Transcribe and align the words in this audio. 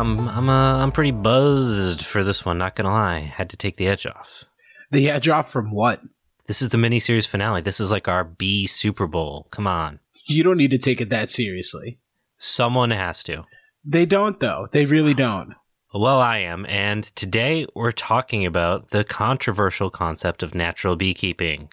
I'm 0.00 0.28
I'm 0.30 0.48
uh, 0.48 0.78
I'm 0.78 0.90
pretty 0.90 1.12
buzzed 1.12 2.06
for 2.06 2.24
this 2.24 2.42
one. 2.42 2.56
Not 2.56 2.74
gonna 2.74 2.90
lie, 2.90 3.20
had 3.20 3.50
to 3.50 3.56
take 3.58 3.76
the 3.76 3.86
edge 3.86 4.06
off. 4.06 4.44
The 4.90 5.10
edge 5.10 5.28
off 5.28 5.50
from 5.52 5.70
what? 5.72 6.00
This 6.46 6.62
is 6.62 6.70
the 6.70 6.78
miniseries 6.78 7.28
finale. 7.28 7.60
This 7.60 7.80
is 7.80 7.92
like 7.92 8.08
our 8.08 8.24
B 8.24 8.66
Super 8.66 9.06
Bowl. 9.06 9.46
Come 9.50 9.66
on, 9.66 10.00
You 10.26 10.42
don't 10.42 10.56
need 10.56 10.70
to 10.70 10.78
take 10.78 11.02
it 11.02 11.10
that 11.10 11.28
seriously. 11.28 11.98
someone 12.38 12.90
has 12.92 13.22
to. 13.24 13.44
They 13.84 14.06
don't, 14.06 14.40
though. 14.40 14.68
They 14.72 14.86
really 14.86 15.12
don't. 15.14 15.54
Well, 15.92 16.18
I 16.18 16.38
am, 16.38 16.64
and 16.66 17.04
today 17.04 17.66
we're 17.74 17.92
talking 17.92 18.46
about 18.46 18.90
the 18.92 19.04
controversial 19.04 19.90
concept 19.90 20.42
of 20.42 20.54
natural 20.54 20.96
beekeeping. 20.96 21.68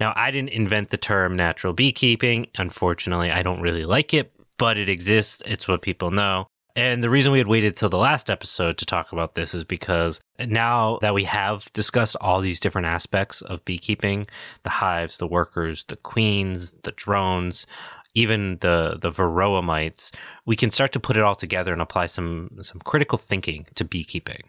Now, 0.00 0.14
I 0.16 0.30
didn't 0.30 0.50
invent 0.50 0.88
the 0.90 0.96
term 0.96 1.36
natural 1.36 1.74
beekeeping. 1.74 2.46
Unfortunately, 2.56 3.30
I 3.30 3.42
don't 3.42 3.60
really 3.60 3.84
like 3.84 4.14
it, 4.14 4.32
but 4.56 4.78
it 4.78 4.88
exists. 4.88 5.42
It's 5.44 5.68
what 5.68 5.82
people 5.82 6.10
know. 6.10 6.48
And 6.78 7.02
the 7.02 7.10
reason 7.10 7.32
we 7.32 7.38
had 7.38 7.48
waited 7.48 7.74
till 7.74 7.88
the 7.88 7.98
last 7.98 8.30
episode 8.30 8.78
to 8.78 8.86
talk 8.86 9.10
about 9.10 9.34
this 9.34 9.52
is 9.52 9.64
because 9.64 10.20
now 10.38 11.00
that 11.00 11.12
we 11.12 11.24
have 11.24 11.68
discussed 11.72 12.14
all 12.20 12.40
these 12.40 12.60
different 12.60 12.86
aspects 12.86 13.42
of 13.42 13.64
beekeeping 13.64 14.28
the 14.62 14.70
hives, 14.70 15.18
the 15.18 15.26
workers, 15.26 15.82
the 15.88 15.96
queens, 15.96 16.76
the 16.84 16.92
drones, 16.92 17.66
even 18.14 18.58
the 18.60 18.96
the 19.02 19.10
varroa 19.10 19.60
mites, 19.60 20.12
we 20.46 20.54
can 20.54 20.70
start 20.70 20.92
to 20.92 21.00
put 21.00 21.16
it 21.16 21.24
all 21.24 21.34
together 21.34 21.72
and 21.72 21.82
apply 21.82 22.06
some 22.06 22.48
some 22.60 22.80
critical 22.84 23.18
thinking 23.18 23.66
to 23.74 23.84
beekeeping. 23.84 24.42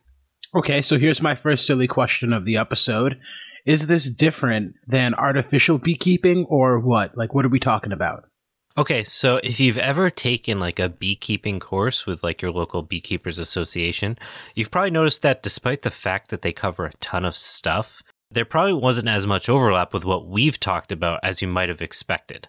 Okay, 0.54 0.84
so 0.84 1.00
here's 1.00 1.24
my 1.24 1.34
first 1.34 1.66
silly 1.66 1.88
question 1.88 2.32
of 2.32 2.46
the 2.46 2.58
episode. 2.58 3.20
Is 3.66 3.88
this 3.88 4.08
different 4.08 4.76
than 4.86 5.16
artificial 5.16 5.80
beekeeping 5.80 6.46
or 6.48 6.78
what? 6.78 7.18
Like, 7.18 7.34
what 7.34 7.44
are 7.44 7.50
we 7.50 7.60
talking 7.60 7.92
about? 7.92 8.29
Okay, 8.80 9.04
so 9.04 9.42
if 9.44 9.60
you've 9.60 9.78
ever 9.78 10.10
taken 10.10 10.62
like 10.62 10.80
a 10.80 10.88
beekeeping 10.88 11.60
course 11.60 12.06
with 12.06 12.24
like 12.24 12.42
your 12.42 12.54
local 12.54 12.82
beekeepers 12.82 13.38
association, 13.38 14.18
you've 14.56 14.72
probably 14.72 14.90
noticed 14.90 15.22
that 15.22 15.44
despite 15.44 15.82
the 15.82 15.92
fact 15.92 16.30
that 16.30 16.44
they 16.44 16.54
cover 16.54 16.86
a 16.86 16.94
ton 17.02 17.26
of 17.26 17.36
stuff, 17.36 18.02
there 18.32 18.46
probably 18.46 18.72
wasn't 18.72 19.10
as 19.10 19.28
much 19.28 19.50
overlap 19.50 19.94
with 19.94 20.06
what 20.06 20.30
we've 20.30 20.58
talked 20.62 20.94
about 20.94 21.20
as 21.24 21.42
you 21.42 21.48
might 21.50 21.68
have 21.68 21.82
expected. 21.82 22.48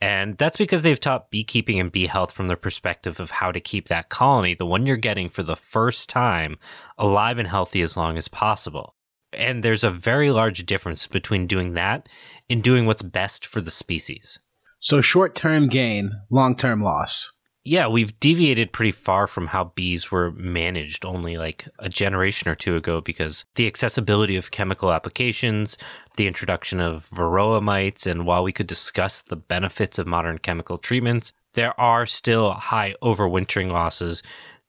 And 0.00 0.36
that's 0.38 0.56
because 0.56 0.82
they've 0.82 0.98
taught 0.98 1.30
beekeeping 1.30 1.78
and 1.78 1.92
bee 1.92 2.08
health 2.08 2.32
from 2.32 2.48
the 2.48 2.56
perspective 2.56 3.20
of 3.20 3.30
how 3.30 3.52
to 3.52 3.60
keep 3.60 3.86
that 3.86 4.08
colony, 4.08 4.54
the 4.54 4.66
one 4.66 4.86
you're 4.86 4.96
getting 4.96 5.28
for 5.28 5.44
the 5.44 5.54
first 5.54 6.08
time, 6.08 6.58
alive 6.98 7.38
and 7.38 7.46
healthy 7.46 7.80
as 7.80 7.96
long 7.96 8.18
as 8.18 8.26
possible. 8.26 8.96
And 9.32 9.62
there's 9.62 9.84
a 9.84 9.90
very 9.92 10.32
large 10.32 10.66
difference 10.66 11.06
between 11.06 11.46
doing 11.46 11.74
that 11.74 12.08
and 12.48 12.60
doing 12.60 12.86
what's 12.86 13.02
best 13.02 13.46
for 13.46 13.60
the 13.60 13.70
species. 13.70 14.40
So, 14.80 15.02
short 15.02 15.34
term 15.34 15.68
gain, 15.68 16.10
long 16.30 16.56
term 16.56 16.82
loss. 16.82 17.32
yeah, 17.64 17.86
we've 17.86 18.18
deviated 18.18 18.72
pretty 18.72 18.92
far 18.92 19.26
from 19.26 19.46
how 19.48 19.72
bees 19.74 20.10
were 20.10 20.30
managed 20.32 21.04
only 21.04 21.36
like 21.36 21.68
a 21.78 21.90
generation 21.90 22.48
or 22.48 22.54
two 22.54 22.74
ago 22.76 23.02
because 23.02 23.44
the 23.56 23.66
accessibility 23.66 24.36
of 24.36 24.50
chemical 24.50 24.90
applications, 24.90 25.76
the 26.16 26.26
introduction 26.26 26.80
of 26.80 27.06
varroa 27.10 27.62
mites, 27.62 28.06
and 28.06 28.24
while 28.24 28.42
we 28.42 28.52
could 28.52 28.66
discuss 28.66 29.20
the 29.20 29.36
benefits 29.36 29.98
of 29.98 30.06
modern 30.06 30.38
chemical 30.38 30.78
treatments, 30.78 31.34
there 31.52 31.78
are 31.78 32.06
still 32.06 32.52
high 32.52 32.94
overwintering 33.02 33.70
losses 33.70 34.22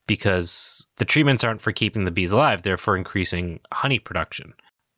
because 0.07 0.85
the 0.97 1.05
treatments 1.05 1.45
aren't 1.45 1.61
for 1.61 1.71
keeping 1.71 2.03
the 2.03 2.11
bees 2.11 2.33
alive, 2.33 2.63
they're 2.63 2.75
for 2.75 2.97
increasing 2.97 3.61
honey 3.71 3.99
production. 3.99 4.53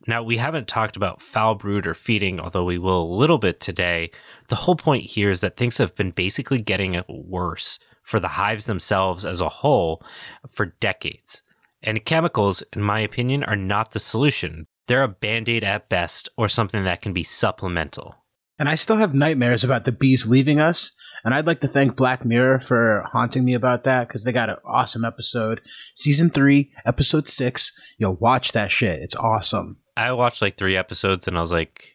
Now, 0.06 0.22
we 0.22 0.36
haven't 0.36 0.68
talked 0.68 0.96
about 0.96 1.22
foul 1.22 1.54
brood 1.54 1.86
or 1.86 1.94
feeding, 1.94 2.38
although 2.38 2.64
we 2.64 2.78
will 2.78 3.02
a 3.02 3.16
little 3.16 3.38
bit 3.38 3.58
today. 3.60 4.10
The 4.48 4.56
whole 4.56 4.76
point 4.76 5.04
here 5.04 5.30
is 5.30 5.40
that 5.40 5.56
things 5.56 5.78
have 5.78 5.94
been 5.94 6.10
basically 6.10 6.60
getting 6.60 7.02
worse 7.08 7.78
for 8.02 8.20
the 8.20 8.28
hives 8.28 8.66
themselves 8.66 9.24
as 9.24 9.40
a 9.40 9.48
whole 9.48 10.02
for 10.48 10.74
decades. 10.80 11.42
And 11.82 12.04
chemicals, 12.04 12.62
in 12.74 12.82
my 12.82 13.00
opinion, 13.00 13.44
are 13.44 13.56
not 13.56 13.92
the 13.92 14.00
solution. 14.00 14.66
They're 14.86 15.02
a 15.02 15.08
band 15.08 15.48
aid 15.48 15.64
at 15.64 15.88
best 15.88 16.28
or 16.36 16.48
something 16.48 16.84
that 16.84 17.00
can 17.00 17.14
be 17.14 17.22
supplemental. 17.22 18.14
And 18.58 18.68
I 18.68 18.76
still 18.76 18.96
have 18.96 19.14
nightmares 19.14 19.64
about 19.64 19.84
the 19.84 19.92
bees 19.92 20.26
leaving 20.26 20.60
us. 20.60 20.92
And 21.24 21.34
I'd 21.34 21.46
like 21.46 21.60
to 21.60 21.68
thank 21.68 21.96
Black 21.96 22.24
Mirror 22.24 22.60
for 22.60 23.04
haunting 23.10 23.44
me 23.44 23.54
about 23.54 23.84
that 23.84 24.08
because 24.08 24.24
they 24.24 24.32
got 24.32 24.50
an 24.50 24.56
awesome 24.64 25.04
episode. 25.04 25.60
Season 25.94 26.30
3, 26.30 26.70
episode 26.84 27.28
6. 27.28 27.72
Yo, 27.98 28.10
watch 28.10 28.52
that 28.52 28.70
shit. 28.70 29.00
It's 29.00 29.16
awesome. 29.16 29.78
I 29.96 30.12
watched 30.12 30.42
like 30.42 30.56
three 30.56 30.76
episodes 30.76 31.26
and 31.26 31.38
I 31.38 31.40
was 31.40 31.52
like, 31.52 31.94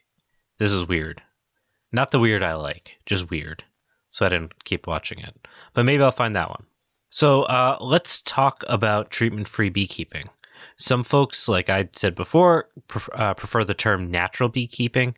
this 0.57 0.71
is 0.71 0.87
weird. 0.87 1.21
Not 1.91 2.11
the 2.11 2.19
weird 2.19 2.43
I 2.43 2.53
like, 2.55 2.97
just 3.05 3.29
weird. 3.29 3.63
So 4.11 4.25
I 4.25 4.29
didn't 4.29 4.63
keep 4.63 4.87
watching 4.87 5.19
it. 5.19 5.35
But 5.73 5.85
maybe 5.85 6.03
I'll 6.03 6.11
find 6.11 6.35
that 6.35 6.49
one. 6.49 6.65
So 7.09 7.43
uh, 7.43 7.77
let's 7.79 8.21
talk 8.21 8.63
about 8.67 9.11
treatment 9.11 9.47
free 9.47 9.69
beekeeping. 9.69 10.25
Some 10.77 11.03
folks, 11.03 11.47
like 11.47 11.69
I 11.69 11.89
said 11.93 12.15
before, 12.15 12.69
uh, 13.13 13.33
prefer 13.33 13.63
the 13.63 13.73
term 13.73 14.11
natural 14.11 14.49
beekeeping. 14.49 15.15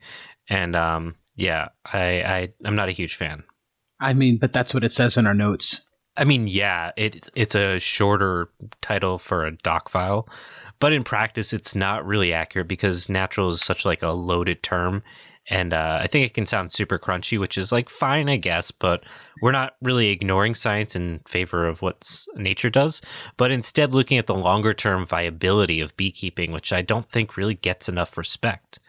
And 0.49 0.75
um, 0.75 1.15
yeah, 1.41 1.69
I, 1.91 2.21
I, 2.21 2.53
I'm 2.63 2.75
not 2.75 2.89
a 2.89 2.93
huge 2.93 3.15
fan. 3.15 3.43
I 3.99 4.13
mean, 4.13 4.37
but 4.37 4.53
that's 4.53 4.73
what 4.73 4.83
it 4.83 4.93
says 4.93 5.17
in 5.17 5.27
our 5.27 5.33
notes. 5.33 5.81
I 6.17 6.23
mean, 6.23 6.47
yeah, 6.47 6.91
it, 6.97 7.29
it's 7.35 7.55
a 7.55 7.79
shorter 7.79 8.49
title 8.81 9.17
for 9.17 9.45
a 9.45 9.55
doc 9.57 9.89
file, 9.89 10.27
but 10.79 10.93
in 10.93 11.03
practice, 11.03 11.53
it's 11.53 11.73
not 11.73 12.05
really 12.05 12.33
accurate 12.33 12.67
because 12.67 13.09
natural 13.09 13.49
is 13.49 13.61
such 13.61 13.85
like 13.85 14.03
a 14.03 14.09
loaded 14.09 14.61
term, 14.61 15.03
and 15.49 15.73
uh, 15.73 15.99
I 16.01 16.07
think 16.07 16.25
it 16.25 16.33
can 16.33 16.45
sound 16.45 16.71
super 16.71 16.99
crunchy, 16.99 17.39
which 17.39 17.57
is 17.57 17.71
like 17.71 17.89
fine, 17.89 18.29
I 18.29 18.35
guess. 18.35 18.71
But 18.71 19.03
we're 19.41 19.51
not 19.51 19.75
really 19.81 20.09
ignoring 20.09 20.53
science 20.53 20.95
in 20.95 21.21
favor 21.27 21.67
of 21.67 21.81
what 21.81 22.25
nature 22.35 22.69
does, 22.69 23.01
but 23.37 23.51
instead 23.51 23.93
looking 23.93 24.17
at 24.17 24.27
the 24.27 24.35
longer 24.35 24.73
term 24.73 25.05
viability 25.05 25.81
of 25.81 25.95
beekeeping, 25.97 26.51
which 26.51 26.71
I 26.73 26.81
don't 26.81 27.09
think 27.09 27.37
really 27.37 27.55
gets 27.55 27.89
enough 27.89 28.17
respect. 28.17 28.79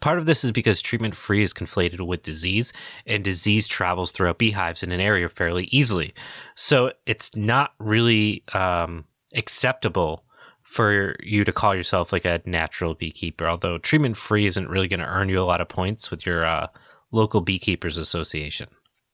Part 0.00 0.18
of 0.18 0.26
this 0.26 0.44
is 0.44 0.52
because 0.52 0.82
treatment 0.82 1.14
free 1.14 1.42
is 1.42 1.54
conflated 1.54 2.06
with 2.06 2.22
disease, 2.22 2.72
and 3.06 3.24
disease 3.24 3.66
travels 3.66 4.10
throughout 4.10 4.38
beehives 4.38 4.82
in 4.82 4.92
an 4.92 5.00
area 5.00 5.28
fairly 5.28 5.64
easily. 5.70 6.14
So 6.54 6.92
it's 7.06 7.34
not 7.34 7.72
really 7.78 8.44
um, 8.52 9.04
acceptable 9.34 10.24
for 10.62 11.16
you 11.22 11.44
to 11.44 11.52
call 11.52 11.74
yourself 11.74 12.12
like 12.12 12.24
a 12.24 12.42
natural 12.44 12.94
beekeeper, 12.94 13.48
although 13.48 13.78
treatment 13.78 14.16
free 14.16 14.46
isn't 14.46 14.68
really 14.68 14.88
going 14.88 15.00
to 15.00 15.06
earn 15.06 15.28
you 15.28 15.40
a 15.40 15.44
lot 15.44 15.60
of 15.60 15.68
points 15.68 16.10
with 16.10 16.26
your 16.26 16.44
uh, 16.44 16.66
local 17.12 17.40
beekeepers 17.40 17.96
association. 17.96 18.68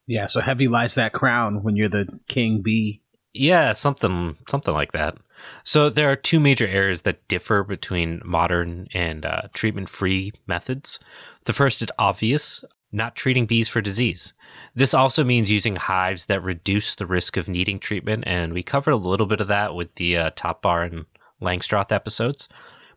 Yeah, 0.06 0.26
so 0.26 0.40
heavy 0.40 0.66
lies 0.66 0.96
that 0.96 1.12
crown 1.12 1.62
when 1.62 1.76
you're 1.76 1.88
the 1.88 2.08
king 2.26 2.62
bee. 2.62 3.02
Yeah, 3.34 3.72
something 3.72 4.36
something 4.48 4.74
like 4.74 4.92
that. 4.92 5.16
So 5.64 5.90
there 5.90 6.10
are 6.10 6.16
two 6.16 6.40
major 6.40 6.66
areas 6.66 7.02
that 7.02 7.26
differ 7.28 7.62
between 7.62 8.20
modern 8.24 8.88
and 8.94 9.24
uh, 9.24 9.42
treatment-free 9.54 10.32
methods. 10.46 11.00
The 11.44 11.52
first 11.52 11.82
is 11.82 11.88
obvious, 11.98 12.64
not 12.92 13.16
treating 13.16 13.46
bees 13.46 13.68
for 13.68 13.80
disease. 13.80 14.34
This 14.74 14.94
also 14.94 15.24
means 15.24 15.50
using 15.50 15.76
hives 15.76 16.26
that 16.26 16.42
reduce 16.42 16.94
the 16.94 17.06
risk 17.06 17.36
of 17.36 17.48
needing 17.48 17.78
treatment, 17.78 18.24
and 18.26 18.52
we 18.52 18.62
covered 18.62 18.92
a 18.92 18.96
little 18.96 19.26
bit 19.26 19.40
of 19.40 19.48
that 19.48 19.74
with 19.74 19.94
the 19.94 20.16
uh, 20.16 20.30
Top 20.36 20.62
Bar 20.62 20.82
and 20.82 21.06
Langstroth 21.40 21.92
episodes. 21.92 22.48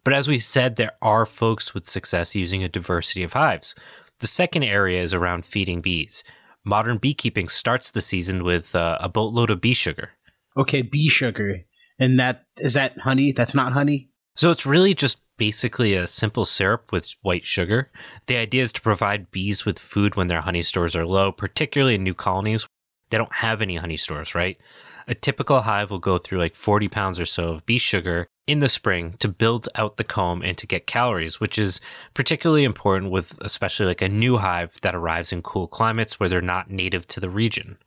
But 0.04 0.14
as 0.14 0.28
we 0.28 0.40
said, 0.40 0.76
there 0.76 0.92
are 1.02 1.26
folks 1.26 1.74
with 1.74 1.88
success 1.88 2.36
using 2.36 2.64
a 2.64 2.70
diversity 2.70 3.24
of 3.24 3.34
hives. 3.34 3.74
The 4.20 4.28
second 4.28 4.64
area 4.64 5.02
is 5.02 5.14
around 5.14 5.46
feeding 5.46 5.82
bees. 5.82 6.24
Modern 6.64 6.98
beekeeping 6.98 7.48
starts 7.48 7.92
the 7.92 8.02
season 8.02 8.44
with 8.44 8.76
uh, 8.76 8.98
a 9.00 9.10
boatload 9.10 9.50
of 9.50 9.62
bee 9.62 9.74
sugar. 9.74 10.12
Okay, 10.58 10.82
bee 10.82 11.10
sugar. 11.10 11.64
And 12.00 12.20
that 12.20 12.44
is 12.58 12.74
that 12.74 13.00
honey? 13.00 13.32
That's 13.32 13.56
not 13.56 13.74
honey? 13.74 14.10
So 14.36 14.52
it's 14.52 14.66
really 14.66 14.94
just 14.94 15.20
basically 15.38 15.94
a 15.94 16.08
simple 16.08 16.46
syrup 16.46 16.92
with 16.92 17.14
white 17.22 17.46
sugar. 17.46 17.90
The 18.28 18.38
idea 18.38 18.64
is 18.64 18.74
to 18.74 18.82
provide 18.82 19.32
bees 19.32 19.66
with 19.66 19.80
food 19.80 20.16
when 20.16 20.28
their 20.28 20.42
honey 20.42 20.62
stores 20.62 20.96
are 20.96 21.06
low, 21.06 21.32
particularly 21.32 21.96
in 21.96 22.04
new 22.04 22.14
colonies. 22.14 22.66
They 23.10 23.18
don't 23.18 23.34
have 23.36 23.62
any 23.62 23.76
honey 23.76 23.98
stores, 23.98 24.36
right? 24.36 24.58
A 25.08 25.14
typical 25.14 25.62
hive 25.62 25.92
will 25.92 26.00
go 26.00 26.18
through 26.18 26.40
like 26.40 26.56
40 26.56 26.88
pounds 26.88 27.20
or 27.20 27.26
so 27.26 27.50
of 27.50 27.66
bee 27.66 27.78
sugar 27.78 28.28
in 28.48 28.60
the 28.60 28.70
spring 28.70 29.16
to 29.20 29.28
build 29.28 29.70
out 29.76 29.98
the 29.98 30.04
comb 30.04 30.42
and 30.42 30.58
to 30.58 30.68
get 30.68 30.88
calories, 30.88 31.40
which 31.40 31.58
is 31.58 31.80
particularly 32.14 32.64
important 32.64 33.12
with 33.12 33.38
especially 33.42 33.86
like 33.86 34.02
a 34.02 34.10
new 34.10 34.38
hive 34.38 34.80
that 34.82 34.96
arrives 34.96 35.32
in 35.32 35.42
cool 35.42 35.68
climates 35.68 36.20
where 36.20 36.30
they're 36.30 36.42
not 36.42 36.70
native 36.70 37.08
to 37.08 37.20
the 37.20 37.30
region. 37.30 37.78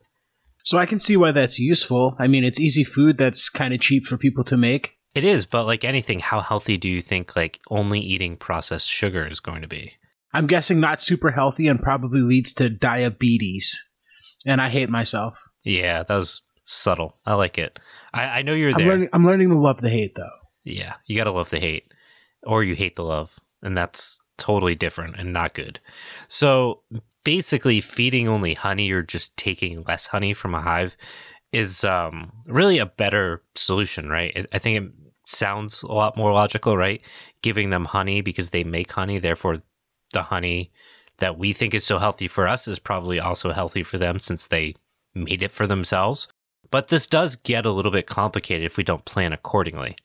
So 0.63 0.77
I 0.77 0.85
can 0.85 0.99
see 0.99 1.17
why 1.17 1.31
that's 1.31 1.59
useful. 1.59 2.15
I 2.19 2.27
mean, 2.27 2.43
it's 2.43 2.59
easy 2.59 2.83
food 2.83 3.17
that's 3.17 3.49
kind 3.49 3.73
of 3.73 3.79
cheap 3.79 4.05
for 4.05 4.17
people 4.17 4.43
to 4.45 4.57
make. 4.57 4.97
It 5.15 5.23
is, 5.23 5.45
but 5.45 5.65
like 5.65 5.83
anything, 5.83 6.19
how 6.19 6.41
healthy 6.41 6.77
do 6.77 6.89
you 6.89 7.01
think 7.01 7.35
like 7.35 7.59
only 7.69 7.99
eating 7.99 8.37
processed 8.37 8.87
sugar 8.87 9.25
is 9.25 9.39
going 9.39 9.61
to 9.61 9.67
be? 9.67 9.93
I'm 10.33 10.45
guessing 10.47 10.79
not 10.79 11.01
super 11.01 11.31
healthy 11.31 11.67
and 11.67 11.81
probably 11.81 12.21
leads 12.21 12.53
to 12.55 12.69
diabetes. 12.69 13.83
And 14.45 14.61
I 14.61 14.69
hate 14.69 14.89
myself. 14.89 15.43
Yeah, 15.63 16.03
that 16.03 16.15
was 16.15 16.41
subtle. 16.63 17.17
I 17.25 17.33
like 17.33 17.57
it. 17.57 17.79
I, 18.13 18.23
I 18.23 18.41
know 18.43 18.53
you're 18.53 18.69
I'm 18.69 18.77
there. 18.77 18.87
learning, 18.87 19.09
I'm 19.11 19.25
learning 19.25 19.49
to 19.49 19.57
love 19.57 19.81
the 19.81 19.89
hate, 19.89 20.15
though. 20.15 20.29
Yeah, 20.63 20.95
you 21.07 21.15
gotta 21.17 21.31
love 21.31 21.49
the 21.49 21.59
hate, 21.59 21.91
or 22.43 22.63
you 22.63 22.75
hate 22.75 22.95
the 22.95 23.03
love, 23.03 23.39
and 23.61 23.75
that's 23.75 24.19
totally 24.37 24.75
different 24.75 25.15
and 25.17 25.33
not 25.33 25.53
good. 25.53 25.79
So 26.27 26.81
basically, 27.29 27.79
feeding 27.79 28.27
only 28.27 28.55
honey 28.55 28.89
or 28.89 29.03
just 29.03 29.37
taking 29.37 29.83
less 29.83 30.07
honey 30.07 30.33
from 30.33 30.55
a 30.55 30.61
hive 30.61 30.97
is 31.51 31.83
um, 31.83 32.31
really 32.47 32.79
a 32.79 32.87
better 32.87 33.43
solution, 33.53 34.09
right? 34.09 34.47
I 34.51 34.57
think 34.57 34.83
it 34.83 34.91
sounds 35.27 35.83
a 35.83 35.91
lot 35.91 36.17
more 36.17 36.33
logical, 36.33 36.75
right? 36.75 37.01
Giving 37.43 37.69
them 37.69 37.85
honey 37.85 38.21
because 38.21 38.49
they 38.49 38.63
make 38.63 38.91
honey, 38.91 39.19
therefore 39.19 39.61
the 40.11 40.23
honey 40.23 40.71
that 41.19 41.37
we 41.37 41.53
think 41.53 41.75
is 41.75 41.83
so 41.83 41.99
healthy 41.99 42.27
for 42.27 42.47
us 42.47 42.67
is 42.67 42.79
probably 42.79 43.19
also 43.19 43.51
healthy 43.51 43.83
for 43.83 43.99
them 43.99 44.19
since 44.19 44.47
they 44.47 44.73
made 45.13 45.43
it 45.43 45.51
for 45.51 45.67
themselves. 45.67 46.27
But 46.71 46.87
this 46.87 47.05
does 47.05 47.35
get 47.35 47.63
a 47.63 47.71
little 47.71 47.91
bit 47.91 48.07
complicated 48.07 48.65
if 48.65 48.75
we 48.75 48.83
don't 48.83 49.05
plan 49.05 49.33
accordingly. 49.33 49.95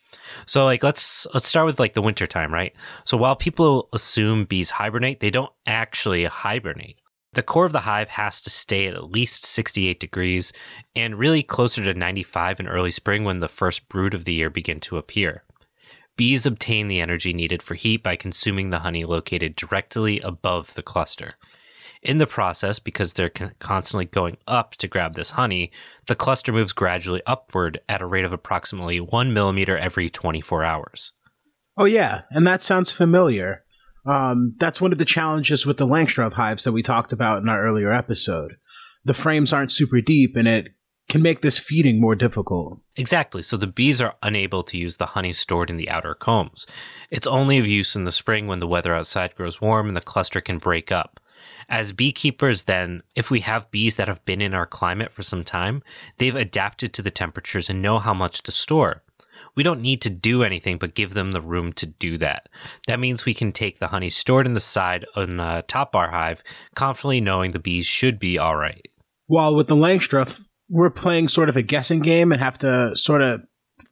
So 0.45 0.67
like 0.67 0.83
let's 0.83 1.27
let's 1.33 1.49
start 1.49 1.65
with 1.65 1.81
like 1.81 1.95
the 1.95 2.03
winter 2.03 2.27
time, 2.27 2.53
right? 2.53 2.75
So 3.07 3.17
while 3.17 3.35
people 3.35 3.89
assume 3.95 4.45
bees 4.45 4.69
hibernate, 4.69 5.21
they 5.21 5.31
don't 5.31 5.53
actually 5.65 6.27
hibernate. 6.27 6.99
The 7.35 7.43
core 7.43 7.65
of 7.65 7.73
the 7.73 7.81
hive 7.81 8.11
has 8.11 8.41
to 8.43 8.51
stay 8.51 8.87
at 8.87 8.95
at 8.95 9.11
least 9.11 9.45
68 9.45 9.99
degrees 9.99 10.53
and 10.95 11.19
really 11.19 11.43
closer 11.43 11.83
to 11.83 11.93
95 11.93 12.61
in 12.61 12.69
early 12.69 12.93
spring 12.93 13.25
when 13.25 13.41
the 13.41 13.49
first 13.49 13.89
brood 13.89 14.15
of 14.15 14.25
the 14.25 14.33
year 14.33 14.51
begin 14.51 14.79
to 14.81 14.99
appear. 14.99 15.43
Bees 16.17 16.47
obtain 16.47 16.87
the 16.87 17.01
energy 17.01 17.33
needed 17.33 17.61
for 17.61 17.75
heat 17.75 18.05
by 18.05 18.15
consuming 18.15 18.71
the 18.71 18.79
honey 18.79 19.05
located 19.05 19.57
directly 19.57 20.21
above 20.21 20.75
the 20.75 20.83
cluster. 20.83 21.33
In 22.03 22.19
the 22.19 22.27
process, 22.27 22.79
because 22.79 23.15
they're 23.15 23.33
constantly 23.59 24.05
going 24.05 24.37
up 24.47 24.77
to 24.77 24.87
grab 24.87 25.15
this 25.15 25.31
honey, 25.31 25.73
the 26.07 26.15
cluster 26.15 26.53
moves 26.53 26.73
gradually 26.73 27.23
upward 27.27 27.81
at 27.89 28.03
a 28.03 28.07
rate 28.07 28.25
of 28.25 28.33
approximately 28.33 29.01
1 29.01 29.33
millimeter 29.33 29.77
every 29.77 30.09
24 30.09 30.63
hours. 30.63 31.13
Oh, 31.77 31.87
yeah. 31.87 32.23
And 32.31 32.47
that 32.47 32.63
sounds 32.63 32.93
familiar. 32.93 33.64
Um, 34.07 34.55
that's 34.59 34.81
one 34.81 34.93
of 34.93 34.99
the 34.99 35.05
challenges 35.05 35.65
with 35.65 35.79
the 35.79 35.87
Langstroth 35.87 36.35
hives 36.35 36.65
that 36.65 36.73
we 36.73 36.83
talked 36.83 37.13
about 37.13 37.43
in 37.43 37.49
our 37.49 37.63
earlier 37.63 37.93
episode. 37.93 38.57
The 39.05 39.15
frames 39.15 39.53
aren't 39.53 39.73
super 39.73 40.01
deep, 40.01 40.37
and 40.37 40.49
it 40.49 40.69
can 41.09 41.23
make 41.23 41.43
this 41.43 41.59
feeding 41.59 42.01
more 42.01 42.15
difficult. 42.15 42.81
Exactly. 42.97 43.43
So 43.43 43.57
the 43.57 43.67
bees 43.67 44.01
are 44.01 44.15
unable 44.23 44.63
to 44.65 44.79
use 44.79 44.97
the 44.97 45.07
honey 45.07 45.33
stored 45.33 45.71
in 45.71 45.77
the 45.77 45.91
outer 45.91 46.15
combs. 46.15 46.67
It's 47.11 47.27
only 47.27 47.59
of 47.59 47.67
use 47.67 47.95
in 47.95 48.05
the 48.05 48.13
spring 48.13 48.47
when 48.47 48.59
the 48.59 48.67
weather 48.67 48.95
outside 48.95 49.35
grows 49.35 49.61
warm 49.61 49.89
and 49.89 49.97
the 49.97 50.01
cluster 50.01 50.41
can 50.41 50.59
break 50.59 50.91
up. 50.91 51.21
As 51.69 51.93
beekeepers, 51.93 52.63
then, 52.63 53.03
if 53.15 53.31
we 53.31 53.41
have 53.41 53.71
bees 53.71 53.97
that 53.97 54.09
have 54.09 54.25
been 54.25 54.41
in 54.41 54.55
our 54.55 54.67
climate 54.67 55.13
for 55.13 55.23
some 55.23 55.45
time, 55.45 55.83
they've 56.19 56.35
adapted 56.35 56.93
to 56.95 57.03
the 57.03 57.11
temperatures 57.11 57.69
and 57.69 57.83
know 57.83 57.99
how 57.99 58.15
much 58.15 58.43
to 58.45 58.53
store. 58.53 59.03
We 59.57 59.63
don't 59.63 59.81
need 59.81 60.03
to 60.03 60.11
do 60.11 60.43
anything 60.43 60.79
but 60.79 60.95
give 60.95 61.15
them 61.15 61.33
the 61.33 61.41
room 61.41 61.73
to 61.75 61.87
do 61.87 62.19
that. 62.19 62.49
That 62.87 63.01
means 63.01 63.25
we 63.25 63.35
can 63.35 63.53
take 63.53 63.79
the 63.79 63.89
honey 63.89 64.11
stored 64.11 64.47
in 64.47 64.53
the 64.53 64.61
side 64.61 65.07
on 65.17 65.37
the 65.37 65.65
top 65.69 65.93
bar 65.93 66.11
hive, 66.11 66.43
confidently 66.75 67.21
knowing 67.21 67.53
the 67.53 67.59
bees 67.59 67.87
should 67.87 68.19
be 68.19 68.39
all 68.39 68.57
right. 68.57 68.87
While 69.27 69.55
with 69.55 69.69
the 69.69 69.77
Langstroth, 69.77 70.49
we're 70.69 70.91
playing 70.91 71.29
sort 71.29 71.49
of 71.49 71.57
a 71.57 71.63
guessing 71.63 72.01
game 72.01 72.33
and 72.33 72.41
have 72.41 72.59
to 72.59 72.97
sort 72.97 73.23
of 73.23 73.43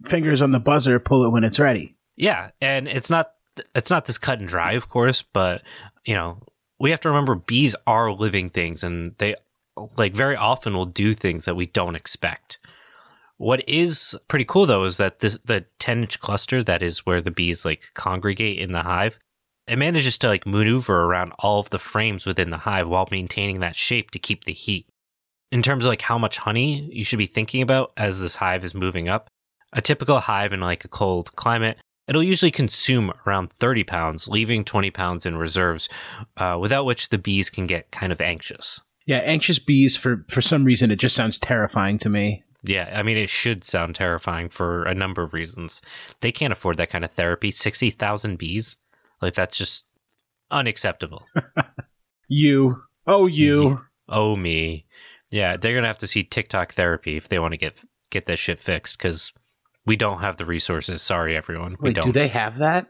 fingers 0.05 0.43
on 0.43 0.53
the 0.53 0.59
buzzer 0.59 0.99
pull 0.99 1.25
it 1.25 1.31
when 1.31 1.45
it's 1.45 1.59
ready. 1.59 1.97
Yeah, 2.17 2.51
and 2.61 2.89
it's 2.89 3.11
not 3.11 3.33
it's 3.75 3.91
not 3.91 4.07
this 4.07 4.19
cut 4.19 4.39
and 4.39 4.49
dry, 4.49 4.73
of 4.73 4.89
course, 4.89 5.23
but 5.23 5.63
you 6.05 6.15
know, 6.15 6.39
we 6.79 6.91
have 6.91 7.01
to 7.01 7.09
remember 7.09 7.35
bees 7.35 7.75
are 7.87 8.13
living 8.13 8.51
things 8.51 8.83
and 8.83 9.15
they 9.19 9.35
like 9.97 10.15
very 10.15 10.37
often 10.37 10.75
will 10.75 10.87
do 10.87 11.15
things 11.15 11.45
that 11.45 11.57
we 11.57 11.67
don't 11.67 11.97
expect. 11.97 12.59
What 13.43 13.69
is 13.69 14.17
pretty 14.29 14.45
cool 14.45 14.67
though 14.67 14.85
is 14.85 14.99
that 14.99 15.19
this, 15.19 15.37
the 15.45 15.65
10 15.81 16.03
inch 16.03 16.21
cluster 16.21 16.63
that 16.63 16.81
is 16.81 17.05
where 17.05 17.21
the 17.21 17.33
bees 17.33 17.65
like 17.65 17.91
congregate 17.95 18.61
in 18.61 18.71
the 18.71 18.85
hive, 18.85 19.19
it 19.67 19.79
manages 19.79 20.17
to 20.19 20.29
like 20.29 20.47
maneuver 20.47 21.07
around 21.07 21.33
all 21.41 21.59
of 21.59 21.69
the 21.71 21.81
frames 21.81 22.25
within 22.25 22.51
the 22.51 22.59
hive 22.59 22.87
while 22.87 23.09
maintaining 23.11 23.59
that 23.59 23.75
shape 23.75 24.13
to 24.13 24.21
keep 24.21 24.45
the 24.45 24.53
heat. 24.53 24.87
In 25.51 25.61
terms 25.61 25.85
of 25.85 25.89
like 25.89 26.03
how 26.03 26.19
much 26.19 26.39
honey 26.39 26.89
you 26.93 27.03
should 27.03 27.19
be 27.19 27.27
thinking 27.27 27.63
about 27.63 27.91
as 27.97 28.21
this 28.21 28.37
hive 28.37 28.63
is 28.63 28.77
moving 28.77 29.09
up, 29.09 29.27
a 29.73 29.81
typical 29.81 30.21
hive 30.21 30.53
in 30.53 30.61
like 30.61 30.85
a 30.85 30.89
cold 30.89 31.35
climate, 31.35 31.79
it'll 32.07 32.23
usually 32.23 32.53
consume 32.53 33.13
around 33.27 33.53
30 33.55 33.83
pounds, 33.83 34.29
leaving 34.29 34.65
20 34.65 34.93
pounds 34.93 35.27
in 35.27 35.37
reserves, 35.37 35.89
uh, 36.37 36.57
without 36.61 36.85
which 36.85 37.09
the 37.09 37.19
bees 37.19 37.51
can 37.51 37.67
get 37.67 37.91
kind 37.91 38.13
of 38.13 38.21
anxious. 38.21 38.81
Yeah, 39.05 39.19
anxious 39.19 39.59
bees 39.59 39.97
for 39.97 40.25
for 40.31 40.43
some 40.43 40.63
reason 40.65 40.93
it 40.93 41.01
just 41.01 41.17
sounds 41.17 41.41
terrifying 41.41 41.99
to 41.99 42.09
me. 42.09 42.45
Yeah, 42.65 42.93
I 42.95 43.03
mean, 43.03 43.17
it 43.17 43.29
should 43.29 43.65
sound 43.65 43.95
terrifying 43.95 44.49
for 44.49 44.85
a 44.85 44.95
number 44.95 45.23
of 45.23 45.33
reasons. 45.33 45.83
They 46.21 46.31
can't 46.31 46.53
afford 46.53 46.77
that 46.77 46.91
kind 46.91 47.05
of 47.05 47.11
therapy. 47.11 47.51
60,000 47.51 48.39
bees? 48.39 48.77
Like, 49.21 49.35
that's 49.35 49.57
just 49.57 49.85
unacceptable. 50.51 51.27
you. 52.29 52.83
Oh, 53.07 53.27
you. 53.27 53.81
Oh, 54.09 54.37
me. 54.37 54.87
Yeah, 55.31 55.57
they're 55.57 55.73
going 55.73 55.83
to 55.83 55.89
have 55.89 55.99
to 55.99 56.07
see 56.07 56.23
TikTok 56.23 56.75
therapy 56.75 57.17
if 57.17 57.29
they 57.29 57.39
want 57.39 57.53
to 57.53 57.59
get 57.59 57.83
get 58.11 58.27
this 58.27 58.39
shit 58.39 58.61
fixed 58.61 58.99
because 58.99 59.33
we 59.87 59.97
don't 59.97 60.21
have 60.21 60.37
the 60.37 60.45
resources. 60.45 61.01
Sorry, 61.01 61.35
everyone. 61.35 61.77
We 61.81 61.89
Wait, 61.89 61.95
don't. 61.97 62.13
do 62.13 62.13
they 62.13 62.29
have 62.29 62.59
that? 62.59 62.87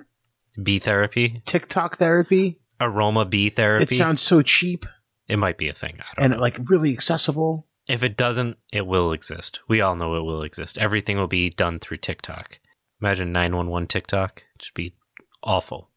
Bee 0.61 0.81
therapy? 0.81 1.43
TikTok 1.47 1.99
therapy? 1.99 2.59
Aroma 2.81 3.25
bee 3.25 3.49
therapy? 3.49 3.95
It 3.95 3.99
sounds 3.99 4.21
so 4.21 4.43
cheap 4.43 4.85
it 5.29 5.39
might 5.39 5.57
be 5.57 5.69
a 5.69 5.73
thing. 5.73 5.99
I 5.99 6.15
don't 6.15 6.25
and 6.25 6.35
know. 6.35 6.41
like 6.41 6.59
really 6.69 6.93
accessible. 6.93 7.67
If 7.88 8.02
it 8.02 8.17
doesn't, 8.17 8.58
it 8.73 8.87
will 8.87 9.12
exist. 9.12 9.61
We 9.69 9.81
all 9.81 9.96
know 9.96 10.14
it 10.14 10.23
will 10.23 10.43
exist. 10.43 10.79
Everything 10.79 11.17
will 11.17 11.26
be 11.26 11.50
done 11.50 11.79
through 11.81 11.96
TikTok. 11.99 12.58
Imagine 13.00 13.32
911 13.32 13.88
TikTok. 13.88 14.44
Just 14.58 14.75
be 14.75 14.94
awful. 15.43 15.90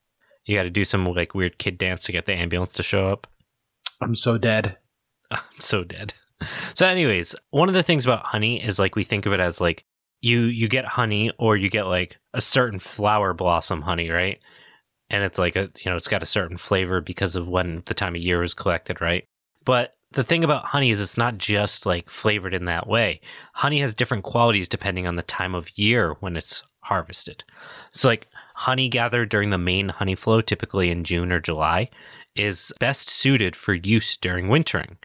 You 0.46 0.56
got 0.56 0.64
to 0.64 0.70
do 0.70 0.84
some 0.84 1.06
like 1.06 1.36
weird 1.36 1.58
kid 1.58 1.78
dance 1.78 2.04
to 2.06 2.12
get 2.12 2.26
the 2.26 2.34
ambulance 2.34 2.74
to 2.74 2.84
show 2.84 3.10
up. 3.10 3.28
I'm 4.02 4.16
so 4.16 4.38
dead. 4.38 4.78
I'm 5.32 5.40
so 5.60 5.84
dead. 5.84 6.14
So 6.74 6.86
anyways, 6.86 7.36
one 7.52 7.70
of 7.70 7.76
the 7.76 7.84
things 7.84 8.06
about 8.06 8.26
honey 8.26 8.62
is 8.62 8.80
like 8.80 8.96
we 8.96 9.04
think 9.04 9.26
of 9.26 9.34
it 9.34 9.40
as 9.40 9.62
like 9.62 9.86
you 10.22 10.42
you 10.42 10.68
get 10.68 10.86
honey 10.86 11.32
or 11.38 11.56
you 11.56 11.70
get 11.70 11.88
like 11.88 12.18
a 12.34 12.42
certain 12.42 12.80
flower 12.80 13.34
blossom 13.34 13.82
honey, 13.82 14.10
right? 14.10 14.40
And 15.10 15.24
it's 15.24 15.38
like 15.38 15.56
a 15.56 15.70
you 15.84 15.90
know, 15.90 15.96
it's 15.96 16.08
got 16.08 16.24
a 16.24 16.28
certain 16.28 16.58
flavor 16.58 17.02
because 17.02 17.36
of 17.36 17.48
when 17.48 17.84
the 17.86 17.94
time 17.94 18.16
of 18.16 18.22
year 18.22 18.40
was 18.40 18.54
collected, 18.54 19.02
right? 19.02 19.26
But 19.64 19.96
the 20.16 20.24
thing 20.24 20.44
about 20.44 20.66
honey 20.66 20.90
is 20.90 21.02
it's 21.02 21.18
not 21.18 21.38
just 21.38 21.86
like 21.86 22.10
flavored 22.10 22.54
in 22.54 22.66
that 22.66 22.88
way. 22.88 23.22
Honey 23.54 23.80
has 23.82 23.94
different 23.94 24.24
qualities 24.24 24.68
depending 24.68 25.06
on 25.06 25.16
the 25.16 25.22
time 25.24 25.54
of 25.54 25.78
year 25.78 26.16
when 26.22 26.36
it's 26.36 26.64
harvested. 26.80 27.44
So 27.92 28.10
like 28.10 28.28
honey 28.56 28.88
gathered 28.88 29.30
during 29.30 29.50
the 29.50 29.58
main 29.58 29.90
honey 29.90 30.16
flow, 30.16 30.42
typically 30.42 30.90
in 30.90 31.04
June 31.04 31.32
or 31.32 31.40
July, 31.40 31.90
is 32.36 32.74
best 32.80 33.10
suited 33.10 33.56
for 33.56 33.74
use 33.74 34.18
during 34.18 34.48
wintering. 34.48 34.98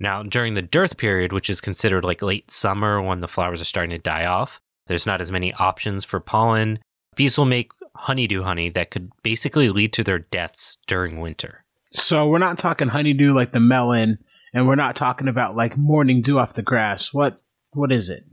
Now, 0.00 0.22
during 0.22 0.54
the 0.54 0.62
dearth 0.62 0.96
period, 0.96 1.32
which 1.32 1.50
is 1.50 1.60
considered 1.60 2.04
like 2.04 2.22
late 2.22 2.50
summer 2.50 3.02
when 3.02 3.20
the 3.20 3.28
flowers 3.28 3.60
are 3.60 3.64
starting 3.66 3.90
to 3.90 3.98
die 3.98 4.26
off, 4.26 4.60
there's 4.86 5.06
not 5.06 5.20
as 5.20 5.32
many 5.32 5.52
options 5.54 6.04
for 6.04 6.20
pollen. 6.20 6.78
Bees 7.16 7.36
will 7.36 7.46
make 7.46 7.72
honeydew 7.96 8.42
honey 8.42 8.70
that 8.70 8.90
could 8.90 9.10
basically 9.22 9.70
lead 9.70 9.92
to 9.94 10.04
their 10.04 10.20
deaths 10.20 10.78
during 10.86 11.20
winter. 11.20 11.64
So 11.94 12.28
we're 12.28 12.38
not 12.38 12.58
talking 12.58 12.88
honeydew 12.88 13.32
like 13.32 13.52
the 13.52 13.60
melon, 13.60 14.18
and 14.52 14.66
we're 14.66 14.74
not 14.74 14.96
talking 14.96 15.28
about 15.28 15.56
like 15.56 15.76
morning 15.76 16.22
dew 16.22 16.38
off 16.38 16.54
the 16.54 16.62
grass. 16.62 17.12
What 17.12 17.40
what 17.72 17.92
is 17.92 18.08
it? 18.08 18.24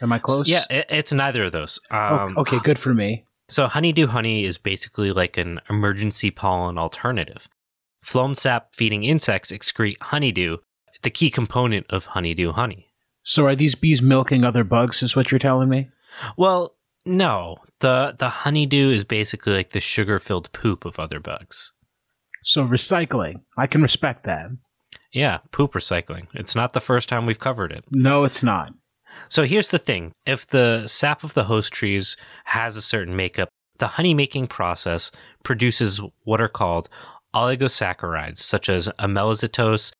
Am 0.00 0.12
I 0.12 0.18
close? 0.18 0.48
Yeah, 0.48 0.64
it, 0.70 0.86
it's 0.88 1.12
neither 1.12 1.44
of 1.44 1.52
those. 1.52 1.80
Oh, 1.90 1.96
Um, 1.96 2.38
okay, 2.38 2.58
good 2.62 2.78
for 2.78 2.94
me. 2.94 3.24
So 3.48 3.66
honeydew 3.66 4.08
honey 4.08 4.44
is 4.44 4.58
basically 4.58 5.12
like 5.12 5.36
an 5.38 5.60
emergency 5.70 6.30
pollen 6.30 6.78
alternative. 6.78 7.48
Phloem 8.04 8.36
sap 8.36 8.74
feeding 8.74 9.04
insects 9.04 9.50
excrete 9.50 10.00
honeydew, 10.00 10.58
the 11.02 11.10
key 11.10 11.30
component 11.30 11.86
of 11.90 12.06
honeydew 12.06 12.52
honey. 12.52 12.88
So 13.22 13.46
are 13.46 13.56
these 13.56 13.74
bees 13.74 14.00
milking 14.00 14.44
other 14.44 14.64
bugs? 14.64 15.02
Is 15.02 15.16
what 15.16 15.30
you're 15.30 15.38
telling 15.38 15.68
me? 15.68 15.90
Well, 16.36 16.76
no. 17.04 17.58
The 17.80 18.14
the 18.18 18.28
honeydew 18.28 18.90
is 18.90 19.04
basically 19.04 19.52
like 19.54 19.72
the 19.72 19.80
sugar-filled 19.80 20.52
poop 20.52 20.84
of 20.84 20.98
other 20.98 21.20
bugs. 21.20 21.72
So 22.44 22.66
recycling. 22.66 23.42
I 23.56 23.66
can 23.66 23.82
respect 23.82 24.24
that. 24.24 24.50
Yeah, 25.12 25.38
poop 25.52 25.72
recycling. 25.72 26.26
It's 26.34 26.54
not 26.54 26.72
the 26.72 26.80
first 26.80 27.08
time 27.08 27.26
we've 27.26 27.38
covered 27.38 27.72
it. 27.72 27.84
No, 27.90 28.24
it's 28.24 28.42
not. 28.42 28.72
So 29.28 29.44
here's 29.44 29.70
the 29.70 29.78
thing 29.78 30.12
if 30.26 30.46
the 30.46 30.86
sap 30.86 31.24
of 31.24 31.34
the 31.34 31.44
host 31.44 31.72
trees 31.72 32.16
has 32.44 32.76
a 32.76 32.82
certain 32.82 33.16
makeup, 33.16 33.48
the 33.78 33.88
honey 33.88 34.14
making 34.14 34.48
process 34.48 35.10
produces 35.42 36.00
what 36.24 36.40
are 36.40 36.48
called 36.48 36.88
oligosaccharides, 37.34 38.38
such 38.38 38.68
as 38.68 38.88
amelizitose. 38.98 39.92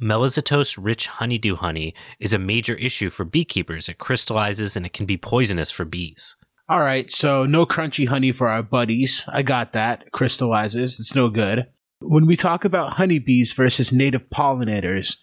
Melezitose 0.00 0.78
rich 0.80 1.08
honeydew 1.08 1.56
honey 1.56 1.94
is 2.18 2.32
a 2.32 2.38
major 2.38 2.74
issue 2.74 3.10
for 3.10 3.24
beekeepers. 3.24 3.86
It 3.86 3.98
crystallizes 3.98 4.74
and 4.74 4.86
it 4.86 4.94
can 4.94 5.04
be 5.04 5.18
poisonous 5.18 5.70
for 5.70 5.84
bees. 5.84 6.36
All 6.70 6.80
right, 6.80 7.10
so 7.10 7.44
no 7.44 7.66
crunchy 7.66 8.08
honey 8.08 8.32
for 8.32 8.48
our 8.48 8.62
buddies. 8.62 9.24
I 9.28 9.42
got 9.42 9.74
that. 9.74 10.10
Crystallizes. 10.12 10.98
It's 11.00 11.14
no 11.14 11.28
good. 11.28 11.66
When 12.00 12.26
we 12.26 12.36
talk 12.36 12.64
about 12.64 12.94
honeybees 12.94 13.52
versus 13.52 13.92
native 13.92 14.22
pollinators, 14.30 15.16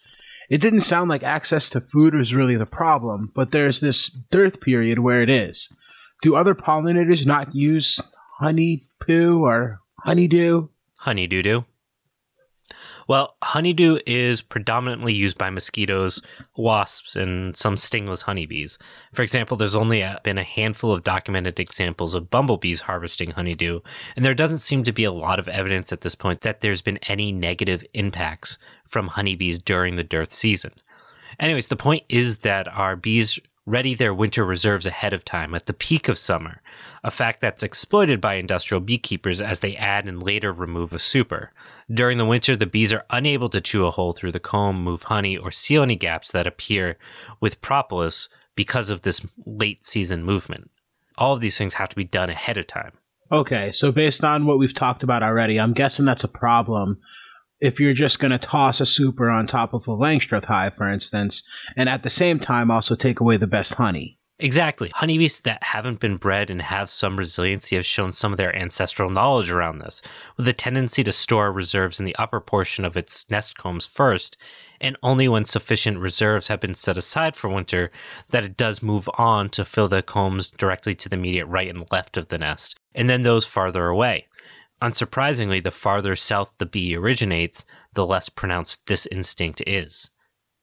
it 0.49 0.61
didn't 0.61 0.81
sound 0.81 1.09
like 1.09 1.23
access 1.23 1.69
to 1.71 1.81
food 1.81 2.13
was 2.13 2.35
really 2.35 2.55
the 2.55 2.65
problem, 2.67 3.31
but 3.33 3.51
there's 3.51 3.79
this 3.79 4.07
dearth 4.07 4.61
period 4.61 4.99
where 4.99 5.21
it 5.21 5.29
is. 5.29 5.73
Do 6.21 6.35
other 6.35 6.55
pollinators 6.55 7.25
not 7.25 7.55
use 7.55 7.99
honey 8.39 8.87
poo 8.99 9.43
or 9.43 9.79
honeydew? 10.03 10.67
Honey 10.97 11.27
doo 11.27 11.41
doo. 11.41 11.65
Well, 13.07 13.35
honeydew 13.41 13.99
is 14.05 14.41
predominantly 14.41 15.13
used 15.13 15.37
by 15.37 15.49
mosquitoes, 15.49 16.21
wasps, 16.57 17.15
and 17.15 17.55
some 17.55 17.77
stingless 17.77 18.21
honeybees. 18.21 18.77
For 19.13 19.21
example, 19.21 19.55
there's 19.55 19.75
only 19.75 20.05
been 20.23 20.37
a 20.37 20.43
handful 20.43 20.91
of 20.91 21.05
documented 21.05 21.57
examples 21.57 22.13
of 22.15 22.29
bumblebees 22.29 22.81
harvesting 22.81 23.31
honeydew, 23.31 23.79
and 24.15 24.25
there 24.25 24.33
doesn't 24.33 24.59
seem 24.59 24.83
to 24.83 24.91
be 24.91 25.05
a 25.05 25.11
lot 25.11 25.39
of 25.39 25.47
evidence 25.47 25.93
at 25.93 26.01
this 26.01 26.15
point 26.15 26.41
that 26.41 26.59
there's 26.59 26.81
been 26.81 26.99
any 27.07 27.31
negative 27.31 27.85
impacts 27.93 28.57
from 28.85 29.07
honeybees 29.07 29.57
during 29.57 29.95
the 29.95 30.03
dearth 30.03 30.33
season. 30.33 30.73
Anyways, 31.39 31.69
the 31.69 31.75
point 31.75 32.03
is 32.09 32.39
that 32.39 32.67
our 32.67 32.95
bees 32.95 33.39
ready 33.67 33.93
their 33.93 34.13
winter 34.13 34.45
reserves 34.45 34.85
ahead 34.85 35.11
of 35.11 35.25
time 35.25 35.53
at 35.53 35.65
the 35.65 35.73
peak 35.73 36.07
of 36.07 36.17
summer, 36.17 36.61
a 37.03 37.11
fact 37.11 37.41
that's 37.41 37.63
exploited 37.63 38.21
by 38.21 38.35
industrial 38.35 38.79
beekeepers 38.79 39.41
as 39.41 39.59
they 39.59 39.75
add 39.75 40.07
and 40.07 40.23
later 40.23 40.53
remove 40.53 40.93
a 40.93 40.99
super. 40.99 41.51
During 41.91 42.17
the 42.17 42.25
winter, 42.25 42.55
the 42.55 42.65
bees 42.65 42.93
are 42.93 43.05
unable 43.09 43.49
to 43.49 43.59
chew 43.59 43.85
a 43.85 43.91
hole 43.91 44.13
through 44.13 44.31
the 44.31 44.39
comb, 44.39 44.81
move 44.81 45.03
honey, 45.03 45.37
or 45.37 45.51
seal 45.51 45.83
any 45.83 45.97
gaps 45.97 46.31
that 46.31 46.47
appear 46.47 46.97
with 47.41 47.61
propolis 47.61 48.29
because 48.55 48.89
of 48.89 49.01
this 49.01 49.21
late 49.45 49.83
season 49.83 50.23
movement. 50.23 50.71
All 51.17 51.33
of 51.33 51.41
these 51.41 51.57
things 51.57 51.73
have 51.73 51.89
to 51.89 51.95
be 51.95 52.05
done 52.05 52.29
ahead 52.29 52.57
of 52.57 52.67
time. 52.67 52.93
Okay, 53.29 53.73
so 53.73 53.91
based 53.91 54.23
on 54.23 54.45
what 54.45 54.59
we've 54.59 54.73
talked 54.73 55.03
about 55.03 55.23
already, 55.23 55.59
I'm 55.59 55.73
guessing 55.73 56.05
that's 56.05 56.23
a 56.23 56.29
problem 56.29 56.99
if 57.59 57.79
you're 57.79 57.93
just 57.93 58.19
going 58.19 58.31
to 58.31 58.37
toss 58.37 58.79
a 58.79 58.85
super 58.85 59.29
on 59.29 59.47
top 59.47 59.73
of 59.73 59.87
a 59.87 59.91
Langstroth 59.91 60.45
hive, 60.45 60.75
for 60.75 60.89
instance, 60.91 61.43
and 61.75 61.89
at 61.89 62.03
the 62.03 62.09
same 62.09 62.39
time 62.39 62.71
also 62.71 62.95
take 62.95 63.19
away 63.19 63.37
the 63.37 63.47
best 63.47 63.75
honey. 63.75 64.17
Exactly. 64.39 64.91
Honeybees 64.93 65.39
that 65.41 65.63
haven't 65.63 65.99
been 65.99 66.17
bred 66.17 66.51
and 66.51 66.61
have 66.61 66.91
some 66.91 67.17
resiliency 67.17 67.75
have 67.75 67.87
shown 67.87 68.11
some 68.11 68.31
of 68.31 68.37
their 68.37 68.55
ancestral 68.55 69.09
knowledge 69.09 69.49
around 69.49 69.79
this, 69.79 69.99
with 70.37 70.47
a 70.47 70.53
tendency 70.53 71.03
to 71.03 71.11
store 71.11 71.51
reserves 71.51 71.99
in 71.99 72.05
the 72.05 72.15
upper 72.17 72.39
portion 72.39 72.85
of 72.85 72.95
its 72.95 73.27
nest 73.31 73.57
combs 73.57 73.87
first, 73.87 74.37
and 74.79 74.95
only 75.01 75.27
when 75.27 75.43
sufficient 75.43 75.97
reserves 75.97 76.49
have 76.49 76.59
been 76.59 76.75
set 76.75 76.97
aside 76.97 77.35
for 77.35 77.49
winter 77.49 77.89
that 78.29 78.43
it 78.43 78.55
does 78.55 78.83
move 78.83 79.09
on 79.17 79.49
to 79.49 79.65
fill 79.65 79.87
the 79.87 80.03
combs 80.03 80.51
directly 80.51 80.93
to 80.93 81.09
the 81.09 81.15
immediate 81.15 81.47
right 81.47 81.67
and 81.67 81.87
left 81.91 82.15
of 82.15 82.27
the 82.27 82.37
nest, 82.37 82.79
and 82.93 83.09
then 83.09 83.23
those 83.23 83.43
farther 83.43 83.87
away. 83.87 84.26
Unsurprisingly, 84.81 85.63
the 85.63 85.71
farther 85.71 86.15
south 86.15 86.53
the 86.57 86.65
bee 86.65 86.95
originates, 86.95 87.65
the 87.93 88.05
less 88.05 88.29
pronounced 88.29 88.85
this 88.85 89.07
instinct 89.07 89.61
is. 89.65 90.11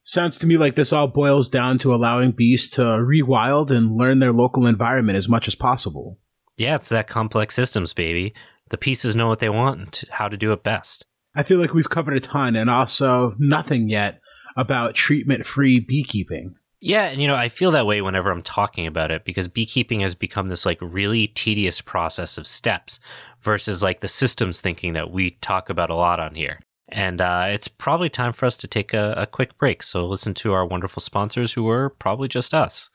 Sounds 0.04 0.38
to 0.38 0.46
me 0.46 0.56
like 0.56 0.76
this 0.76 0.92
all 0.92 1.08
boils 1.08 1.48
down 1.48 1.78
to 1.78 1.94
allowing 1.94 2.30
bees 2.30 2.70
to 2.70 2.82
rewild 2.82 3.70
and 3.70 3.96
learn 3.96 4.18
their 4.18 4.32
local 4.32 4.66
environment 4.66 5.16
as 5.16 5.28
much 5.28 5.48
as 5.48 5.54
possible. 5.54 6.18
Yeah, 6.56 6.76
it's 6.76 6.90
that 6.90 7.08
complex 7.08 7.54
systems, 7.54 7.92
baby. 7.92 8.34
The 8.70 8.76
pieces 8.76 9.16
know 9.16 9.28
what 9.28 9.40
they 9.40 9.48
want 9.48 10.02
and 10.02 10.10
how 10.10 10.28
to 10.28 10.36
do 10.36 10.52
it 10.52 10.62
best. 10.62 11.04
I 11.34 11.42
feel 11.42 11.58
like 11.58 11.74
we've 11.74 11.90
covered 11.90 12.16
a 12.16 12.20
ton 12.20 12.54
and 12.54 12.70
also 12.70 13.34
nothing 13.38 13.88
yet 13.88 14.20
about 14.56 14.94
treatment 14.94 15.46
free 15.46 15.80
beekeeping. 15.80 16.54
Yeah, 16.80 17.04
and 17.04 17.20
you 17.20 17.26
know, 17.26 17.34
I 17.34 17.48
feel 17.48 17.70
that 17.70 17.86
way 17.86 18.02
whenever 18.02 18.30
I'm 18.30 18.42
talking 18.42 18.86
about 18.86 19.10
it 19.10 19.24
because 19.24 19.48
beekeeping 19.48 20.00
has 20.00 20.14
become 20.14 20.48
this 20.48 20.66
like 20.66 20.78
really 20.82 21.28
tedious 21.28 21.80
process 21.80 22.36
of 22.36 22.46
steps 22.46 23.00
versus 23.44 23.82
like 23.82 24.00
the 24.00 24.08
systems 24.08 24.60
thinking 24.60 24.94
that 24.94 25.10
we 25.10 25.32
talk 25.42 25.70
about 25.70 25.90
a 25.90 25.94
lot 25.94 26.18
on 26.18 26.34
here. 26.34 26.60
And 26.88 27.20
uh, 27.20 27.46
it's 27.48 27.68
probably 27.68 28.08
time 28.08 28.32
for 28.32 28.46
us 28.46 28.56
to 28.58 28.68
take 28.68 28.94
a, 28.94 29.14
a 29.16 29.26
quick 29.26 29.56
break. 29.58 29.82
So 29.82 30.06
listen 30.06 30.34
to 30.34 30.52
our 30.52 30.66
wonderful 30.66 31.00
sponsors 31.00 31.52
who 31.52 31.68
are 31.68 31.90
probably 31.90 32.28
just 32.28 32.54
us. 32.54 32.90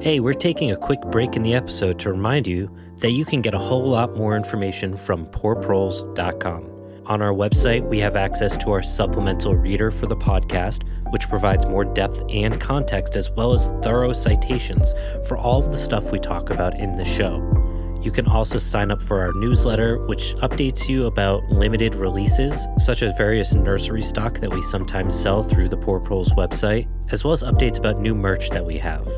Hey, 0.00 0.20
we're 0.20 0.34
taking 0.34 0.70
a 0.70 0.76
quick 0.76 1.00
break 1.10 1.34
in 1.34 1.42
the 1.42 1.54
episode 1.54 1.98
to 2.00 2.10
remind 2.10 2.46
you 2.46 2.74
that 2.98 3.12
you 3.12 3.24
can 3.24 3.40
get 3.40 3.54
a 3.54 3.58
whole 3.58 3.88
lot 3.88 4.16
more 4.16 4.36
information 4.36 4.96
from 4.96 5.26
poorproles.com. 5.26 6.74
On 7.06 7.22
our 7.22 7.32
website, 7.32 7.88
we 7.88 7.98
have 8.00 8.16
access 8.16 8.56
to 8.58 8.70
our 8.70 8.82
supplemental 8.82 9.56
reader 9.56 9.90
for 9.90 10.06
the 10.06 10.16
podcast, 10.16 10.82
which 11.10 11.28
provides 11.28 11.66
more 11.66 11.84
depth 11.84 12.22
and 12.28 12.60
context 12.60 13.16
as 13.16 13.30
well 13.30 13.52
as 13.52 13.68
thorough 13.82 14.12
citations 14.12 14.94
for 15.26 15.36
all 15.36 15.58
of 15.58 15.70
the 15.70 15.76
stuff 15.76 16.12
we 16.12 16.18
talk 16.18 16.50
about 16.50 16.78
in 16.78 16.96
the 16.96 17.04
show. 17.04 17.67
You 18.00 18.12
can 18.12 18.26
also 18.26 18.58
sign 18.58 18.90
up 18.90 19.02
for 19.02 19.20
our 19.20 19.32
newsletter, 19.32 19.98
which 20.06 20.34
updates 20.36 20.88
you 20.88 21.06
about 21.06 21.42
limited 21.50 21.94
releases, 21.94 22.68
such 22.78 23.02
as 23.02 23.16
various 23.18 23.54
nursery 23.54 24.02
stock 24.02 24.38
that 24.38 24.52
we 24.52 24.62
sometimes 24.62 25.18
sell 25.18 25.42
through 25.42 25.68
the 25.68 25.76
Poor 25.76 25.98
Proles 25.98 26.32
website, 26.32 26.88
as 27.10 27.24
well 27.24 27.32
as 27.32 27.42
updates 27.42 27.78
about 27.78 28.00
new 28.00 28.14
merch 28.14 28.50
that 28.50 28.64
we 28.64 28.78
have. 28.78 29.08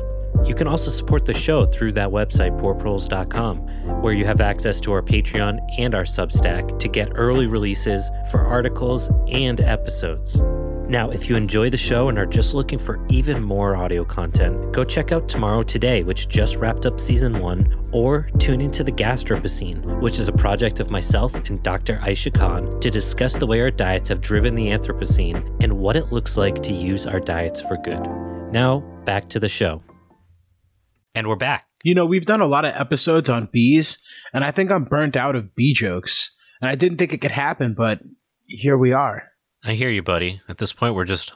You 0.45 0.55
can 0.55 0.67
also 0.67 0.89
support 0.91 1.25
the 1.25 1.33
show 1.33 1.65
through 1.65 1.93
that 1.93 2.09
website, 2.09 2.59
poorproles.com, 2.59 3.57
where 4.01 4.13
you 4.13 4.25
have 4.25 4.41
access 4.41 4.79
to 4.81 4.91
our 4.91 5.01
Patreon 5.01 5.59
and 5.77 5.93
our 5.93 6.03
Substack 6.03 6.79
to 6.79 6.87
get 6.87 7.11
early 7.15 7.47
releases 7.47 8.09
for 8.31 8.41
articles 8.41 9.09
and 9.29 9.61
episodes. 9.61 10.41
Now, 10.91 11.09
if 11.09 11.29
you 11.29 11.37
enjoy 11.37 11.69
the 11.69 11.77
show 11.77 12.09
and 12.09 12.17
are 12.17 12.25
just 12.25 12.53
looking 12.53 12.77
for 12.77 13.05
even 13.09 13.41
more 13.41 13.77
audio 13.77 14.03
content, 14.03 14.73
go 14.73 14.83
check 14.83 15.13
out 15.13 15.29
Tomorrow 15.29 15.63
Today, 15.63 16.03
which 16.03 16.27
just 16.27 16.57
wrapped 16.57 16.85
up 16.85 16.99
season 16.99 17.39
one, 17.39 17.89
or 17.93 18.27
tune 18.39 18.59
into 18.59 18.83
the 18.83 18.91
Gastropocene, 18.91 20.01
which 20.01 20.19
is 20.19 20.27
a 20.27 20.33
project 20.33 20.81
of 20.81 20.91
myself 20.91 21.33
and 21.47 21.63
Dr. 21.63 21.95
Aisha 21.99 22.33
Khan 22.33 22.77
to 22.81 22.89
discuss 22.89 23.37
the 23.37 23.47
way 23.47 23.61
our 23.61 23.71
diets 23.71 24.09
have 24.09 24.19
driven 24.19 24.53
the 24.53 24.67
Anthropocene 24.67 25.63
and 25.63 25.77
what 25.77 25.95
it 25.95 26.11
looks 26.11 26.35
like 26.35 26.55
to 26.63 26.73
use 26.73 27.05
our 27.05 27.21
diets 27.21 27.61
for 27.61 27.77
good. 27.77 28.05
Now, 28.51 28.81
back 29.05 29.29
to 29.29 29.39
the 29.39 29.47
show. 29.47 29.81
And 31.13 31.27
we're 31.27 31.35
back. 31.35 31.67
You 31.83 31.93
know, 31.93 32.05
we've 32.05 32.25
done 32.25 32.41
a 32.41 32.47
lot 32.47 32.63
of 32.63 32.73
episodes 32.75 33.27
on 33.27 33.49
bees, 33.51 33.97
and 34.33 34.43
I 34.43 34.51
think 34.51 34.71
I'm 34.71 34.85
burnt 34.85 35.15
out 35.15 35.35
of 35.35 35.55
bee 35.55 35.73
jokes. 35.73 36.31
And 36.61 36.69
I 36.69 36.75
didn't 36.75 36.99
think 36.99 37.11
it 37.11 37.19
could 37.21 37.31
happen, 37.31 37.73
but 37.73 37.99
here 38.45 38.77
we 38.77 38.93
are. 38.93 39.27
I 39.63 39.73
hear 39.73 39.89
you, 39.89 40.01
buddy. 40.01 40.41
At 40.47 40.57
this 40.57 40.73
point, 40.73 40.95
we're 40.95 41.05
just 41.05 41.33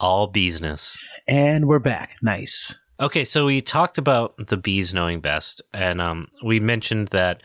all 0.00 0.32
beesness. 0.32 0.98
And 1.28 1.66
we're 1.66 1.78
back. 1.78 2.16
Nice. 2.22 2.80
Okay, 3.00 3.24
so 3.24 3.44
we 3.44 3.60
talked 3.60 3.98
about 3.98 4.34
the 4.46 4.56
bees 4.56 4.94
knowing 4.94 5.20
best, 5.20 5.60
and 5.74 6.00
um, 6.00 6.22
we 6.44 6.60
mentioned 6.60 7.08
that 7.08 7.42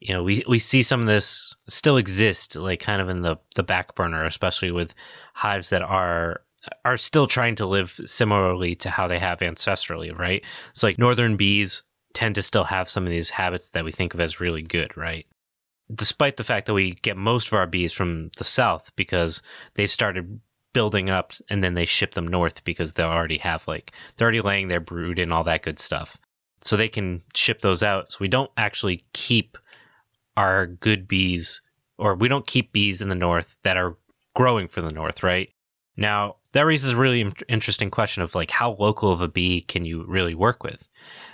you 0.00 0.12
know 0.12 0.22
we, 0.22 0.44
we 0.48 0.58
see 0.58 0.82
some 0.82 1.00
of 1.00 1.06
this 1.06 1.54
still 1.68 1.96
exist, 1.96 2.56
like 2.56 2.80
kind 2.80 3.00
of 3.00 3.08
in 3.08 3.20
the 3.20 3.36
the 3.54 3.62
back 3.62 3.94
burner, 3.94 4.24
especially 4.24 4.70
with 4.70 4.94
hives 5.34 5.70
that 5.70 5.82
are 5.82 6.42
are 6.84 6.96
still 6.96 7.26
trying 7.26 7.54
to 7.56 7.66
live 7.66 7.98
similarly 8.06 8.74
to 8.76 8.90
how 8.90 9.08
they 9.08 9.18
have 9.18 9.40
ancestrally, 9.40 10.16
right? 10.16 10.44
So 10.72 10.86
like 10.86 10.98
northern 10.98 11.36
bees 11.36 11.82
tend 12.14 12.34
to 12.36 12.42
still 12.42 12.64
have 12.64 12.88
some 12.88 13.04
of 13.04 13.10
these 13.10 13.30
habits 13.30 13.70
that 13.70 13.84
we 13.84 13.92
think 13.92 14.14
of 14.14 14.20
as 14.20 14.40
really 14.40 14.62
good, 14.62 14.96
right? 14.96 15.26
Despite 15.94 16.36
the 16.36 16.44
fact 16.44 16.66
that 16.66 16.74
we 16.74 16.92
get 17.02 17.16
most 17.16 17.48
of 17.48 17.52
our 17.54 17.66
bees 17.66 17.92
from 17.92 18.30
the 18.38 18.44
south 18.44 18.90
because 18.96 19.42
they've 19.74 19.90
started 19.90 20.40
building 20.72 21.08
up 21.08 21.32
and 21.48 21.62
then 21.62 21.74
they 21.74 21.86
ship 21.86 22.14
them 22.14 22.28
north 22.28 22.64
because 22.64 22.94
they 22.94 23.02
already 23.02 23.38
have 23.38 23.66
like 23.66 23.92
they're 24.16 24.26
already 24.26 24.40
laying 24.40 24.68
their 24.68 24.80
brood 24.80 25.18
and 25.18 25.32
all 25.32 25.44
that 25.44 25.62
good 25.62 25.78
stuff. 25.78 26.18
So 26.60 26.76
they 26.76 26.88
can 26.88 27.22
ship 27.34 27.60
those 27.60 27.82
out. 27.82 28.10
So 28.10 28.18
we 28.20 28.28
don't 28.28 28.50
actually 28.56 29.04
keep 29.12 29.56
our 30.36 30.66
good 30.66 31.06
bees 31.06 31.62
or 31.98 32.14
we 32.14 32.28
don't 32.28 32.46
keep 32.46 32.72
bees 32.72 33.00
in 33.00 33.08
the 33.08 33.14
north 33.14 33.56
that 33.62 33.76
are 33.76 33.96
growing 34.34 34.68
for 34.68 34.80
the 34.80 34.92
north, 34.92 35.22
right? 35.22 35.48
Now, 35.96 36.36
that 36.56 36.64
raises 36.64 36.92
a 36.92 36.96
really 36.96 37.30
interesting 37.50 37.90
question 37.90 38.22
of 38.22 38.34
like 38.34 38.50
how 38.50 38.76
local 38.78 39.12
of 39.12 39.20
a 39.20 39.28
bee 39.28 39.60
can 39.60 39.84
you 39.84 40.06
really 40.08 40.34
work 40.34 40.64
with? 40.64 40.88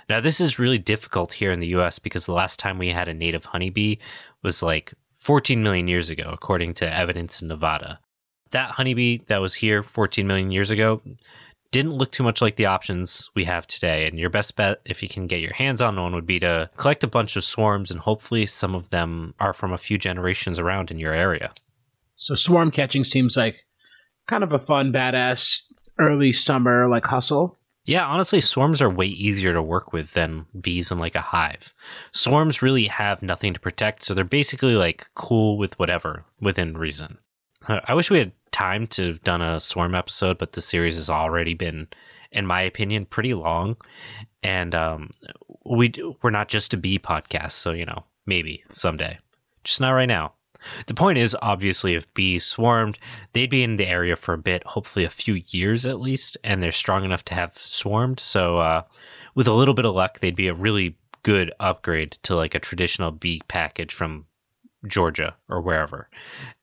Now, 0.09 0.19
this 0.19 0.41
is 0.41 0.59
really 0.59 0.77
difficult 0.77 1.31
here 1.31 1.53
in 1.53 1.61
the 1.61 1.67
US 1.67 1.97
because 1.97 2.25
the 2.25 2.33
last 2.33 2.59
time 2.59 2.77
we 2.77 2.89
had 2.89 3.07
a 3.07 3.13
native 3.13 3.45
honeybee 3.45 3.95
was 4.41 4.61
like 4.61 4.93
14 5.13 5.63
million 5.63 5.87
years 5.87 6.09
ago, 6.09 6.29
according 6.33 6.73
to 6.73 6.93
evidence 6.93 7.41
in 7.41 7.47
Nevada. 7.47 8.01
That 8.51 8.71
honeybee 8.71 9.19
that 9.27 9.39
was 9.39 9.55
here 9.55 9.81
14 9.81 10.27
million 10.27 10.51
years 10.51 10.71
ago 10.71 11.01
didn't 11.71 11.93
look 11.93 12.11
too 12.11 12.23
much 12.23 12.41
like 12.41 12.57
the 12.57 12.65
options 12.65 13.29
we 13.33 13.45
have 13.45 13.65
today. 13.65 14.05
And 14.05 14.19
your 14.19 14.29
best 14.29 14.57
bet, 14.57 14.81
if 14.83 15.01
you 15.01 15.07
can 15.07 15.27
get 15.27 15.39
your 15.39 15.53
hands 15.53 15.81
on 15.81 15.95
one, 15.95 16.13
would 16.13 16.27
be 16.27 16.41
to 16.41 16.69
collect 16.75 17.01
a 17.01 17.07
bunch 17.07 17.37
of 17.37 17.45
swarms, 17.45 17.91
and 17.91 18.01
hopefully 18.01 18.45
some 18.45 18.75
of 18.75 18.89
them 18.89 19.35
are 19.39 19.53
from 19.53 19.71
a 19.71 19.77
few 19.77 19.97
generations 19.97 20.59
around 20.59 20.91
in 20.91 20.99
your 20.99 21.13
area. 21.13 21.53
So, 22.17 22.35
swarm 22.35 22.71
catching 22.71 23.05
seems 23.05 23.37
like 23.37 23.65
kind 24.27 24.43
of 24.43 24.53
a 24.53 24.59
fun, 24.59 24.91
badass 24.91 25.61
early 25.99 26.33
summer 26.33 26.87
like 26.89 27.05
hustle. 27.05 27.57
Yeah, 27.85 28.05
honestly, 28.05 28.39
swarms 28.39 28.81
are 28.81 28.89
way 28.89 29.07
easier 29.07 29.51
to 29.53 29.61
work 29.61 29.91
with 29.91 30.13
than 30.13 30.45
bees 30.59 30.89
in 30.89 30.99
like 30.99 31.15
a 31.15 31.21
hive. 31.21 31.73
Swarms 32.13 32.61
really 32.61 32.85
have 32.85 33.21
nothing 33.21 33.53
to 33.53 33.59
protect, 33.59 34.03
so 34.03 34.13
they're 34.13 34.23
basically 34.23 34.75
like 34.75 35.09
cool 35.15 35.57
with 35.57 35.77
whatever 35.77 36.23
within 36.39 36.77
reason. 36.77 37.17
I 37.67 37.93
wish 37.93 38.09
we 38.09 38.19
had 38.19 38.31
time 38.51 38.87
to 38.87 39.07
have 39.07 39.23
done 39.23 39.41
a 39.41 39.59
swarm 39.59 39.95
episode, 39.95 40.37
but 40.37 40.53
the 40.53 40.61
series 40.61 40.95
has 40.95 41.09
already 41.09 41.53
been, 41.53 41.87
in 42.31 42.45
my 42.45 42.61
opinion, 42.61 43.05
pretty 43.05 43.33
long, 43.33 43.75
and 44.41 44.73
um, 44.73 45.09
we 45.65 45.93
we're 46.21 46.29
not 46.29 46.47
just 46.47 46.73
a 46.73 46.77
bee 46.77 46.99
podcast, 46.99 47.53
so 47.53 47.71
you 47.71 47.85
know 47.85 48.05
maybe 48.25 48.63
someday, 48.69 49.19
just 49.65 49.81
not 49.81 49.91
right 49.91 50.07
now. 50.07 50.33
The 50.87 50.93
point 50.93 51.17
is, 51.17 51.35
obviously, 51.41 51.95
if 51.95 52.11
bees 52.13 52.45
swarmed, 52.45 52.97
they'd 53.33 53.49
be 53.49 53.63
in 53.63 53.75
the 53.75 53.87
area 53.87 54.15
for 54.15 54.33
a 54.33 54.37
bit, 54.37 54.63
hopefully 54.65 55.05
a 55.05 55.09
few 55.09 55.41
years 55.49 55.85
at 55.85 55.99
least, 55.99 56.37
and 56.43 56.61
they're 56.61 56.71
strong 56.71 57.03
enough 57.03 57.25
to 57.25 57.33
have 57.33 57.57
swarmed. 57.57 58.19
So, 58.19 58.57
uh, 58.59 58.83
with 59.35 59.47
a 59.47 59.53
little 59.53 59.73
bit 59.73 59.85
of 59.85 59.95
luck, 59.95 60.19
they'd 60.19 60.35
be 60.35 60.47
a 60.47 60.53
really 60.53 60.97
good 61.23 61.51
upgrade 61.59 62.11
to 62.23 62.35
like 62.35 62.53
a 62.53 62.59
traditional 62.59 63.11
bee 63.11 63.41
package 63.47 63.93
from 63.93 64.25
Georgia 64.87 65.35
or 65.49 65.61
wherever. 65.61 66.09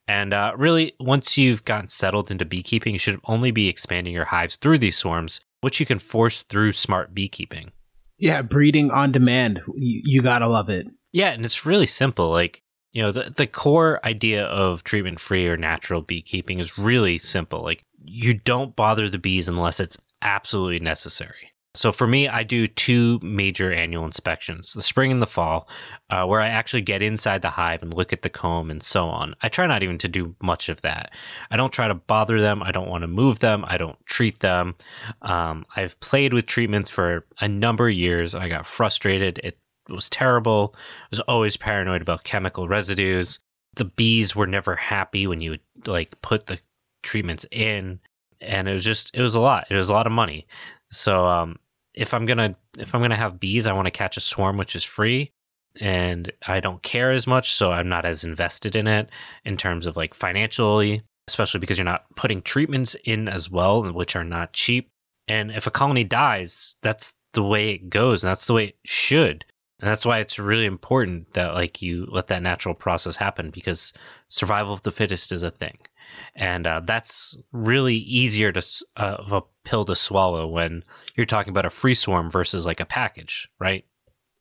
And 0.07 0.33
uh, 0.33 0.53
really, 0.57 0.93
once 0.99 1.37
you've 1.37 1.65
gotten 1.65 1.87
settled 1.87 2.31
into 2.31 2.45
beekeeping, 2.45 2.93
you 2.93 2.99
should 2.99 3.19
only 3.25 3.51
be 3.51 3.67
expanding 3.67 4.13
your 4.13 4.25
hives 4.25 4.55
through 4.55 4.79
these 4.79 4.97
swarms, 4.97 5.41
which 5.61 5.79
you 5.79 5.85
can 5.85 5.99
force 5.99 6.43
through 6.43 6.73
smart 6.73 7.13
beekeeping. 7.13 7.71
Yeah, 8.19 8.41
breeding 8.43 8.91
on 8.91 9.11
demand. 9.11 9.61
You, 9.75 10.01
you 10.03 10.21
gotta 10.21 10.47
love 10.47 10.69
it. 10.69 10.85
Yeah, 11.11 11.31
and 11.31 11.43
it's 11.43 11.65
really 11.65 11.87
simple. 11.87 12.29
Like, 12.29 12.61
you 12.91 13.01
know, 13.01 13.11
the, 13.11 13.31
the 13.35 13.47
core 13.47 13.99
idea 14.03 14.45
of 14.45 14.83
treatment 14.83 15.19
free 15.19 15.47
or 15.47 15.57
natural 15.57 16.01
beekeeping 16.01 16.59
is 16.59 16.77
really 16.77 17.17
simple. 17.17 17.61
Like, 17.61 17.85
you 18.03 18.33
don't 18.33 18.75
bother 18.75 19.09
the 19.09 19.19
bees 19.19 19.47
unless 19.47 19.79
it's 19.79 19.97
absolutely 20.21 20.79
necessary. 20.79 21.51
So 21.73 21.93
for 21.93 22.05
me, 22.05 22.27
I 22.27 22.43
do 22.43 22.67
two 22.67 23.17
major 23.23 23.71
annual 23.71 24.03
inspections 24.03 24.73
the 24.73 24.81
spring 24.81 25.09
and 25.09 25.21
the 25.21 25.27
fall, 25.27 25.69
uh, 26.09 26.25
where 26.25 26.41
I 26.41 26.47
actually 26.47 26.81
get 26.81 27.01
inside 27.01 27.41
the 27.41 27.49
hive 27.49 27.81
and 27.81 27.93
look 27.93 28.11
at 28.11 28.23
the 28.23 28.29
comb 28.29 28.69
and 28.69 28.83
so 28.83 29.05
on. 29.05 29.35
I 29.41 29.47
try 29.47 29.67
not 29.67 29.81
even 29.81 29.97
to 29.99 30.09
do 30.09 30.35
much 30.41 30.67
of 30.67 30.81
that. 30.81 31.13
I 31.49 31.55
don't 31.55 31.71
try 31.71 31.87
to 31.87 31.93
bother 31.93 32.41
them. 32.41 32.61
I 32.61 32.71
don't 32.71 32.89
want 32.89 33.03
to 33.03 33.07
move 33.07 33.39
them. 33.39 33.63
I 33.65 33.77
don't 33.77 33.97
treat 34.05 34.39
them. 34.39 34.75
Um, 35.21 35.65
I've 35.77 35.97
played 36.01 36.33
with 36.33 36.45
treatments 36.45 36.89
for 36.89 37.25
a 37.39 37.47
number 37.47 37.87
of 37.87 37.95
years. 37.95 38.35
I 38.35 38.49
got 38.49 38.65
frustrated. 38.65 39.39
It 39.41 39.57
was 39.91 40.09
terrible. 40.09 40.73
I 40.75 41.07
was 41.11 41.19
always 41.21 41.57
paranoid 41.57 42.01
about 42.01 42.23
chemical 42.23 42.67
residues. 42.67 43.39
The 43.75 43.85
bees 43.85 44.35
were 44.35 44.47
never 44.47 44.75
happy 44.75 45.27
when 45.27 45.41
you 45.41 45.51
would 45.51 45.87
like 45.87 46.21
put 46.21 46.47
the 46.47 46.59
treatments 47.03 47.45
in 47.51 47.99
and 48.41 48.67
it 48.67 48.73
was 48.73 48.83
just 48.83 49.09
it 49.15 49.23
was 49.23 49.33
a 49.33 49.39
lot 49.39 49.65
it 49.71 49.75
was 49.75 49.89
a 49.89 49.93
lot 49.93 50.05
of 50.05 50.13
money 50.13 50.45
so 50.91 51.25
um, 51.25 51.57
if 51.93 52.13
I'm 52.13 52.25
gonna 52.25 52.55
if 52.77 52.93
I'm 52.93 53.01
gonna 53.01 53.15
have 53.15 53.39
bees, 53.39 53.67
I 53.67 53.73
want 53.73 53.85
to 53.85 53.91
catch 53.91 54.17
a 54.17 54.21
swarm 54.21 54.57
which 54.57 54.75
is 54.75 54.83
free, 54.83 55.31
and 55.79 56.31
I 56.47 56.59
don't 56.59 56.83
care 56.83 57.11
as 57.11 57.25
much, 57.25 57.53
so 57.53 57.71
I'm 57.71 57.89
not 57.89 58.05
as 58.05 58.23
invested 58.23 58.75
in 58.75 58.87
it 58.87 59.09
in 59.45 59.57
terms 59.57 59.85
of 59.85 59.97
like 59.97 60.13
financially, 60.13 61.01
especially 61.27 61.59
because 61.59 61.77
you're 61.77 61.85
not 61.85 62.05
putting 62.15 62.41
treatments 62.41 62.95
in 63.05 63.27
as 63.27 63.49
well, 63.49 63.91
which 63.91 64.15
are 64.15 64.23
not 64.23 64.53
cheap. 64.53 64.89
And 65.27 65.51
if 65.51 65.67
a 65.67 65.71
colony 65.71 66.03
dies, 66.03 66.75
that's 66.81 67.13
the 67.33 67.43
way 67.43 67.71
it 67.71 67.89
goes, 67.89 68.23
and 68.23 68.29
that's 68.29 68.47
the 68.47 68.53
way 68.53 68.65
it 68.65 68.75
should. 68.85 69.45
And 69.81 69.89
that's 69.89 70.05
why 70.05 70.19
it's 70.19 70.37
really 70.39 70.65
important 70.65 71.33
that 71.33 71.55
like 71.55 71.81
you 71.81 72.07
let 72.09 72.27
that 72.27 72.43
natural 72.43 72.75
process 72.75 73.15
happen 73.15 73.49
because 73.49 73.93
survival 74.27 74.73
of 74.73 74.83
the 74.83 74.91
fittest 74.91 75.31
is 75.31 75.43
a 75.43 75.51
thing 75.51 75.77
and 76.35 76.67
uh, 76.67 76.81
that's 76.83 77.37
really 77.51 77.95
easier 77.95 78.51
to 78.51 78.85
uh, 78.97 79.17
of 79.19 79.31
a 79.31 79.41
pill 79.63 79.85
to 79.85 79.95
swallow 79.95 80.47
when 80.47 80.83
you're 81.15 81.25
talking 81.25 81.51
about 81.51 81.65
a 81.65 81.69
free 81.69 81.93
swarm 81.93 82.29
versus 82.29 82.65
like 82.65 82.79
a 82.79 82.85
package, 82.85 83.49
right? 83.59 83.85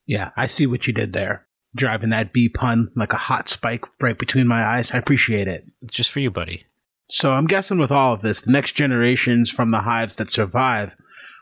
Yeah, 0.06 0.30
I 0.36 0.46
see 0.46 0.66
what 0.66 0.86
you 0.86 0.92
did 0.92 1.12
there. 1.12 1.46
Driving 1.76 2.10
that 2.10 2.32
bee 2.32 2.48
pun 2.48 2.90
like 2.96 3.12
a 3.12 3.18
hot 3.18 3.48
spike 3.48 3.84
right 4.00 4.18
between 4.18 4.46
my 4.46 4.64
eyes. 4.64 4.90
I 4.90 4.98
appreciate 4.98 5.46
it. 5.46 5.64
Just 5.86 6.10
for 6.10 6.20
you, 6.20 6.30
buddy. 6.30 6.64
So 7.10 7.32
I'm 7.32 7.46
guessing 7.46 7.78
with 7.78 7.92
all 7.92 8.14
of 8.14 8.22
this, 8.22 8.40
the 8.40 8.52
next 8.52 8.72
generations 8.72 9.50
from 9.50 9.70
the 9.70 9.80
hives 9.80 10.16
that 10.16 10.30
survive 10.30 10.94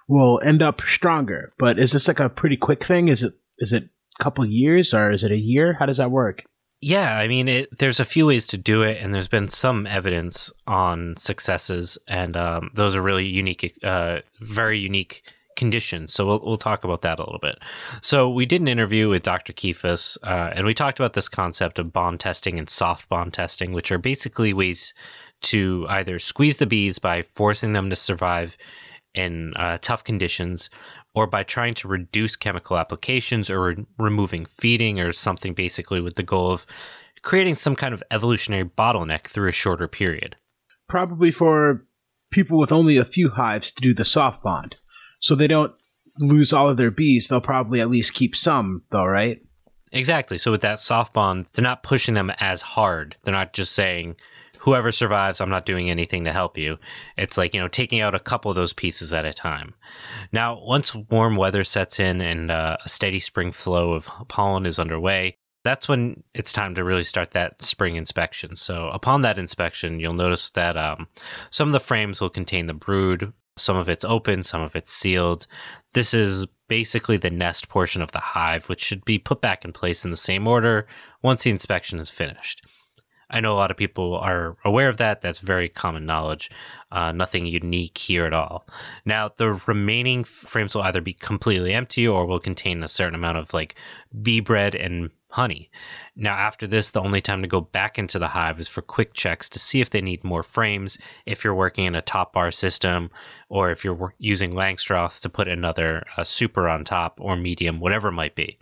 will 0.06 0.40
end 0.44 0.62
up 0.62 0.82
stronger. 0.82 1.52
But 1.58 1.78
is 1.78 1.92
this 1.92 2.08
like 2.08 2.20
a 2.20 2.28
pretty 2.28 2.56
quick 2.56 2.84
thing? 2.84 3.08
Is 3.08 3.22
it 3.22 3.34
is 3.58 3.72
it 3.72 3.84
a 4.18 4.22
couple 4.22 4.44
years 4.46 4.94
or 4.94 5.10
is 5.10 5.24
it 5.24 5.32
a 5.32 5.36
year? 5.36 5.76
How 5.78 5.86
does 5.86 5.98
that 5.98 6.10
work? 6.10 6.44
Yeah, 6.80 7.18
I 7.18 7.26
mean, 7.26 7.48
it, 7.48 7.78
there's 7.78 7.98
a 7.98 8.04
few 8.04 8.26
ways 8.26 8.46
to 8.48 8.56
do 8.56 8.82
it, 8.82 9.02
and 9.02 9.12
there's 9.12 9.26
been 9.26 9.48
some 9.48 9.84
evidence 9.86 10.52
on 10.68 11.16
successes, 11.16 11.98
and 12.06 12.36
um, 12.36 12.70
those 12.72 12.94
are 12.94 13.02
really 13.02 13.26
unique, 13.26 13.76
uh, 13.82 14.18
very 14.40 14.78
unique 14.78 15.24
conditions. 15.56 16.14
So 16.14 16.24
we'll, 16.24 16.40
we'll 16.44 16.56
talk 16.56 16.84
about 16.84 17.02
that 17.02 17.18
a 17.18 17.22
little 17.22 17.40
bit. 17.40 17.58
So 18.00 18.30
we 18.30 18.46
did 18.46 18.60
an 18.60 18.68
interview 18.68 19.08
with 19.08 19.24
Dr. 19.24 19.52
Kifas, 19.52 20.16
uh, 20.22 20.52
and 20.54 20.64
we 20.64 20.72
talked 20.72 21.00
about 21.00 21.14
this 21.14 21.28
concept 21.28 21.80
of 21.80 21.92
bond 21.92 22.20
testing 22.20 22.60
and 22.60 22.70
soft 22.70 23.08
bond 23.08 23.34
testing, 23.34 23.72
which 23.72 23.90
are 23.90 23.98
basically 23.98 24.52
ways 24.52 24.94
to 25.40 25.84
either 25.88 26.20
squeeze 26.20 26.58
the 26.58 26.66
bees 26.66 27.00
by 27.00 27.22
forcing 27.22 27.72
them 27.72 27.90
to 27.90 27.96
survive 27.96 28.56
in 29.18 29.52
uh, 29.56 29.78
tough 29.82 30.04
conditions 30.04 30.70
or 31.14 31.26
by 31.26 31.42
trying 31.42 31.74
to 31.74 31.88
reduce 31.88 32.36
chemical 32.36 32.78
applications 32.78 33.50
or 33.50 33.60
re- 33.60 33.86
removing 33.98 34.46
feeding 34.46 35.00
or 35.00 35.12
something 35.12 35.54
basically 35.54 36.00
with 36.00 36.14
the 36.14 36.22
goal 36.22 36.52
of 36.52 36.64
creating 37.22 37.56
some 37.56 37.74
kind 37.74 37.92
of 37.92 38.02
evolutionary 38.10 38.64
bottleneck 38.64 39.24
through 39.24 39.48
a 39.48 39.52
shorter 39.52 39.88
period. 39.88 40.36
Probably 40.88 41.32
for 41.32 41.84
people 42.30 42.58
with 42.58 42.70
only 42.70 42.96
a 42.96 43.04
few 43.04 43.30
hives 43.30 43.72
to 43.72 43.82
do 43.82 43.92
the 43.92 44.04
soft 44.04 44.42
bond. 44.42 44.76
So 45.20 45.34
they 45.34 45.48
don't 45.48 45.74
lose 46.20 46.52
all 46.52 46.70
of 46.70 46.76
their 46.76 46.90
bees, 46.90 47.28
they'll 47.28 47.40
probably 47.40 47.80
at 47.80 47.90
least 47.90 48.14
keep 48.14 48.36
some, 48.36 48.82
though, 48.90 49.04
right? 49.04 49.40
Exactly. 49.92 50.38
So 50.38 50.50
with 50.50 50.60
that 50.60 50.78
soft 50.78 51.12
bond, 51.12 51.46
they're 51.52 51.62
not 51.62 51.82
pushing 51.82 52.14
them 52.14 52.30
as 52.38 52.60
hard. 52.60 53.16
They're 53.22 53.34
not 53.34 53.52
just 53.52 53.72
saying, 53.72 54.16
whoever 54.68 54.92
survives, 54.92 55.40
I'm 55.40 55.48
not 55.48 55.64
doing 55.64 55.88
anything 55.88 56.24
to 56.24 56.32
help 56.32 56.58
you. 56.58 56.78
It's 57.16 57.38
like, 57.38 57.54
you 57.54 57.60
know, 57.60 57.68
taking 57.68 58.02
out 58.02 58.14
a 58.14 58.20
couple 58.20 58.50
of 58.50 58.54
those 58.54 58.74
pieces 58.74 59.14
at 59.14 59.24
a 59.24 59.32
time. 59.32 59.72
Now, 60.30 60.60
once 60.62 60.94
warm 60.94 61.36
weather 61.36 61.64
sets 61.64 61.98
in 61.98 62.20
and 62.20 62.50
uh, 62.50 62.76
a 62.84 62.88
steady 62.88 63.18
spring 63.18 63.50
flow 63.50 63.94
of 63.94 64.10
pollen 64.28 64.66
is 64.66 64.78
underway, 64.78 65.38
that's 65.64 65.88
when 65.88 66.22
it's 66.34 66.52
time 66.52 66.74
to 66.74 66.84
really 66.84 67.02
start 67.02 67.30
that 67.30 67.62
spring 67.62 67.96
inspection. 67.96 68.56
So, 68.56 68.88
upon 68.88 69.22
that 69.22 69.38
inspection, 69.38 70.00
you'll 70.00 70.12
notice 70.12 70.50
that 70.50 70.76
um, 70.76 71.08
some 71.50 71.68
of 71.68 71.72
the 71.72 71.80
frames 71.80 72.20
will 72.20 72.30
contain 72.30 72.66
the 72.66 72.74
brood. 72.74 73.32
Some 73.56 73.76
of 73.76 73.88
it's 73.88 74.04
open, 74.04 74.42
some 74.42 74.60
of 74.60 74.76
it's 74.76 74.92
sealed. 74.92 75.46
This 75.94 76.12
is 76.12 76.46
basically 76.68 77.16
the 77.16 77.30
nest 77.30 77.70
portion 77.70 78.02
of 78.02 78.12
the 78.12 78.20
hive, 78.20 78.68
which 78.68 78.82
should 78.82 79.04
be 79.06 79.18
put 79.18 79.40
back 79.40 79.64
in 79.64 79.72
place 79.72 80.04
in 80.04 80.10
the 80.10 80.16
same 80.16 80.46
order 80.46 80.86
once 81.22 81.42
the 81.42 81.50
inspection 81.50 81.98
is 81.98 82.10
finished. 82.10 82.62
I 83.30 83.40
know 83.40 83.52
a 83.52 83.56
lot 83.58 83.70
of 83.70 83.76
people 83.76 84.16
are 84.16 84.56
aware 84.64 84.88
of 84.88 84.96
that. 84.96 85.20
That's 85.20 85.38
very 85.38 85.68
common 85.68 86.06
knowledge. 86.06 86.50
Uh, 86.90 87.12
nothing 87.12 87.46
unique 87.46 87.98
here 87.98 88.24
at 88.24 88.32
all. 88.32 88.66
Now, 89.04 89.30
the 89.36 89.52
remaining 89.66 90.24
frames 90.24 90.74
will 90.74 90.82
either 90.82 91.02
be 91.02 91.12
completely 91.12 91.74
empty 91.74 92.08
or 92.08 92.24
will 92.24 92.40
contain 92.40 92.82
a 92.82 92.88
certain 92.88 93.14
amount 93.14 93.38
of 93.38 93.52
like 93.52 93.74
bee 94.22 94.40
bread 94.40 94.74
and 94.74 95.10
honey. 95.30 95.70
Now, 96.16 96.34
after 96.34 96.66
this, 96.66 96.90
the 96.90 97.02
only 97.02 97.20
time 97.20 97.42
to 97.42 97.48
go 97.48 97.60
back 97.60 97.98
into 97.98 98.18
the 98.18 98.28
hive 98.28 98.58
is 98.58 98.68
for 98.68 98.80
quick 98.80 99.12
checks 99.12 99.48
to 99.50 99.58
see 99.58 99.80
if 99.80 99.90
they 99.90 100.00
need 100.00 100.24
more 100.24 100.42
frames, 100.42 100.98
if 101.26 101.44
you're 101.44 101.54
working 101.54 101.84
in 101.84 101.94
a 101.94 102.02
top 102.02 102.32
bar 102.32 102.50
system, 102.50 103.10
or 103.50 103.70
if 103.70 103.84
you're 103.84 104.14
using 104.18 104.52
Langstroth 104.52 105.20
to 105.20 105.28
put 105.28 105.48
another 105.48 106.04
uh, 106.16 106.24
super 106.24 106.66
on 106.68 106.84
top 106.84 107.18
or 107.20 107.36
medium, 107.36 107.78
whatever 107.78 108.08
it 108.08 108.12
might 108.12 108.34
be. 108.34 108.58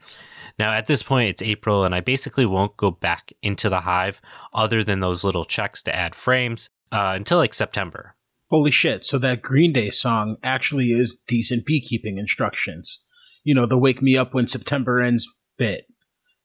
Now, 0.58 0.72
at 0.72 0.86
this 0.86 1.02
point, 1.02 1.28
it's 1.28 1.42
April, 1.42 1.84
and 1.84 1.94
I 1.94 2.00
basically 2.00 2.46
won't 2.46 2.76
go 2.76 2.90
back 2.90 3.32
into 3.42 3.68
the 3.68 3.80
hive 3.80 4.20
other 4.54 4.82
than 4.82 5.00
those 5.00 5.24
little 5.24 5.44
checks 5.44 5.82
to 5.84 5.94
add 5.94 6.14
frames 6.14 6.70
uh, 6.92 7.12
until 7.14 7.38
like 7.38 7.54
September. 7.54 8.14
Holy 8.48 8.70
shit. 8.70 9.04
So 9.04 9.18
that 9.18 9.42
Green 9.42 9.72
Day 9.72 9.90
song 9.90 10.36
actually 10.42 10.92
is 10.92 11.20
decent 11.26 11.66
beekeeping 11.66 12.16
instructions. 12.18 13.02
You 13.44 13.54
know, 13.54 13.66
the 13.66 13.78
wake 13.78 14.00
me 14.00 14.16
up 14.16 14.34
when 14.34 14.46
September 14.46 15.02
ends 15.02 15.28
bit. 15.58 15.86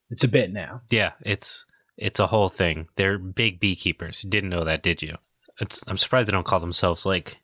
It's 0.10 0.24
a 0.24 0.28
bit 0.28 0.52
now. 0.52 0.82
Yeah, 0.90 1.12
it's 1.22 1.66
it's 1.98 2.20
a 2.20 2.28
whole 2.28 2.50
thing. 2.50 2.88
They're 2.96 3.18
big 3.18 3.60
beekeepers. 3.60 4.24
You 4.24 4.30
didn't 4.30 4.50
know 4.50 4.64
that, 4.66 4.84
did 4.84 5.02
you? 5.02 5.18
It's, 5.60 5.84
I'm 5.88 5.98
surprised 5.98 6.28
they 6.28 6.32
don't 6.32 6.46
call 6.46 6.60
themselves 6.60 7.06
like 7.06 7.40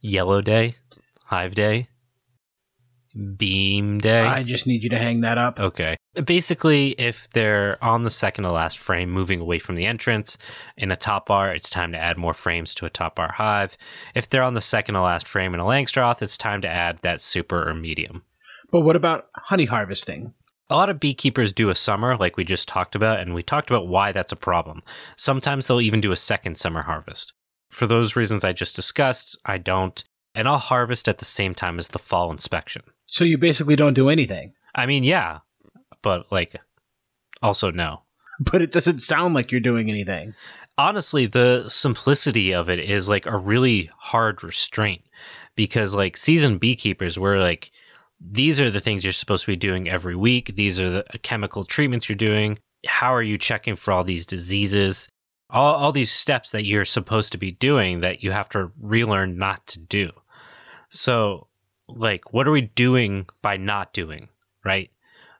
Yellow 0.00 0.42
Day, 0.42 0.76
Hive 1.24 1.54
Day. 1.54 1.88
Beam 3.36 3.98
Day. 3.98 4.20
I 4.20 4.42
just 4.42 4.66
need 4.66 4.82
you 4.82 4.90
to 4.90 4.98
hang 4.98 5.22
that 5.22 5.38
up. 5.38 5.58
Okay. 5.58 5.96
Basically, 6.22 6.90
if 6.92 7.28
they're 7.30 7.82
on 7.82 8.04
the 8.04 8.10
second 8.10 8.44
to 8.44 8.52
last 8.52 8.78
frame, 8.78 9.10
moving 9.10 9.40
away 9.40 9.58
from 9.58 9.74
the 9.74 9.86
entrance 9.86 10.38
in 10.76 10.92
a 10.92 10.96
top 10.96 11.26
bar, 11.26 11.52
it's 11.52 11.68
time 11.68 11.90
to 11.92 11.98
add 11.98 12.16
more 12.16 12.34
frames 12.34 12.74
to 12.76 12.86
a 12.86 12.90
top 12.90 13.16
bar 13.16 13.32
hive. 13.32 13.76
If 14.14 14.28
they're 14.28 14.42
on 14.42 14.54
the 14.54 14.60
second 14.60 14.94
to 14.94 15.02
last 15.02 15.26
frame 15.26 15.54
in 15.54 15.60
a 15.60 15.64
Langstroth, 15.64 16.22
it's 16.22 16.36
time 16.36 16.60
to 16.62 16.68
add 16.68 16.98
that 17.02 17.20
super 17.20 17.68
or 17.68 17.74
medium. 17.74 18.22
But 18.70 18.82
what 18.82 18.96
about 18.96 19.28
honey 19.34 19.64
harvesting? 19.64 20.34
A 20.70 20.76
lot 20.76 20.88
of 20.88 21.00
beekeepers 21.00 21.52
do 21.52 21.68
a 21.68 21.74
summer, 21.74 22.16
like 22.16 22.36
we 22.36 22.44
just 22.44 22.68
talked 22.68 22.94
about, 22.94 23.20
and 23.20 23.34
we 23.34 23.42
talked 23.42 23.70
about 23.70 23.88
why 23.88 24.12
that's 24.12 24.32
a 24.32 24.36
problem. 24.36 24.82
Sometimes 25.16 25.66
they'll 25.66 25.80
even 25.80 26.00
do 26.00 26.12
a 26.12 26.16
second 26.16 26.56
summer 26.56 26.82
harvest. 26.82 27.32
For 27.70 27.86
those 27.86 28.16
reasons 28.16 28.44
I 28.44 28.52
just 28.52 28.76
discussed, 28.76 29.36
I 29.44 29.58
don't, 29.58 30.02
and 30.34 30.48
I'll 30.48 30.58
harvest 30.58 31.08
at 31.08 31.18
the 31.18 31.24
same 31.24 31.54
time 31.54 31.78
as 31.78 31.88
the 31.88 31.98
fall 31.98 32.30
inspection. 32.30 32.82
So 33.06 33.24
you 33.24 33.36
basically 33.36 33.76
don't 33.76 33.94
do 33.94 34.08
anything. 34.08 34.54
I 34.74 34.86
mean, 34.86 35.04
yeah, 35.04 35.40
but 36.04 36.30
like, 36.30 36.54
also 37.42 37.72
no. 37.72 38.02
But 38.40 38.62
it 38.62 38.72
doesn't 38.72 38.98
sound 38.98 39.34
like 39.34 39.52
you're 39.52 39.60
doing 39.60 39.88
anything. 39.88 40.34
Honestly, 40.76 41.26
the 41.26 41.68
simplicity 41.68 42.52
of 42.52 42.68
it 42.68 42.80
is 42.80 43.08
like 43.08 43.26
a 43.26 43.36
really 43.36 43.90
hard 43.96 44.42
restraint 44.42 45.02
because, 45.54 45.94
like, 45.94 46.16
seasoned 46.16 46.58
beekeepers, 46.58 47.16
we're 47.16 47.38
like, 47.38 47.70
these 48.20 48.58
are 48.58 48.72
the 48.72 48.80
things 48.80 49.04
you're 49.04 49.12
supposed 49.12 49.44
to 49.44 49.52
be 49.52 49.56
doing 49.56 49.88
every 49.88 50.16
week. 50.16 50.56
These 50.56 50.80
are 50.80 50.90
the 50.90 51.04
chemical 51.22 51.64
treatments 51.64 52.08
you're 52.08 52.16
doing. 52.16 52.58
How 52.88 53.14
are 53.14 53.22
you 53.22 53.38
checking 53.38 53.76
for 53.76 53.92
all 53.92 54.02
these 54.02 54.26
diseases? 54.26 55.08
All, 55.50 55.74
all 55.74 55.92
these 55.92 56.10
steps 56.10 56.50
that 56.50 56.64
you're 56.64 56.84
supposed 56.84 57.30
to 57.32 57.38
be 57.38 57.52
doing 57.52 58.00
that 58.00 58.24
you 58.24 58.32
have 58.32 58.48
to 58.48 58.72
relearn 58.80 59.38
not 59.38 59.64
to 59.68 59.78
do. 59.78 60.10
So 60.88 61.46
like 61.88 62.32
what 62.32 62.48
are 62.48 62.52
we 62.52 62.62
doing 62.62 63.26
by 63.42 63.56
not 63.56 63.92
doing 63.92 64.28
right 64.64 64.90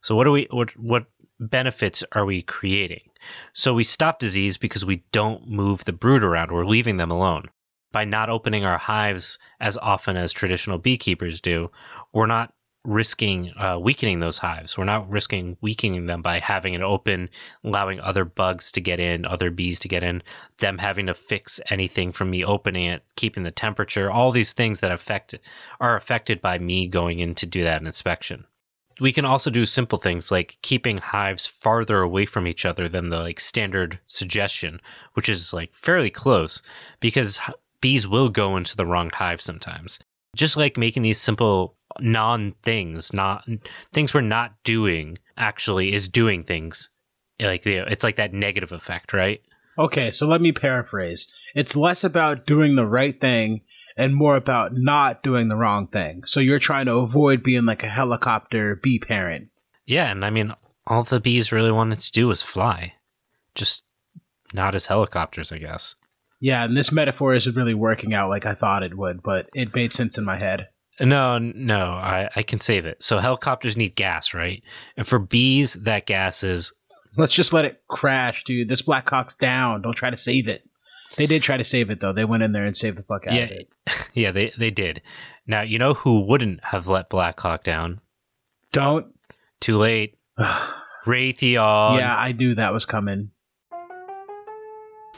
so 0.05 0.15
what 0.15 0.27
are 0.27 0.31
we 0.33 0.47
what 0.51 0.77
what 0.77 1.07
benefits 1.41 2.05
are 2.13 2.27
we 2.27 2.43
creating? 2.43 3.09
So 3.55 3.73
we 3.73 3.85
stop 3.85 4.19
disease 4.19 4.59
because 4.59 4.85
we 4.85 5.03
don't 5.13 5.49
move 5.49 5.87
the 5.87 5.95
brood 5.95 6.23
around. 6.23 6.53
We're 6.53 6.67
leaving 6.67 6.99
them 6.99 7.11
alone. 7.11 7.45
By 7.91 8.05
not 8.05 8.29
opening 8.29 8.67
our 8.67 8.77
hives 8.77 9.39
as 9.61 9.79
often 9.79 10.19
as 10.19 10.31
traditional 10.31 10.77
beekeepers 10.77 11.41
do, 11.41 11.71
we're 12.13 12.27
not 12.27 12.53
risking 12.85 13.55
uh, 13.57 13.79
weakening 13.81 14.21
those 14.21 14.37
hives. 14.37 14.77
We're 14.77 14.85
not 14.85 15.09
risking 15.09 15.57
weakening 15.63 16.05
them 16.05 16.21
by 16.21 16.39
having 16.39 16.75
it 16.75 16.83
open, 16.83 17.31
allowing 17.65 17.99
other 18.01 18.27
bugs 18.27 18.71
to 18.73 18.83
get 18.83 19.01
in, 19.01 19.25
other 19.25 19.51
bees 19.51 19.81
to 19.81 19.89
get 19.89 20.03
in, 20.03 20.23
them 20.59 20.77
having 20.77 21.07
to 21.07 21.15
fix 21.15 21.63
anything 21.71 22.13
from 22.13 22.29
me 22.29 22.45
opening 22.45 22.85
it, 22.85 23.05
keeping 23.17 23.43
the 23.43 23.51
temperature, 23.51 24.11
all 24.11 24.33
these 24.33 24.53
things 24.53 24.81
that 24.81 24.93
affect 24.93 25.35
are 25.81 25.97
affected 25.97 26.43
by 26.43 26.59
me 26.59 26.89
going 26.89 27.21
in 27.21 27.35
to 27.37 27.47
do 27.47 27.63
that 27.63 27.81
inspection. 27.81 28.45
We 29.01 29.13
can 29.13 29.25
also 29.25 29.51
do 29.51 29.67
simple 29.67 29.99
things 29.99 30.31
like 30.31 30.59
keeping 30.63 30.99
hives 30.99 31.47
farther 31.47 32.01
away 32.01 32.27
from 32.27 32.47
each 32.47 32.65
other 32.65 32.89
than 32.89 33.09
the 33.09 33.19
like 33.19 33.41
standard 33.41 33.99
suggestion, 34.07 34.81
which 35.15 35.29
is 35.29 35.53
like 35.53 35.75
fairly 35.75 36.11
close 36.11 36.63
because 37.01 37.41
bees 37.81 38.07
will 38.07 38.29
go 38.29 38.57
into 38.57 38.77
the 38.77 38.87
wrong 38.87 39.11
hive 39.11 39.41
sometimes. 39.41 39.99
Just 40.37 40.57
like 40.57 40.77
making 40.77 41.03
these 41.03 41.21
simple 41.21 41.77
non 42.01 42.55
things, 42.63 43.13
not 43.13 43.47
things 43.93 44.15
we're 44.15 44.21
not 44.21 44.55
doing 44.65 45.19
actually 45.37 45.93
is 45.93 46.09
doing 46.09 46.45
things. 46.45 46.91
Like 47.41 47.67
it's 47.67 48.05
like 48.05 48.17
that 48.17 48.33
negative 48.33 48.73
effect, 48.73 49.13
right? 49.13 49.43
Okay, 49.79 50.11
so 50.11 50.27
let 50.27 50.41
me 50.41 50.53
paraphrase. 50.53 51.33
It's 51.55 51.75
less 51.75 52.05
about 52.05 52.47
doing 52.47 52.75
the 52.75 52.87
right 52.87 53.21
thing 53.21 53.63
and 53.97 54.15
more 54.15 54.37
about 54.37 54.75
not 54.75 55.23
doing 55.23 55.49
the 55.49 55.57
wrong 55.57 55.87
thing. 55.87 56.25
So 56.25 56.41
you're 56.41 56.59
trying 56.59 56.87
to 56.87 56.97
avoid 56.97 57.43
being 57.43 57.65
like 57.65 57.83
a 57.83 57.89
helicopter 57.89 58.77
bee 58.77 58.99
parent. 58.99 59.49
Yeah, 59.87 60.11
and 60.11 60.25
I 60.25 60.31
mean, 60.31 60.55
all 60.87 61.05
the 61.05 61.21
bees 61.21 61.53
really 61.53 61.73
wanted 61.73 62.01
to 62.01 62.13
do 62.13 62.29
was 62.29 62.43
fly, 62.43 62.95
just 63.55 63.85
not 64.53 64.75
as 64.75 64.87
helicopters, 64.87 65.53
I 65.53 65.59
guess. 65.59 65.97
Yeah, 66.41 66.65
and 66.65 66.77
this 66.77 66.93
metaphor 66.93 67.35
isn't 67.35 67.57
really 67.57 67.75
working 67.75 68.13
out 68.13 68.31
like 68.31 68.47
I 68.47 68.55
thought 68.55 68.83
it 68.83 68.97
would, 68.97 69.23
but 69.23 69.49
it 69.55 69.75
made 69.75 69.93
sense 69.93 70.19
in 70.19 70.25
my 70.25 70.37
head. 70.37 70.69
No, 71.01 71.39
no, 71.39 71.91
I, 71.91 72.29
I 72.37 72.43
can 72.43 72.61
save 72.61 72.87
it. 72.87 73.03
So 73.03 73.19
helicopters 73.19 73.77
need 73.77 73.97
gas, 73.97 74.35
right? 74.35 74.63
And 74.97 75.07
for 75.07 75.19
bees, 75.19 75.75
that 75.75 76.07
gas 76.07 76.45
is. 76.45 76.73
Let's 77.17 77.35
just 77.35 77.53
let 77.53 77.65
it 77.65 77.83
crash, 77.89 78.45
dude. 78.45 78.69
This 78.69 78.83
Black 78.83 79.09
Hawk's 79.09 79.37
down. 79.37 79.83
Don't 79.83 79.95
try 79.95 80.11
to 80.11 80.17
save 80.17 80.49
it. 80.49 80.69
They 81.17 81.27
did 81.27 81.43
try 81.43 81.57
to 81.57 81.65
save 81.65 81.91
it 81.91 82.01
though. 82.01 82.13
They 82.13 82.25
went 82.25 82.43
in 82.43 82.53
there 82.53 82.67
and 82.67 82.77
saved 82.77 82.99
the 82.99 83.03
fuck 83.03 83.27
out 83.27 83.35
yeah, 83.35 83.45
of 83.45 83.51
it. 83.51 83.69
Yeah, 84.15 84.31
they 84.31 84.53
they 84.57 84.71
did. 84.71 85.03
Now 85.47 85.63
you 85.63 85.79
know 85.79 85.95
who 85.95 86.21
wouldn't 86.21 86.63
have 86.65 86.87
let 86.87 87.09
Black 87.09 87.41
Hawk 87.41 87.65
down? 87.65 88.01
Don't. 88.73 89.07
Too 89.61 89.79
late. 89.79 90.17
Raytheon. 91.07 91.99
Yeah, 91.99 92.17
I 92.17 92.33
knew 92.33 92.55
that 92.55 92.73
was 92.73 92.87
coming. 92.87 93.31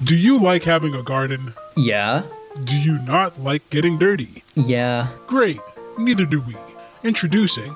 Do 0.02 0.16
you 0.16 0.38
like 0.38 0.64
having 0.64 0.94
a 0.94 1.02
garden? 1.02 1.54
Yeah. 1.76 2.22
Do 2.64 2.78
you 2.78 2.98
not 3.02 3.40
like 3.40 3.68
getting 3.70 3.98
dirty? 3.98 4.42
Yeah. 4.54 5.08
Great. 5.26 5.60
Neither 5.98 6.26
do 6.26 6.40
we. 6.42 6.54
Introducing 7.02 7.74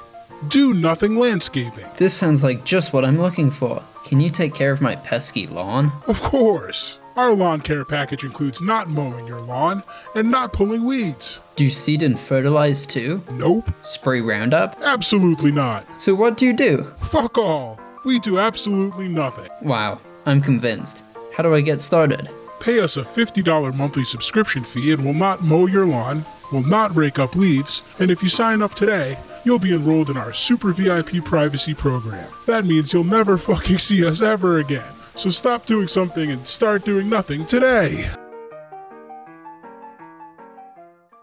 Do 0.49 0.75
Nothing 0.75 1.17
Landscaping. 1.19 1.87
This 1.97 2.15
sounds 2.15 2.43
like 2.43 2.65
just 2.65 2.93
what 2.93 3.05
I'm 3.05 3.17
looking 3.17 3.51
for. 3.51 3.83
Can 4.05 4.21
you 4.21 4.31
take 4.31 4.55
care 4.55 4.73
of 4.73 4.81
my 4.81 4.97
pesky 4.97 5.47
lawn? 5.47 5.93
Of 6.07 6.21
course. 6.21 6.99
Our 7.17 7.35
lawn 7.35 7.61
care 7.61 7.85
package 7.85 8.25
includes 8.25 8.61
not 8.61 8.89
mowing 8.89 9.27
your 9.27 9.41
lawn 9.43 9.83
and 10.15 10.31
not 10.31 10.53
pulling 10.53 10.85
weeds. 10.85 11.41
Do 11.57 11.65
you 11.65 11.71
seed 11.71 12.03
and 12.03 12.19
fertilize 12.19 12.87
too? 12.87 13.23
Nope. 13.33 13.71
Spray 13.83 14.21
Roundup? 14.21 14.81
Absolutely 14.83 15.51
not. 15.51 15.85
So 16.01 16.15
what 16.15 16.37
do 16.37 16.47
you 16.47 16.53
do? 16.53 16.85
Fuck 17.01 17.37
all. 17.37 17.79
We 18.05 18.19
do 18.19 18.39
absolutely 18.39 19.09
nothing. 19.09 19.51
Wow, 19.61 19.99
I'm 20.25 20.41
convinced. 20.41 21.03
How 21.35 21.43
do 21.43 21.55
I 21.55 21.61
get 21.61 21.81
started? 21.81 22.31
Pay 22.61 22.81
us 22.81 22.97
a 22.97 23.03
$50 23.03 23.75
monthly 23.75 24.05
subscription 24.05 24.63
fee 24.63 24.93
and 24.93 25.05
we'll 25.05 25.15
not 25.15 25.43
mow 25.43 25.67
your 25.67 25.87
lawn, 25.87 26.25
will 26.53 26.63
not 26.63 26.95
rake 26.97 27.19
up 27.19 27.35
leaves, 27.35 27.83
and 27.99 28.11
if 28.11 28.23
you 28.23 28.29
sign 28.29 28.63
up 28.63 28.75
today, 28.75 29.19
you'll 29.45 29.59
be 29.59 29.75
enrolled 29.75 30.11
in 30.11 30.17
our 30.17 30.33
Super 30.33 30.73
VIP 30.73 31.25
privacy 31.25 31.75
program. 31.75 32.29
That 32.47 32.65
means 32.65 32.93
you'll 32.93 33.05
never 33.05 33.37
fucking 33.39 33.79
see 33.79 34.07
us 34.07 34.21
ever 34.21 34.59
again. 34.59 34.93
So 35.15 35.31
stop 35.31 35.67
doing 35.67 35.87
something 35.87 36.31
and 36.31 36.47
start 36.47 36.85
doing 36.85 37.09
nothing 37.09 37.45
today. 37.47 38.09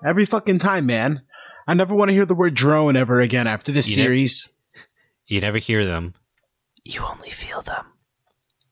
Every 0.05 0.25
fucking 0.25 0.59
time, 0.59 0.85
man. 0.85 1.23
I 1.67 1.73
never 1.73 1.93
want 1.95 2.09
to 2.09 2.13
hear 2.13 2.25
the 2.25 2.35
word 2.35 2.53
drone 2.53 2.95
ever 2.95 3.19
again 3.19 3.47
after 3.47 3.71
this 3.71 3.89
You 3.89 3.95
series. 3.95 4.47
You 5.25 5.41
never 5.41 5.57
hear 5.57 5.83
them. 5.85 6.13
You 6.85 7.01
only 7.03 7.29
feel 7.31 7.61
them. 7.61 7.85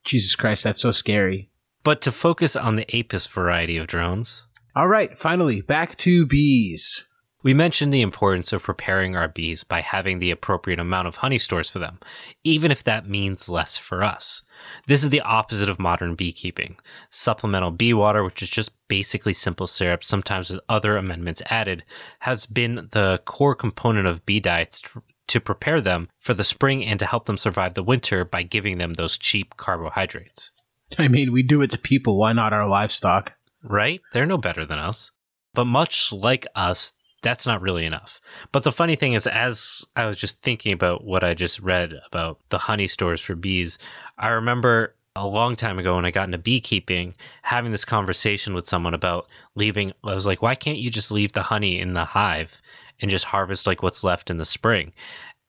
Jesus 0.06 0.36
Christ, 0.36 0.63
that's 0.63 0.82
so 0.82 0.91
scary. 0.91 1.49
But 1.84 2.01
to 2.01 2.12
focus 2.12 2.56
on 2.56 2.75
the 2.78 2.86
Apis 2.97 3.28
variety 3.28 3.78
of 3.78 3.88
drones, 3.88 4.47
All 4.75 4.88
right, 4.88 5.17
finally, 5.19 5.62
back 5.62 5.97
to 5.97 6.25
bees. 6.25 7.10
we 7.43 7.54
mentioned 7.54 7.91
the 7.93 8.01
importance 8.01 8.54
of 8.54 8.63
preparing 8.63 9.15
our 9.15 9.28
bees 9.28 9.63
by 9.63 9.82
having 9.82 10.19
the 10.19 10.32
appropriate 10.32 10.80
amount 10.80 11.08
of 11.08 11.17
honey 11.17 11.38
stores 11.38 11.69
for 11.69 11.80
them, 11.80 11.99
even 12.43 12.71
if 12.71 12.84
that 12.86 13.10
means 13.10 13.49
less 13.49 13.78
for 13.78 14.04
us. 14.04 14.41
This 14.88 15.04
is 15.04 15.10
the 15.10 15.21
opposite 15.21 15.69
of 15.69 15.80
modern 15.80 16.15
beekeeping. 16.15 16.78
Supplemental 17.10 17.71
bee 17.71 17.93
water, 17.93 18.23
which 18.23 18.41
is 18.41 18.49
just 18.49 18.71
basically 18.88 19.34
simple 19.34 19.67
syrup, 19.67 20.04
sometimes 20.04 20.49
with 20.49 20.62
other 20.69 20.97
amendments 20.97 21.41
added, 21.47 21.84
has 22.19 22.45
been 22.45 22.88
the 22.91 23.21
core 23.25 23.56
component 23.56 24.08
of 24.08 24.25
bee 24.25 24.39
diets 24.39 24.82
to, 25.28 25.39
prepare 25.39 25.82
them 25.82 26.08
for 26.17 26.34
the 26.34 26.43
spring 26.43 26.86
and 26.86 26.99
to 26.99 27.06
help 27.06 27.25
them 27.25 27.38
survive 27.38 27.73
the 27.73 27.84
winter 27.84 28.23
by 28.23 28.43
giving 28.43 28.78
them 28.78 28.93
those 28.93 29.17
cheap 29.17 29.58
carbohydrates. 29.58 30.51
I 30.97 31.08
mean, 31.08 31.32
we 31.32 31.43
do 31.43 31.62
it 31.62 31.71
to 31.71 31.78
people. 31.78 32.17
Why 32.17 32.34
not 32.34 32.54
our 32.54 32.67
livestock? 32.67 33.34
right? 33.65 34.01
They're 34.13 34.25
no 34.25 34.38
better 34.38 34.65
than 34.65 34.80
us. 34.80 35.12
But 35.54 35.65
much 35.65 36.12
like 36.12 36.45
us, 36.56 36.93
that's 37.26 37.48
not 37.48 37.62
really 37.62 37.86
enough. 37.86 38.22
But 38.52 38.64
the 38.64 38.72
funny 38.72 38.96
thing 38.96 39.14
is, 39.14 39.26
as 39.26 39.84
I 39.96 40.06
was 40.06 40.16
just 40.16 40.44
thinking 40.44 40.72
about 40.72 41.04
what 41.04 41.24
I 41.24 41.34
just 41.34 41.60
read 41.60 41.96
about 42.06 42.40
the 42.50 42.60
honey 42.60 42.88
stores 42.88 43.20
for 43.20 43.36
bees, 43.36 43.80
I 44.18 44.28
remember 44.30 44.96
a 45.16 45.26
long 45.26 45.56
time 45.56 45.80
ago 45.80 45.96
when 45.96 46.06
I 46.06 46.12
got 46.12 46.26
into 46.26 46.38
beekeeping, 46.38 47.16
having 47.42 47.72
this 47.72 47.84
conversation 47.84 48.54
with 48.54 48.68
someone 48.68 48.94
about 48.94 49.28
leaving. 49.56 49.92
I 50.04 50.14
was 50.14 50.28
like, 50.28 50.44
why 50.44 50.54
can't 50.54 50.78
you 50.78 50.92
just 50.92 51.12
leave 51.12 51.34
the 51.34 51.42
honey 51.42 51.80
in 51.80 51.94
the 51.94 52.06
hive 52.06 52.62
and 53.00 53.10
just 53.10 53.26
harvest 53.26 53.66
like 53.66 53.82
what's 53.82 54.04
left 54.04 54.30
in 54.30 54.38
the 54.38 54.46
spring? 54.46 54.94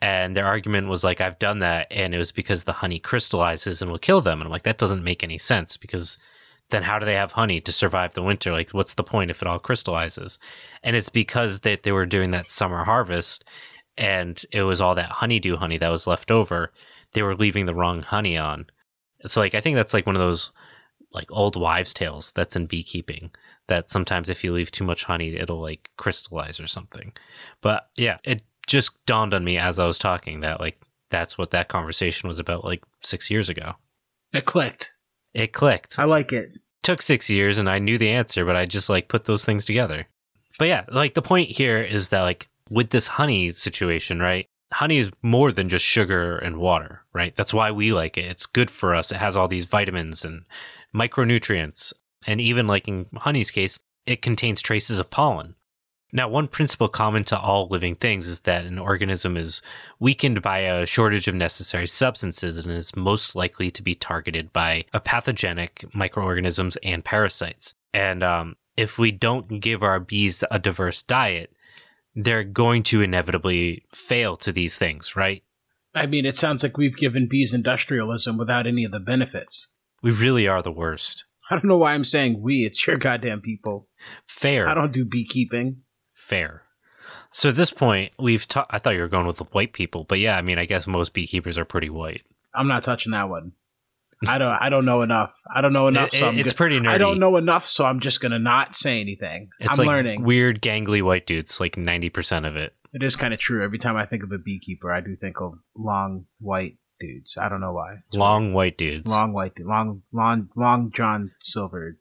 And 0.00 0.34
their 0.34 0.46
argument 0.46 0.88
was 0.88 1.04
like, 1.04 1.20
I've 1.20 1.38
done 1.38 1.58
that, 1.58 1.88
and 1.90 2.14
it 2.14 2.18
was 2.18 2.32
because 2.32 2.64
the 2.64 2.72
honey 2.72 2.98
crystallizes 2.98 3.82
and 3.82 3.90
will 3.90 3.98
kill 3.98 4.22
them. 4.22 4.40
And 4.40 4.46
I'm 4.46 4.52
like, 4.52 4.62
that 4.62 4.78
doesn't 4.78 5.04
make 5.04 5.22
any 5.22 5.38
sense 5.38 5.76
because 5.76 6.18
then 6.70 6.82
how 6.82 6.98
do 6.98 7.06
they 7.06 7.14
have 7.14 7.32
honey 7.32 7.60
to 7.60 7.72
survive 7.72 8.14
the 8.14 8.22
winter? 8.22 8.52
Like, 8.52 8.70
what's 8.70 8.94
the 8.94 9.04
point 9.04 9.30
if 9.30 9.40
it 9.42 9.48
all 9.48 9.58
crystallizes? 9.58 10.38
And 10.82 10.96
it's 10.96 11.08
because 11.08 11.60
that 11.60 11.84
they 11.84 11.92
were 11.92 12.06
doing 12.06 12.32
that 12.32 12.50
summer 12.50 12.84
harvest 12.84 13.44
and 13.96 14.42
it 14.52 14.62
was 14.62 14.80
all 14.80 14.94
that 14.94 15.10
honeydew 15.10 15.56
honey 15.56 15.78
that 15.78 15.88
was 15.88 16.06
left 16.06 16.30
over. 16.30 16.72
They 17.12 17.22
were 17.22 17.36
leaving 17.36 17.66
the 17.66 17.74
wrong 17.74 18.02
honey 18.02 18.36
on. 18.36 18.66
So, 19.26 19.40
like, 19.40 19.54
I 19.54 19.60
think 19.60 19.76
that's 19.76 19.94
like 19.94 20.06
one 20.06 20.16
of 20.16 20.20
those 20.20 20.52
like 21.12 21.30
old 21.30 21.56
wives' 21.56 21.94
tales 21.94 22.32
that's 22.32 22.56
in 22.56 22.66
beekeeping 22.66 23.30
that 23.68 23.90
sometimes 23.90 24.28
if 24.28 24.44
you 24.44 24.52
leave 24.52 24.70
too 24.70 24.84
much 24.84 25.04
honey, 25.04 25.36
it'll 25.36 25.60
like 25.60 25.90
crystallize 25.96 26.60
or 26.60 26.66
something. 26.66 27.12
But 27.62 27.88
yeah, 27.96 28.18
it 28.24 28.42
just 28.66 29.04
dawned 29.06 29.32
on 29.32 29.44
me 29.44 29.56
as 29.56 29.78
I 29.78 29.86
was 29.86 29.98
talking 29.98 30.40
that 30.40 30.60
like 30.60 30.80
that's 31.10 31.38
what 31.38 31.52
that 31.52 31.68
conversation 31.68 32.28
was 32.28 32.38
about 32.38 32.64
like 32.64 32.82
six 33.02 33.30
years 33.30 33.48
ago. 33.48 33.74
It 34.32 34.44
clicked. 34.44 34.92
It 35.36 35.52
clicked 35.52 35.98
I 35.98 36.04
like 36.04 36.32
it. 36.32 36.58
took 36.82 37.02
six 37.02 37.28
years 37.28 37.58
and 37.58 37.68
I 37.68 37.78
knew 37.78 37.98
the 37.98 38.10
answer, 38.10 38.44
but 38.46 38.56
I 38.56 38.64
just 38.64 38.88
like 38.88 39.08
put 39.08 39.24
those 39.26 39.44
things 39.44 39.66
together. 39.66 40.06
But 40.58 40.68
yeah, 40.68 40.84
like 40.90 41.12
the 41.12 41.20
point 41.20 41.50
here 41.50 41.82
is 41.82 42.08
that 42.08 42.22
like 42.22 42.48
with 42.70 42.88
this 42.88 43.06
honey 43.06 43.50
situation, 43.50 44.18
right? 44.18 44.46
Honey 44.72 44.96
is 44.96 45.10
more 45.22 45.52
than 45.52 45.68
just 45.68 45.84
sugar 45.84 46.38
and 46.38 46.56
water, 46.56 47.02
right? 47.12 47.36
That's 47.36 47.52
why 47.52 47.70
we 47.70 47.92
like 47.92 48.16
it. 48.16 48.24
It's 48.24 48.46
good 48.46 48.70
for 48.70 48.94
us. 48.94 49.12
It 49.12 49.18
has 49.18 49.36
all 49.36 49.46
these 49.46 49.66
vitamins 49.66 50.24
and 50.24 50.44
micronutrients. 50.94 51.92
And 52.26 52.40
even 52.40 52.66
like 52.66 52.88
in 52.88 53.06
honey's 53.14 53.50
case, 53.50 53.78
it 54.06 54.22
contains 54.22 54.62
traces 54.62 54.98
of 54.98 55.10
pollen. 55.10 55.54
Now, 56.12 56.28
one 56.28 56.46
principle 56.46 56.88
common 56.88 57.24
to 57.24 57.38
all 57.38 57.68
living 57.68 57.96
things 57.96 58.28
is 58.28 58.40
that 58.40 58.64
an 58.64 58.78
organism 58.78 59.36
is 59.36 59.60
weakened 59.98 60.40
by 60.40 60.58
a 60.60 60.86
shortage 60.86 61.26
of 61.26 61.34
necessary 61.34 61.86
substances 61.86 62.64
and 62.64 62.74
is 62.74 62.94
most 62.94 63.34
likely 63.34 63.70
to 63.72 63.82
be 63.82 63.94
targeted 63.94 64.52
by 64.52 64.84
a 64.92 65.00
pathogenic 65.00 65.84
microorganisms 65.94 66.78
and 66.82 67.04
parasites. 67.04 67.74
And 67.92 68.22
um, 68.22 68.56
if 68.76 68.98
we 68.98 69.10
don't 69.10 69.60
give 69.60 69.82
our 69.82 69.98
bees 69.98 70.44
a 70.50 70.58
diverse 70.58 71.02
diet, 71.02 71.52
they're 72.14 72.44
going 72.44 72.82
to 72.84 73.02
inevitably 73.02 73.84
fail 73.92 74.36
to 74.38 74.52
these 74.52 74.78
things, 74.78 75.16
right? 75.16 75.42
I 75.94 76.06
mean, 76.06 76.24
it 76.24 76.36
sounds 76.36 76.62
like 76.62 76.76
we've 76.76 76.96
given 76.96 77.26
bees 77.28 77.52
industrialism 77.52 78.36
without 78.36 78.66
any 78.66 78.84
of 78.84 78.92
the 78.92 79.00
benefits. 79.00 79.68
We 80.02 80.10
really 80.12 80.46
are 80.46 80.62
the 80.62 80.72
worst. 80.72 81.24
I 81.50 81.56
don't 81.56 81.66
know 81.66 81.78
why 81.78 81.94
I'm 81.94 82.04
saying 82.04 82.40
we. 82.40 82.64
It's 82.64 82.86
your 82.86 82.96
goddamn 82.96 83.40
people. 83.40 83.88
Fair. 84.26 84.68
I 84.68 84.74
don't 84.74 84.92
do 84.92 85.04
beekeeping. 85.04 85.82
Fair. 86.26 86.62
So 87.30 87.50
at 87.50 87.56
this 87.56 87.70
point, 87.70 88.12
we've 88.18 88.46
ta- 88.48 88.66
I 88.70 88.78
thought 88.78 88.94
you 88.94 89.00
were 89.00 89.08
going 89.08 89.26
with 89.26 89.36
the 89.38 89.44
white 89.44 89.72
people, 89.72 90.04
but 90.04 90.18
yeah, 90.18 90.36
I 90.36 90.42
mean, 90.42 90.58
I 90.58 90.64
guess 90.64 90.86
most 90.86 91.12
beekeepers 91.12 91.58
are 91.58 91.64
pretty 91.64 91.90
white. 91.90 92.22
I'm 92.54 92.68
not 92.68 92.82
touching 92.84 93.12
that 93.12 93.28
one. 93.28 93.52
I 94.26 94.38
don't. 94.38 94.54
I 94.60 94.70
don't 94.70 94.86
know 94.86 95.02
enough. 95.02 95.38
I 95.54 95.60
don't 95.60 95.74
know 95.74 95.88
enough. 95.92 96.14
It- 96.14 96.18
so 96.18 96.28
I'm 96.28 96.38
it's 96.38 96.52
go- 96.52 96.56
pretty 96.56 96.80
nerdy. 96.80 96.88
I 96.88 96.98
don't 96.98 97.18
know 97.18 97.36
enough, 97.36 97.68
so 97.68 97.84
I'm 97.84 98.00
just 98.00 98.20
gonna 98.20 98.38
not 98.38 98.74
say 98.74 99.00
anything. 99.00 99.50
It's 99.60 99.78
I'm 99.78 99.86
like 99.86 99.94
learning. 99.94 100.24
weird, 100.24 100.62
gangly 100.62 101.02
white 101.02 101.26
dudes, 101.26 101.60
like 101.60 101.76
ninety 101.76 102.08
percent 102.08 102.46
of 102.46 102.56
it. 102.56 102.72
it 102.94 103.02
is 103.02 103.14
kind 103.16 103.34
of 103.34 103.40
true. 103.40 103.62
Every 103.62 103.78
time 103.78 103.96
I 103.96 104.06
think 104.06 104.22
of 104.22 104.32
a 104.32 104.38
beekeeper, 104.38 104.90
I 104.92 105.00
do 105.02 105.14
think 105.16 105.40
of 105.40 105.54
long 105.76 106.24
white 106.40 106.78
dudes. 106.98 107.36
I 107.36 107.50
don't 107.50 107.60
know 107.60 107.74
why. 107.74 107.96
It's 108.08 108.16
Long 108.16 108.54
white 108.54 108.78
dudes. 108.78 109.10
long 109.10 109.34
white, 109.34 109.52
long, 109.60 110.00
long, 110.14 110.48
long 110.56 110.90
John 110.92 111.32
Silver. 111.42 111.98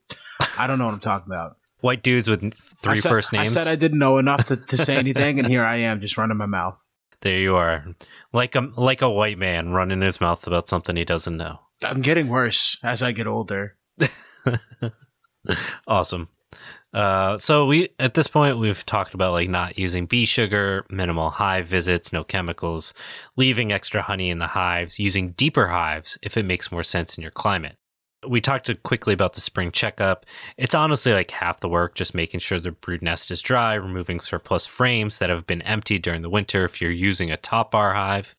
I 0.58 0.66
don't 0.66 0.78
know 0.78 0.86
what 0.86 0.94
I'm 0.94 1.00
talking 1.00 1.30
about. 1.30 1.58
White 1.80 2.02
dudes 2.02 2.28
with 2.28 2.54
three 2.54 2.96
said- 2.96 3.08
first 3.08 3.32
names. 3.32 3.56
I 3.56 3.60
said 3.62 3.70
I 3.70 3.76
didn't 3.76 3.98
know 3.98 4.18
enough 4.18 4.46
to, 4.46 4.56
to 4.56 4.76
say 4.76 4.96
anything, 4.96 5.38
and 5.38 5.48
here 5.48 5.64
I 5.64 5.76
am, 5.76 6.00
just 6.00 6.16
running 6.16 6.36
my 6.36 6.46
mouth. 6.46 6.76
there 7.20 7.38
you 7.38 7.56
are, 7.56 7.84
like 8.32 8.54
a 8.54 8.70
like 8.76 9.02
a 9.02 9.10
white 9.10 9.38
man 9.38 9.70
running 9.70 10.00
his 10.00 10.20
mouth 10.20 10.46
about 10.46 10.68
something 10.68 10.96
he 10.96 11.04
doesn't 11.04 11.36
know. 11.36 11.60
I'm 11.82 12.00
getting 12.02 12.28
worse 12.28 12.78
as 12.82 13.02
I 13.02 13.12
get 13.12 13.26
older. 13.26 13.76
awesome. 15.86 16.28
Uh, 16.92 17.36
so 17.36 17.66
we 17.66 17.90
at 17.98 18.14
this 18.14 18.26
point 18.26 18.58
we've 18.58 18.86
talked 18.86 19.12
about 19.12 19.32
like 19.32 19.50
not 19.50 19.78
using 19.78 20.06
bee 20.06 20.24
sugar, 20.24 20.86
minimal 20.88 21.30
hive 21.30 21.66
visits, 21.66 22.12
no 22.12 22.24
chemicals, 22.24 22.94
leaving 23.36 23.70
extra 23.72 24.00
honey 24.00 24.30
in 24.30 24.38
the 24.38 24.46
hives, 24.46 24.98
using 24.98 25.32
deeper 25.32 25.68
hives 25.68 26.18
if 26.22 26.36
it 26.38 26.44
makes 26.44 26.72
more 26.72 26.82
sense 26.82 27.18
in 27.18 27.22
your 27.22 27.30
climate. 27.32 27.76
We 28.26 28.40
talked 28.40 28.70
quickly 28.82 29.14
about 29.14 29.34
the 29.34 29.40
spring 29.40 29.70
checkup. 29.70 30.26
It's 30.56 30.74
honestly 30.74 31.12
like 31.12 31.30
half 31.30 31.60
the 31.60 31.68
work, 31.68 31.94
just 31.94 32.14
making 32.14 32.40
sure 32.40 32.58
the 32.58 32.72
brood 32.72 33.02
nest 33.02 33.30
is 33.30 33.42
dry, 33.42 33.74
removing 33.74 34.20
surplus 34.20 34.66
frames 34.66 35.18
that 35.18 35.30
have 35.30 35.46
been 35.46 35.62
emptied 35.62 36.02
during 36.02 36.22
the 36.22 36.30
winter 36.30 36.64
if 36.64 36.80
you're 36.80 36.90
using 36.90 37.30
a 37.30 37.36
top 37.36 37.70
bar 37.70 37.94
hive. 37.94 38.34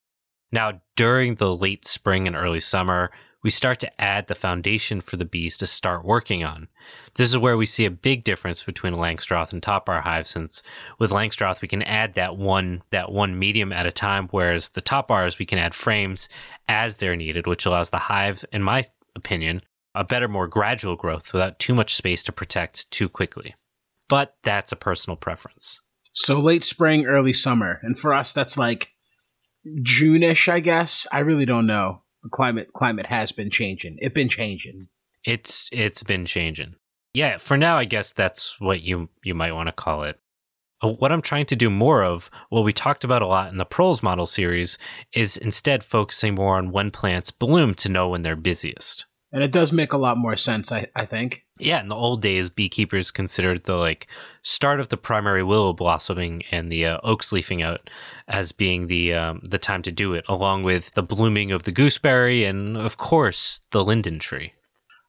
Now, 0.52 0.82
during 0.96 1.36
the 1.36 1.56
late 1.56 1.86
spring 1.86 2.28
and 2.28 2.36
early 2.36 2.60
summer, 2.60 3.12
we 3.44 3.52
start 3.52 3.80
to 3.80 4.02
add 4.02 4.28
the 4.28 4.36
foundation 4.36 5.00
for 5.00 5.16
the 5.16 5.26
bees 5.26 5.58
to 5.58 5.68
start 5.68 6.04
working 6.04 6.44
on. 6.44 6.68
This 7.16 7.30
is 7.30 7.38
where 7.38 7.56
we 7.56 7.66
see 7.66 7.86
a 7.86 7.92
big 7.92 8.24
difference 8.24 8.64
between 8.64 8.96
Langstroth 8.96 9.54
and 9.54 9.62
top 9.62 9.86
bar 9.86 10.02
hive 10.02 10.28
since 10.28 10.64
with 11.00 11.12
Langstroth 11.12 11.62
we 11.62 11.68
can 11.68 11.84
add 11.84 12.16
that 12.16 12.36
one 12.36 12.82
that 12.90 13.12
one 13.12 13.38
medium 13.40 13.72
at 13.72 13.86
a 13.86 13.92
time 13.92 14.28
whereas 14.32 14.70
the 14.70 14.82
top 14.82 15.08
bars 15.08 15.40
we 15.40 15.46
can 15.46 15.60
add 15.60 15.74
frames 15.74 16.28
as 16.68 16.96
they're 16.96 17.16
needed 17.16 17.48
which 17.48 17.66
allows 17.66 17.90
the 17.90 18.00
hive 18.00 18.44
in 18.52 18.62
my 18.62 18.84
opinion 19.18 19.62
a 19.94 20.04
better 20.04 20.28
more 20.28 20.48
gradual 20.48 20.96
growth 20.96 21.34
without 21.34 21.58
too 21.58 21.74
much 21.74 21.96
space 21.96 22.24
to 22.24 22.32
protect 22.32 22.90
too 22.92 23.10
quickly. 23.10 23.56
But 24.08 24.36
that's 24.44 24.72
a 24.72 24.78
personal 24.78 25.18
preference. 25.18 25.82
So 26.14 26.40
late 26.40 26.64
spring, 26.64 27.06
early 27.06 27.34
summer, 27.34 27.80
and 27.84 28.00
for 28.00 28.14
us, 28.14 28.32
that's 28.32 28.58
like 28.58 28.92
June-ish, 29.82 30.48
I 30.48 30.60
guess. 30.60 31.08
I 31.12 31.20
really 31.20 31.46
don't 31.46 31.68
know. 31.68 32.04
The 32.24 32.30
climate 32.30 32.74
climate 32.74 33.08
has 33.08 33.32
been 33.32 33.50
changing. 33.50 33.98
It 34.00 34.14
been 34.14 34.30
changing. 34.30 34.88
It's 35.24 35.70
it's 35.72 36.04
been 36.04 36.26
changing. 36.26 36.76
Yeah, 37.14 37.38
for 37.38 37.58
now 37.58 37.78
I 37.78 37.86
guess 37.86 38.12
that's 38.12 38.60
what 38.60 38.82
you 38.82 39.10
you 39.24 39.34
might 39.34 39.54
want 39.54 39.68
to 39.68 39.74
call 39.74 40.04
it. 40.04 40.20
Uh, 40.84 40.90
What 40.90 41.12
I'm 41.12 41.22
trying 41.22 41.46
to 41.48 41.56
do 41.56 41.70
more 41.70 42.04
of, 42.04 42.30
what 42.50 42.64
we 42.64 42.74
talked 42.74 43.04
about 43.04 43.22
a 43.22 43.28
lot 43.28 43.52
in 43.52 43.58
the 43.58 43.66
Proles 43.66 44.04
model 44.04 44.26
series, 44.26 44.78
is 45.14 45.38
instead 45.38 45.84
focusing 45.84 46.36
more 46.36 46.58
on 46.58 46.72
when 46.72 46.92
plants 46.92 47.32
bloom 47.32 47.74
to 47.76 47.90
know 47.90 48.10
when 48.10 48.22
they're 48.22 48.36
busiest. 48.36 49.06
And 49.32 49.44
it 49.44 49.52
does 49.52 49.74
make 49.74 49.92
a 49.92 49.98
lot 49.98 50.18
more 50.18 50.38
sense, 50.38 50.72
I, 50.72 50.88
I 50.96 51.06
think. 51.06 51.44
Yeah, 51.60 51.82
in 51.82 51.90
the 51.90 51.96
old 51.96 52.22
days, 52.22 52.50
beekeepers 52.50 53.12
considered 53.12 53.66
the 53.66 53.76
like 53.76 54.08
start 54.42 54.80
of 54.80 54.90
the 54.90 54.96
primary 54.96 55.44
willow 55.44 55.74
blossoming 55.74 56.44
and 56.50 56.72
the 56.72 56.86
uh, 56.86 57.00
oaks 57.04 57.32
leafing 57.32 57.62
out 57.62 57.90
as 58.28 58.52
being 58.52 58.88
the 58.88 59.14
um, 59.14 59.42
the 59.44 59.58
time 59.58 59.82
to 59.82 59.92
do 59.92 60.14
it, 60.14 60.24
along 60.30 60.64
with 60.64 60.94
the 60.94 61.04
blooming 61.04 61.52
of 61.52 61.64
the 61.64 61.72
gooseberry 61.72 62.46
and, 62.46 62.78
of 62.78 62.98
course, 62.98 63.60
the 63.72 63.84
linden 63.84 64.18
tree. 64.18 64.54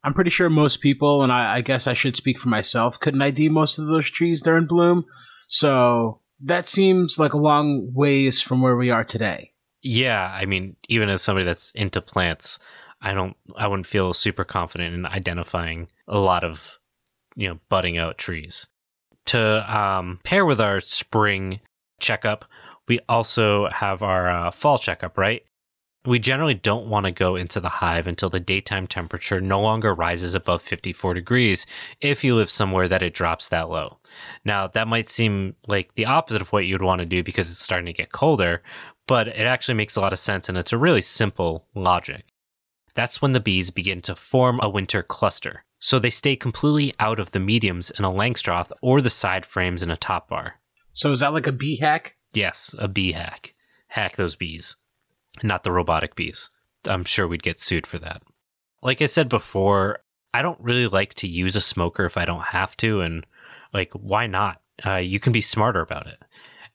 I'm 0.03 0.13
pretty 0.13 0.31
sure 0.31 0.49
most 0.49 0.81
people, 0.81 1.23
and 1.23 1.31
I, 1.31 1.57
I 1.57 1.61
guess 1.61 1.87
I 1.87 1.93
should 1.93 2.15
speak 2.15 2.39
for 2.39 2.49
myself, 2.49 2.99
couldn't 2.99 3.21
ID 3.21 3.49
most 3.49 3.77
of 3.77 3.87
those 3.87 4.09
trees 4.09 4.41
during 4.41 4.65
bloom. 4.65 5.05
So 5.49 6.21
that 6.39 6.67
seems 6.67 7.19
like 7.19 7.33
a 7.33 7.37
long 7.37 7.93
ways 7.93 8.41
from 8.41 8.61
where 8.61 8.77
we 8.77 8.89
are 8.89 9.03
today. 9.03 9.51
Yeah, 9.81 10.31
I 10.33 10.45
mean, 10.45 10.75
even 10.87 11.09
as 11.09 11.21
somebody 11.21 11.45
that's 11.45 11.71
into 11.71 12.01
plants, 12.01 12.59
I 13.01 13.13
don't, 13.13 13.35
I 13.57 13.67
wouldn't 13.67 13.87
feel 13.87 14.13
super 14.13 14.43
confident 14.43 14.93
in 14.93 15.05
identifying 15.05 15.89
a 16.07 16.19
lot 16.19 16.43
of, 16.43 16.79
you 17.35 17.47
know, 17.47 17.59
budding 17.69 17.97
out 17.97 18.17
trees. 18.17 18.67
To 19.27 19.77
um, 19.77 20.19
pair 20.23 20.45
with 20.45 20.59
our 20.59 20.79
spring 20.79 21.59
checkup, 21.99 22.45
we 22.87 22.99
also 23.07 23.69
have 23.69 24.01
our 24.01 24.29
uh, 24.29 24.51
fall 24.51 24.77
checkup, 24.77 25.17
right? 25.17 25.43
We 26.09 26.17
generally 26.17 26.55
don't 26.55 26.87
want 26.87 27.05
to 27.05 27.11
go 27.11 27.35
into 27.35 27.59
the 27.59 27.69
hive 27.69 28.07
until 28.07 28.31
the 28.31 28.39
daytime 28.39 28.87
temperature 28.87 29.39
no 29.39 29.61
longer 29.61 29.93
rises 29.93 30.33
above 30.33 30.63
54 30.63 31.13
degrees 31.13 31.67
if 32.01 32.23
you 32.23 32.35
live 32.35 32.49
somewhere 32.49 32.87
that 32.87 33.03
it 33.03 33.13
drops 33.13 33.49
that 33.49 33.69
low. 33.69 33.99
Now, 34.43 34.65
that 34.65 34.87
might 34.87 35.07
seem 35.07 35.55
like 35.67 35.93
the 35.93 36.07
opposite 36.07 36.41
of 36.41 36.51
what 36.51 36.65
you'd 36.65 36.81
want 36.81 36.97
to 37.01 37.05
do 37.05 37.21
because 37.21 37.47
it's 37.47 37.59
starting 37.59 37.85
to 37.85 37.93
get 37.93 38.11
colder, 38.11 38.63
but 39.05 39.27
it 39.27 39.45
actually 39.45 39.75
makes 39.75 39.97
a 39.97 40.01
lot 40.01 40.11
of 40.11 40.17
sense 40.17 40.49
and 40.49 40.57
it's 40.57 40.73
a 40.73 40.79
really 40.79 41.01
simple 41.01 41.67
logic. 41.75 42.25
That's 42.95 43.21
when 43.21 43.33
the 43.33 43.39
bees 43.39 43.69
begin 43.69 44.01
to 44.01 44.15
form 44.15 44.59
a 44.63 44.69
winter 44.69 45.03
cluster. 45.03 45.63
So 45.77 45.99
they 45.99 46.09
stay 46.09 46.35
completely 46.35 46.95
out 46.99 47.19
of 47.19 47.33
the 47.33 47.39
mediums 47.39 47.91
in 47.91 48.03
a 48.03 48.09
Langstroth 48.09 48.71
or 48.81 48.99
the 48.99 49.11
side 49.11 49.45
frames 49.45 49.83
in 49.83 49.91
a 49.91 49.95
top 49.95 50.27
bar. 50.27 50.55
So 50.91 51.11
is 51.11 51.19
that 51.19 51.33
like 51.33 51.45
a 51.45 51.51
bee 51.51 51.77
hack? 51.77 52.15
Yes, 52.33 52.73
a 52.79 52.87
bee 52.87 53.11
hack. 53.11 53.53
Hack 53.89 54.15
those 54.15 54.35
bees, 54.35 54.75
not 55.43 55.63
the 55.63 55.71
robotic 55.71 56.15
bees. 56.15 56.49
I'm 56.85 57.03
sure 57.03 57.27
we'd 57.27 57.43
get 57.43 57.59
sued 57.59 57.85
for 57.85 57.99
that. 57.99 58.21
Like 58.81 59.01
I 59.01 59.07
said 59.07 59.29
before, 59.29 59.99
I 60.33 60.41
don't 60.41 60.59
really 60.59 60.87
like 60.87 61.13
to 61.15 61.27
use 61.27 61.55
a 61.55 61.61
smoker 61.61 62.05
if 62.05 62.17
I 62.17 62.25
don't 62.25 62.45
have 62.45 62.77
to, 62.77 63.01
and 63.01 63.25
like, 63.73 63.91
why 63.93 64.27
not? 64.27 64.61
Uh, 64.85 64.95
you 64.95 65.19
can 65.19 65.33
be 65.33 65.41
smarter 65.41 65.81
about 65.81 66.07
it. 66.07 66.23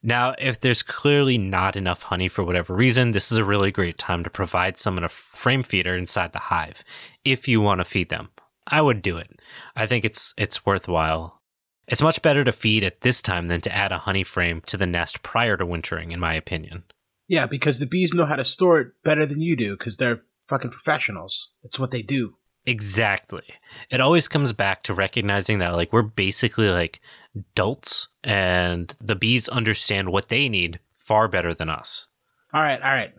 Now, 0.02 0.34
if 0.38 0.60
there's 0.60 0.82
clearly 0.82 1.38
not 1.38 1.76
enough 1.76 2.02
honey 2.02 2.28
for 2.28 2.44
whatever 2.44 2.74
reason, 2.74 3.12
this 3.12 3.32
is 3.32 3.38
a 3.38 3.44
really 3.44 3.70
great 3.70 3.96
time 3.96 4.22
to 4.24 4.28
provide 4.28 4.76
someone 4.76 5.02
a 5.04 5.08
frame 5.08 5.62
feeder 5.62 5.96
inside 5.96 6.34
the 6.34 6.38
hive 6.38 6.84
if 7.24 7.48
you 7.48 7.62
want 7.62 7.80
to 7.80 7.86
feed 7.86 8.10
them. 8.10 8.28
I 8.66 8.82
would 8.82 9.00
do 9.00 9.16
it. 9.16 9.40
I 9.74 9.86
think 9.86 10.04
it's 10.04 10.34
it's 10.36 10.66
worthwhile. 10.66 11.40
It's 11.86 12.02
much 12.02 12.20
better 12.20 12.44
to 12.44 12.52
feed 12.52 12.84
at 12.84 13.00
this 13.00 13.22
time 13.22 13.46
than 13.46 13.60
to 13.62 13.74
add 13.74 13.92
a 13.92 13.98
honey 13.98 14.24
frame 14.24 14.60
to 14.66 14.76
the 14.76 14.86
nest 14.86 15.22
prior 15.22 15.56
to 15.56 15.66
wintering, 15.66 16.12
in 16.12 16.20
my 16.20 16.34
opinion. 16.34 16.84
Yeah, 17.26 17.46
because 17.46 17.78
the 17.78 17.86
bees 17.86 18.14
know 18.14 18.26
how 18.26 18.36
to 18.36 18.44
store 18.44 18.80
it 18.80 18.88
better 19.02 19.26
than 19.26 19.40
you 19.40 19.56
do 19.56 19.76
because 19.76 19.96
they're 19.96 20.22
fucking 20.46 20.70
professionals. 20.70 21.50
It's 21.62 21.78
what 21.78 21.90
they 21.90 22.02
do. 22.02 22.36
Exactly. 22.66 23.44
It 23.90 24.00
always 24.00 24.28
comes 24.28 24.52
back 24.52 24.82
to 24.84 24.94
recognizing 24.94 25.58
that 25.58 25.74
like 25.74 25.92
we're 25.92 26.02
basically 26.02 26.70
like 26.70 27.00
adults 27.34 28.08
and 28.22 28.94
the 29.00 29.14
bees 29.14 29.48
understand 29.48 30.10
what 30.10 30.28
they 30.28 30.48
need 30.48 30.80
far 30.94 31.28
better 31.28 31.52
than 31.52 31.68
us. 31.68 32.06
All 32.54 32.62
right, 32.62 32.80
all 32.80 32.92
right. 32.92 33.12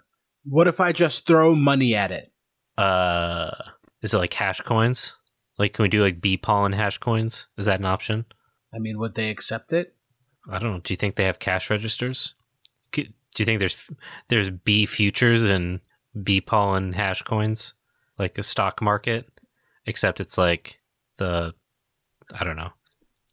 What 0.45 0.67
if 0.67 0.79
I 0.79 0.91
just 0.91 1.27
throw 1.27 1.53
money 1.53 1.95
at 1.95 2.11
it? 2.11 2.31
Uh 2.77 3.51
is 4.01 4.13
it 4.13 4.17
like 4.17 4.33
hash 4.33 4.61
coins? 4.61 5.15
Like 5.59 5.73
can 5.73 5.83
we 5.83 5.89
do 5.89 6.01
like 6.01 6.21
bee 6.21 6.37
pollen 6.37 6.73
hash 6.73 6.97
coins? 6.97 7.47
Is 7.57 7.65
that 7.65 7.79
an 7.79 7.85
option? 7.85 8.25
I 8.73 8.79
mean, 8.79 8.97
would 8.97 9.15
they 9.15 9.29
accept 9.29 9.73
it? 9.73 9.95
I 10.49 10.57
don't 10.57 10.73
know. 10.73 10.79
Do 10.79 10.91
you 10.91 10.97
think 10.97 11.15
they 11.15 11.25
have 11.25 11.39
cash 11.39 11.69
registers? 11.69 12.33
C- 13.35 13.43
Do 13.43 13.43
you 13.43 13.45
think 13.45 13.59
there's 13.59 13.89
there's 14.29 14.49
bee 14.49 14.85
futures 14.85 15.43
and 15.43 15.79
bee 16.23 16.41
pollen 16.41 16.93
hash 16.93 17.21
coins, 17.21 17.73
like 18.17 18.37
a 18.37 18.43
stock 18.43 18.81
market? 18.81 19.27
Except 19.85 20.19
it's 20.19 20.37
like 20.37 20.79
the 21.17 21.53
I 22.33 22.43
don't 22.43 22.55
know. 22.55 22.71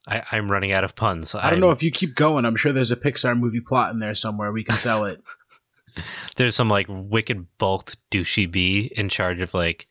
I, 0.06 0.22
I'm 0.32 0.50
running 0.50 0.72
out 0.72 0.84
of 0.84 0.96
puns. 0.96 1.34
I 1.34 1.50
don't 1.50 1.60
know 1.60 1.70
if 1.70 1.82
you 1.82 1.92
keep 1.92 2.14
going. 2.16 2.44
I'm 2.44 2.56
sure 2.56 2.72
there's 2.72 2.90
a 2.90 2.96
Pixar 2.96 3.38
movie 3.38 3.60
plot 3.60 3.92
in 3.92 4.00
there 4.00 4.14
somewhere. 4.16 4.50
We 4.50 4.64
can 4.64 4.74
sell 4.74 5.04
it. 5.04 5.22
there's 6.36 6.56
some 6.56 6.68
like 6.68 6.86
wicked 6.88 7.46
bulked 7.58 7.96
douchey 8.10 8.50
bee 8.50 8.92
in 8.96 9.08
charge 9.08 9.40
of 9.40 9.54
like 9.54 9.86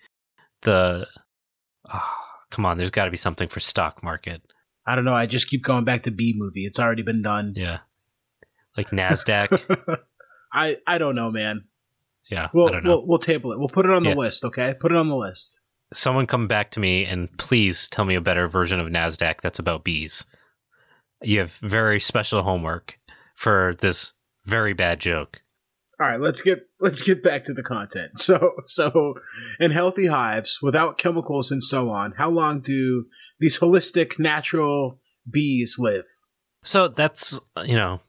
the. 0.63 1.08
ah, 1.88 2.17
come 2.50 2.65
on, 2.65 2.78
there's 2.78 2.91
got 2.91 3.06
to 3.06 3.12
be 3.12 3.17
something 3.17 3.47
for 3.47 3.60
stock 3.60 4.04
market. 4.04 4.41
I 4.86 4.95
don't 4.95 5.06
know. 5.06 5.13
I 5.13 5.28
just 5.28 5.47
keep 5.47 5.63
going 5.63 5.86
back 5.86 6.04
to 6.04 6.12
B 6.12 6.34
movie. 6.36 6.65
It's 6.65 6.80
already 6.80 7.04
been 7.04 7.21
done. 7.21 7.54
Yeah, 7.56 7.80
like 8.77 8.89
Nasdaq. 8.89 9.99
I 10.53 10.77
I 10.86 10.97
don't 10.97 11.15
know, 11.15 11.31
man. 11.31 11.65
yeah, 12.29 12.49
We'll, 12.53 12.67
I 12.67 12.71
don't 12.71 12.84
know. 12.84 12.89
we'll 12.97 13.07
we'll 13.07 13.19
table 13.19 13.51
it. 13.53 13.60
We'll 13.60 13.67
put 13.69 13.86
it 13.86 13.91
on 13.91 14.03
the 14.03 14.10
Yeah. 14.10 14.15
list. 14.15 14.45
Okay, 14.45 14.73
put 14.79 14.91
it 14.91 14.97
on 14.97 15.10
the 15.10 15.15
list. 15.15 15.60
someone 15.93 16.25
come 16.27 16.47
back 16.47 16.71
to 16.71 16.79
me 16.79 17.05
and 17.05 17.29
please 17.38 17.88
tell 17.89 18.05
me 18.05 18.15
a 18.15 18.21
better 18.21 18.47
version 18.47 18.79
of 18.79 18.88
NASDAQ 18.88 19.41
that's 19.41 19.60
about 19.60 19.84
bees. 19.84 20.23
You 21.21 21.39
have 21.39 21.53
very 21.55 21.99
special 21.99 22.43
homework 22.43 22.97
for 23.36 23.75
this 23.79 24.13
very 24.45 24.73
bad 24.73 24.99
joke. 24.99 25.41
All 25.99 26.07
right, 26.07 26.19
let's 26.19 26.41
get 26.41 26.67
let's 26.79 27.01
get 27.03 27.21
back 27.21 27.43
to 27.45 27.53
the 27.53 27.62
content. 27.63 28.12
So 28.17 28.53
so 28.65 29.15
in 29.60 29.71
healthy 29.71 30.07
hives 30.07 30.60
without 30.62 30.97
chemicals 30.97 31.51
and 31.51 31.62
so 31.63 31.89
on, 31.91 32.13
how 32.17 32.29
long 32.29 32.62
do 32.62 33.05
these 33.39 33.60
holistic 33.60 34.17
natural 34.17 34.99
bees 35.29 35.77
live? 35.79 36.05
So 36.63 36.88
that's, 36.88 37.39
you 37.65 37.75
know, 37.75 38.01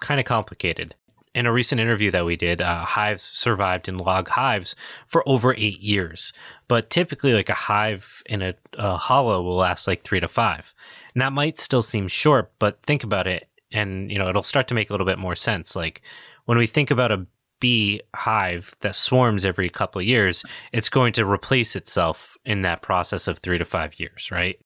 kind 0.00 0.20
of 0.20 0.26
complicated. 0.26 0.94
In 1.34 1.44
a 1.44 1.52
recent 1.52 1.80
interview 1.80 2.10
that 2.12 2.24
we 2.24 2.34
did, 2.34 2.62
uh, 2.62 2.84
hives 2.86 3.22
survived 3.22 3.88
in 3.88 3.98
log 3.98 4.28
hives 4.28 4.74
for 5.06 5.22
over 5.28 5.54
eight 5.58 5.80
years. 5.80 6.32
But 6.66 6.88
typically, 6.88 7.34
like 7.34 7.50
a 7.50 7.54
hive 7.54 8.22
in 8.24 8.40
a, 8.40 8.54
a 8.78 8.96
hollow 8.96 9.42
will 9.42 9.56
last 9.56 9.86
like 9.86 10.02
three 10.02 10.20
to 10.20 10.28
five. 10.28 10.74
And 11.14 11.20
that 11.20 11.34
might 11.34 11.58
still 11.58 11.82
seem 11.82 12.08
short, 12.08 12.52
but 12.58 12.82
think 12.84 13.04
about 13.04 13.26
it, 13.26 13.48
and 13.70 14.10
you 14.10 14.18
know 14.18 14.28
it'll 14.28 14.42
start 14.42 14.68
to 14.68 14.74
make 14.74 14.88
a 14.88 14.92
little 14.94 15.06
bit 15.06 15.18
more 15.18 15.34
sense. 15.34 15.76
Like 15.76 16.00
when 16.46 16.56
we 16.56 16.66
think 16.66 16.90
about 16.90 17.12
a 17.12 17.26
bee 17.60 18.00
hive 18.14 18.74
that 18.80 18.94
swarms 18.94 19.44
every 19.44 19.68
couple 19.68 20.00
of 20.00 20.06
years, 20.06 20.42
it's 20.72 20.88
going 20.88 21.12
to 21.14 21.26
replace 21.26 21.76
itself 21.76 22.36
in 22.44 22.62
that 22.62 22.82
process 22.82 23.28
of 23.28 23.38
three 23.38 23.58
to 23.58 23.64
five 23.64 23.98
years, 23.98 24.30
right? 24.30 24.58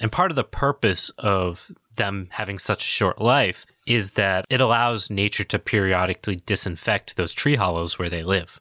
And 0.00 0.12
part 0.12 0.30
of 0.30 0.36
the 0.36 0.44
purpose 0.44 1.10
of 1.18 1.70
them 1.96 2.28
having 2.30 2.58
such 2.58 2.84
a 2.84 2.86
short 2.86 3.20
life 3.20 3.66
is 3.88 4.10
that 4.10 4.44
it 4.50 4.60
allows 4.60 5.10
nature 5.10 5.44
to 5.44 5.58
periodically 5.58 6.36
disinfect 6.46 7.16
those 7.16 7.32
tree 7.32 7.56
hollows 7.56 7.98
where 7.98 8.10
they 8.10 8.22
live. 8.22 8.60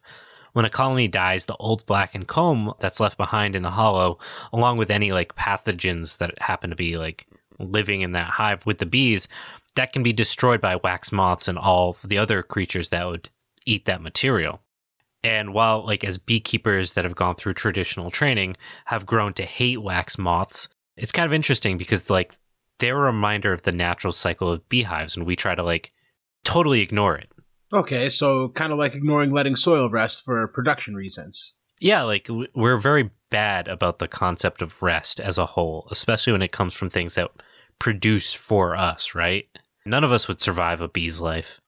When 0.54 0.66
a 0.66 0.70
colony 0.70 1.08
dies, 1.08 1.46
the 1.46 1.56
old 1.58 1.86
blackened 1.86 2.28
comb 2.28 2.74
that's 2.80 3.00
left 3.00 3.18
behind 3.18 3.56
in 3.56 3.62
the 3.62 3.70
hollow, 3.70 4.18
along 4.52 4.78
with 4.78 4.90
any 4.90 5.12
like 5.12 5.36
pathogens 5.36 6.18
that 6.18 6.42
happen 6.42 6.70
to 6.70 6.76
be 6.76 6.98
like 6.98 7.28
living 7.60 8.02
in 8.02 8.14
that 8.14 8.30
hive 8.32 8.66
with 8.66 8.80
the 8.80 8.86
bees, 8.86 9.28
that 9.76 9.94
can 9.94 10.02
be 10.02 10.14
destroyed 10.14 10.62
by 10.62 10.78
wax 10.78 11.12
moths 11.12 11.48
and 11.48 11.58
all 11.58 11.98
the 12.04 12.18
other 12.18 12.42
creatures 12.42 12.90
that 12.90 13.06
would 13.06 13.30
eat 13.66 13.86
that 13.86 14.02
material. 14.02 14.62
And 15.24 15.54
while 15.54 15.86
like 15.86 16.04
as 16.04 16.18
beekeepers 16.18 16.94
that 16.94 17.04
have 17.04 17.16
gone 17.16 17.36
through 17.36 17.54
traditional 17.56 18.10
training 18.10 18.56
have 18.86 19.06
grown 19.06 19.34
to 19.34 19.44
hate 19.44 19.82
wax 19.82 20.18
moths, 20.18 20.70
it's 20.96 21.12
kind 21.12 21.26
of 21.26 21.34
interesting 21.34 21.78
because 21.78 22.10
like 22.10 22.36
they're 22.80 22.98
a 22.98 23.12
reminder 23.12 23.54
of 23.54 23.64
the 23.64 23.72
natural 23.72 24.14
cycle 24.14 24.52
of 24.52 24.68
beehives 24.70 25.16
and 25.16 25.26
we 25.26 25.36
try 25.36 25.56
to 25.56 25.64
like 25.64 25.92
totally 26.44 26.82
ignore 26.82 27.18
it. 27.18 27.30
Okay, 27.74 28.08
so 28.08 28.50
kind 28.50 28.72
of 28.72 28.80
like 28.80 28.96
ignoring 28.96 29.32
letting 29.32 29.56
soil 29.56 29.90
rest 29.90 30.24
for 30.24 30.48
production 30.48 30.96
reasons. 30.96 31.54
Yeah, 31.80 32.04
like 32.04 32.28
we're 32.56 32.78
very 32.78 33.12
bad 33.30 33.68
about 33.68 34.00
the 34.00 34.08
concept 34.08 34.62
of 34.62 34.82
rest 34.82 35.20
as 35.20 35.38
a 35.38 35.46
whole, 35.46 35.88
especially 35.92 36.34
when 36.34 36.42
it 36.42 36.52
comes 36.52 36.74
from 36.74 36.90
things 36.90 37.16
that 37.16 37.30
produce 37.80 38.34
for 38.34 38.76
us, 38.76 39.14
right? 39.14 39.48
None 39.86 40.04
of 40.04 40.12
us 40.12 40.28
would 40.28 40.42
survive 40.42 40.82
a 40.82 40.88
bee's 40.88 41.22
life. 41.22 41.60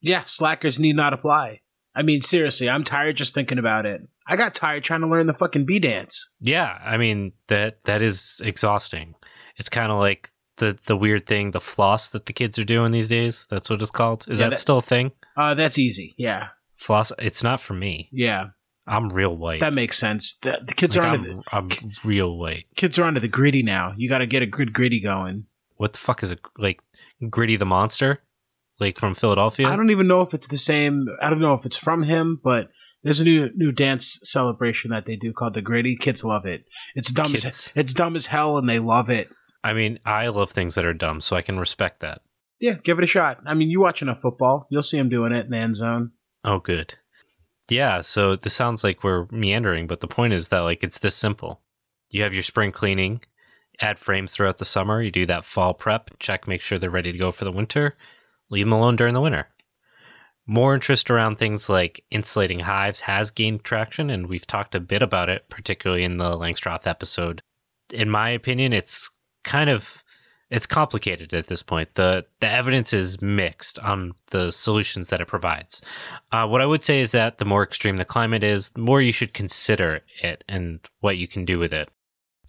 Yeah, 0.00 0.22
slackers 0.24 0.78
need 0.78 0.96
not 0.96 1.12
apply. 1.12 1.60
I 1.94 2.02
mean, 2.02 2.20
seriously, 2.20 2.70
I'm 2.70 2.84
tired 2.84 3.16
just 3.16 3.34
thinking 3.34 3.58
about 3.58 3.84
it. 3.84 4.02
I 4.26 4.36
got 4.36 4.54
tired 4.54 4.84
trying 4.84 5.00
to 5.00 5.08
learn 5.08 5.26
the 5.26 5.34
fucking 5.34 5.64
bee 5.64 5.80
dance. 5.80 6.30
Yeah, 6.40 6.78
I 6.84 6.96
mean 6.96 7.32
that 7.48 7.84
that 7.84 8.02
is 8.02 8.40
exhausting. 8.44 9.14
It's 9.56 9.68
kind 9.68 9.90
of 9.90 9.98
like 9.98 10.30
the 10.58 10.78
the 10.86 10.96
weird 10.96 11.26
thing, 11.26 11.50
the 11.52 11.60
floss 11.60 12.10
that 12.10 12.26
the 12.26 12.32
kids 12.32 12.58
are 12.58 12.64
doing 12.64 12.92
these 12.92 13.08
days. 13.08 13.46
That's 13.50 13.68
what 13.70 13.80
it's 13.82 13.90
called. 13.90 14.26
Is 14.28 14.38
Yeah, 14.40 14.46
that, 14.46 14.50
that- 14.50 14.58
still 14.58 14.78
a 14.78 14.82
thing? 14.82 15.12
Uh, 15.36 15.54
that's 15.54 15.78
easy. 15.78 16.14
Yeah, 16.18 16.48
Floss. 16.76 17.12
It's 17.18 17.42
not 17.42 17.60
for 17.60 17.74
me. 17.74 18.08
yeah, 18.12 18.46
I'm 18.86 19.08
real 19.08 19.36
white. 19.36 19.60
that 19.60 19.72
makes 19.74 19.98
sense. 19.98 20.34
The, 20.42 20.58
the 20.64 20.74
kids 20.74 20.96
Like, 20.96 21.04
are 21.04 21.08
onto 21.08 21.42
I'm, 21.52 21.68
the, 21.68 21.76
I'm 21.76 21.90
real 22.04 22.36
white. 22.38 22.66
kids 22.76 22.98
are 22.98 23.04
onto 23.04 23.20
the 23.20 23.28
gritty 23.28 23.62
now. 23.62 23.94
You 23.96 24.08
got 24.08 24.18
to 24.18 24.26
get 24.26 24.42
a 24.42 24.46
good 24.46 24.72
gritty 24.72 25.00
going. 25.00 25.44
What 25.76 25.92
the 25.92 25.98
fuck 25.98 26.22
is 26.22 26.32
it? 26.32 26.40
Like 26.56 26.80
Gritty 27.30 27.56
the 27.56 27.66
monster, 27.66 28.20
like 28.80 28.98
from 28.98 29.14
Philadelphia. 29.14 29.68
I 29.68 29.76
don't 29.76 29.90
even 29.90 30.06
know 30.08 30.22
if 30.22 30.34
it's 30.34 30.48
the 30.48 30.56
same. 30.56 31.06
I 31.22 31.30
don't 31.30 31.40
know 31.40 31.54
if 31.54 31.64
it's 31.66 31.76
from 31.76 32.02
him, 32.02 32.40
but 32.42 32.68
there's 33.04 33.20
a 33.20 33.24
new 33.24 33.50
new 33.54 33.70
dance 33.70 34.18
celebration 34.24 34.90
that 34.90 35.06
they 35.06 35.14
do 35.14 35.32
called 35.32 35.54
the 35.54 35.62
Gritty. 35.62 35.96
Kids 35.96 36.24
love 36.24 36.46
it. 36.46 36.64
It's 36.96 37.12
dumb 37.12 37.30
Kids. 37.30 37.44
as 37.44 37.72
it's 37.76 37.92
dumb 37.92 38.16
as 38.16 38.26
hell, 38.26 38.58
and 38.58 38.68
they 38.68 38.80
love 38.80 39.08
it. 39.08 39.28
I 39.62 39.72
mean, 39.72 39.98
I 40.04 40.28
love 40.28 40.50
things 40.50 40.74
that 40.74 40.84
are 40.84 40.94
dumb, 40.94 41.20
so 41.20 41.36
I 41.36 41.42
can 41.42 41.58
respect 41.58 42.00
that. 42.00 42.22
Yeah, 42.60 42.74
give 42.82 42.98
it 42.98 43.04
a 43.04 43.08
shot. 43.08 43.40
I 43.46 43.54
mean, 43.54 43.70
you 43.70 43.80
watch 43.80 44.02
enough 44.02 44.20
football, 44.20 44.66
you'll 44.70 44.82
see 44.82 44.98
them 44.98 45.08
doing 45.08 45.32
it 45.32 45.46
in 45.46 45.50
the 45.50 45.58
end 45.58 45.76
zone. 45.76 46.12
Oh, 46.44 46.58
good. 46.58 46.94
Yeah, 47.68 48.00
so 48.00 48.36
this 48.36 48.54
sounds 48.54 48.82
like 48.82 49.04
we're 49.04 49.26
meandering, 49.30 49.86
but 49.86 50.00
the 50.00 50.06
point 50.08 50.32
is 50.32 50.48
that 50.48 50.60
like 50.60 50.82
it's 50.82 50.98
this 50.98 51.14
simple. 51.14 51.60
You 52.10 52.22
have 52.22 52.34
your 52.34 52.42
spring 52.42 52.72
cleaning, 52.72 53.20
add 53.80 53.98
frames 53.98 54.32
throughout 54.32 54.58
the 54.58 54.64
summer, 54.64 55.02
you 55.02 55.10
do 55.10 55.26
that 55.26 55.44
fall 55.44 55.74
prep, 55.74 56.18
check, 56.18 56.48
make 56.48 56.62
sure 56.62 56.78
they're 56.78 56.88
ready 56.88 57.12
to 57.12 57.18
go 57.18 57.30
for 57.30 57.44
the 57.44 57.52
winter, 57.52 57.96
leave 58.50 58.64
them 58.64 58.72
alone 58.72 58.96
during 58.96 59.14
the 59.14 59.20
winter. 59.20 59.48
More 60.46 60.72
interest 60.72 61.10
around 61.10 61.36
things 61.36 61.68
like 61.68 62.02
insulating 62.10 62.60
hives 62.60 63.02
has 63.02 63.30
gained 63.30 63.64
traction, 63.64 64.08
and 64.08 64.28
we've 64.28 64.46
talked 64.46 64.74
a 64.74 64.80
bit 64.80 65.02
about 65.02 65.28
it, 65.28 65.50
particularly 65.50 66.04
in 66.04 66.16
the 66.16 66.38
Langstroth 66.38 66.86
episode. 66.86 67.42
In 67.92 68.08
my 68.08 68.30
opinion, 68.30 68.72
it's 68.72 69.10
kind 69.48 69.70
of 69.70 70.04
it's 70.50 70.66
complicated 70.66 71.34
at 71.34 71.48
this 71.48 71.62
point. 71.62 71.94
the 71.94 72.24
The 72.40 72.48
evidence 72.48 72.92
is 72.92 73.20
mixed 73.20 73.78
on 73.80 74.12
the 74.30 74.50
solutions 74.50 75.08
that 75.08 75.20
it 75.20 75.26
provides. 75.26 75.82
Uh, 76.32 76.46
what 76.46 76.62
I 76.62 76.66
would 76.66 76.84
say 76.84 77.00
is 77.00 77.12
that 77.12 77.38
the 77.38 77.44
more 77.44 77.62
extreme 77.62 77.96
the 77.96 78.04
climate 78.04 78.42
is, 78.42 78.70
the 78.70 78.80
more 78.80 79.02
you 79.02 79.12
should 79.12 79.34
consider 79.34 80.00
it 80.22 80.44
and 80.48 80.80
what 81.00 81.18
you 81.18 81.28
can 81.28 81.44
do 81.44 81.58
with 81.58 81.72
it. 81.72 81.90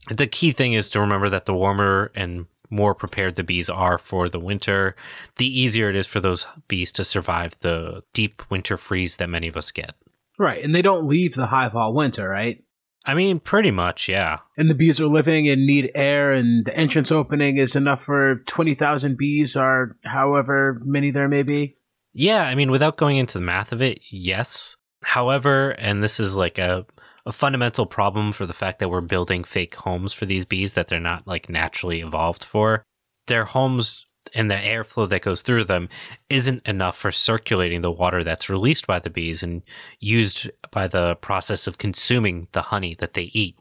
The 0.09 0.27
key 0.27 0.51
thing 0.51 0.73
is 0.73 0.89
to 0.89 1.01
remember 1.01 1.29
that 1.29 1.45
the 1.45 1.53
warmer 1.53 2.11
and 2.15 2.45
more 2.69 2.95
prepared 2.95 3.35
the 3.35 3.43
bees 3.43 3.69
are 3.69 3.97
for 3.97 4.29
the 4.29 4.39
winter, 4.39 4.95
the 5.37 5.59
easier 5.59 5.89
it 5.89 5.95
is 5.95 6.07
for 6.07 6.19
those 6.19 6.47
bees 6.67 6.91
to 6.93 7.03
survive 7.03 7.57
the 7.59 8.03
deep 8.13 8.43
winter 8.49 8.77
freeze 8.77 9.17
that 9.17 9.29
many 9.29 9.47
of 9.47 9.57
us 9.57 9.71
get. 9.71 9.95
Right, 10.37 10.63
and 10.63 10.73
they 10.73 10.81
don't 10.81 11.07
leave 11.07 11.33
the 11.33 11.47
hive 11.47 11.75
all 11.75 11.93
winter, 11.93 12.29
right? 12.29 12.63
I 13.05 13.13
mean, 13.13 13.39
pretty 13.39 13.71
much, 13.71 14.09
yeah. 14.09 14.39
And 14.57 14.69
the 14.69 14.75
bees 14.75 14.99
are 14.99 15.07
living 15.07 15.47
and 15.47 15.65
need 15.65 15.91
air, 15.95 16.31
and 16.31 16.65
the 16.65 16.75
entrance 16.75 17.11
opening 17.11 17.57
is 17.57 17.75
enough 17.75 18.03
for 18.03 18.43
twenty 18.45 18.75
thousand 18.75 19.17
bees, 19.17 19.55
or 19.55 19.97
however 20.03 20.81
many 20.83 21.11
there 21.11 21.29
may 21.29 21.43
be. 21.43 21.77
Yeah, 22.11 22.43
I 22.43 22.55
mean, 22.55 22.71
without 22.71 22.97
going 22.97 23.17
into 23.17 23.37
the 23.37 23.45
math 23.45 23.71
of 23.71 23.81
it, 23.81 24.01
yes. 24.11 24.75
However, 25.03 25.71
and 25.71 26.03
this 26.03 26.19
is 26.19 26.35
like 26.35 26.57
a, 26.57 26.85
a 27.25 27.31
fundamental 27.31 27.85
problem 27.85 28.33
for 28.33 28.45
the 28.45 28.53
fact 28.53 28.79
that 28.79 28.89
we're 28.89 29.01
building 29.01 29.43
fake 29.43 29.75
homes 29.75 30.11
for 30.11 30.25
these 30.25 30.43
bees 30.43 30.73
that 30.73 30.87
they're 30.87 30.99
not 30.99 31.25
like 31.25 31.49
naturally 31.49 32.01
evolved 32.01 32.43
for. 32.43 32.83
Their 33.27 33.45
homes 33.45 34.07
and 34.33 34.49
the 34.49 34.55
airflow 34.55 35.07
that 35.09 35.21
goes 35.21 35.41
through 35.41 35.65
them 35.65 35.89
isn't 36.29 36.65
enough 36.67 36.97
for 36.97 37.11
circulating 37.11 37.81
the 37.81 37.91
water 37.91 38.23
that's 38.23 38.49
released 38.49 38.87
by 38.87 38.99
the 38.99 39.09
bees 39.09 39.43
and 39.43 39.61
used 39.99 40.49
by 40.71 40.87
the 40.87 41.15
process 41.15 41.67
of 41.67 41.77
consuming 41.77 42.47
the 42.51 42.61
honey 42.61 42.95
that 42.99 43.13
they 43.13 43.29
eat. 43.33 43.55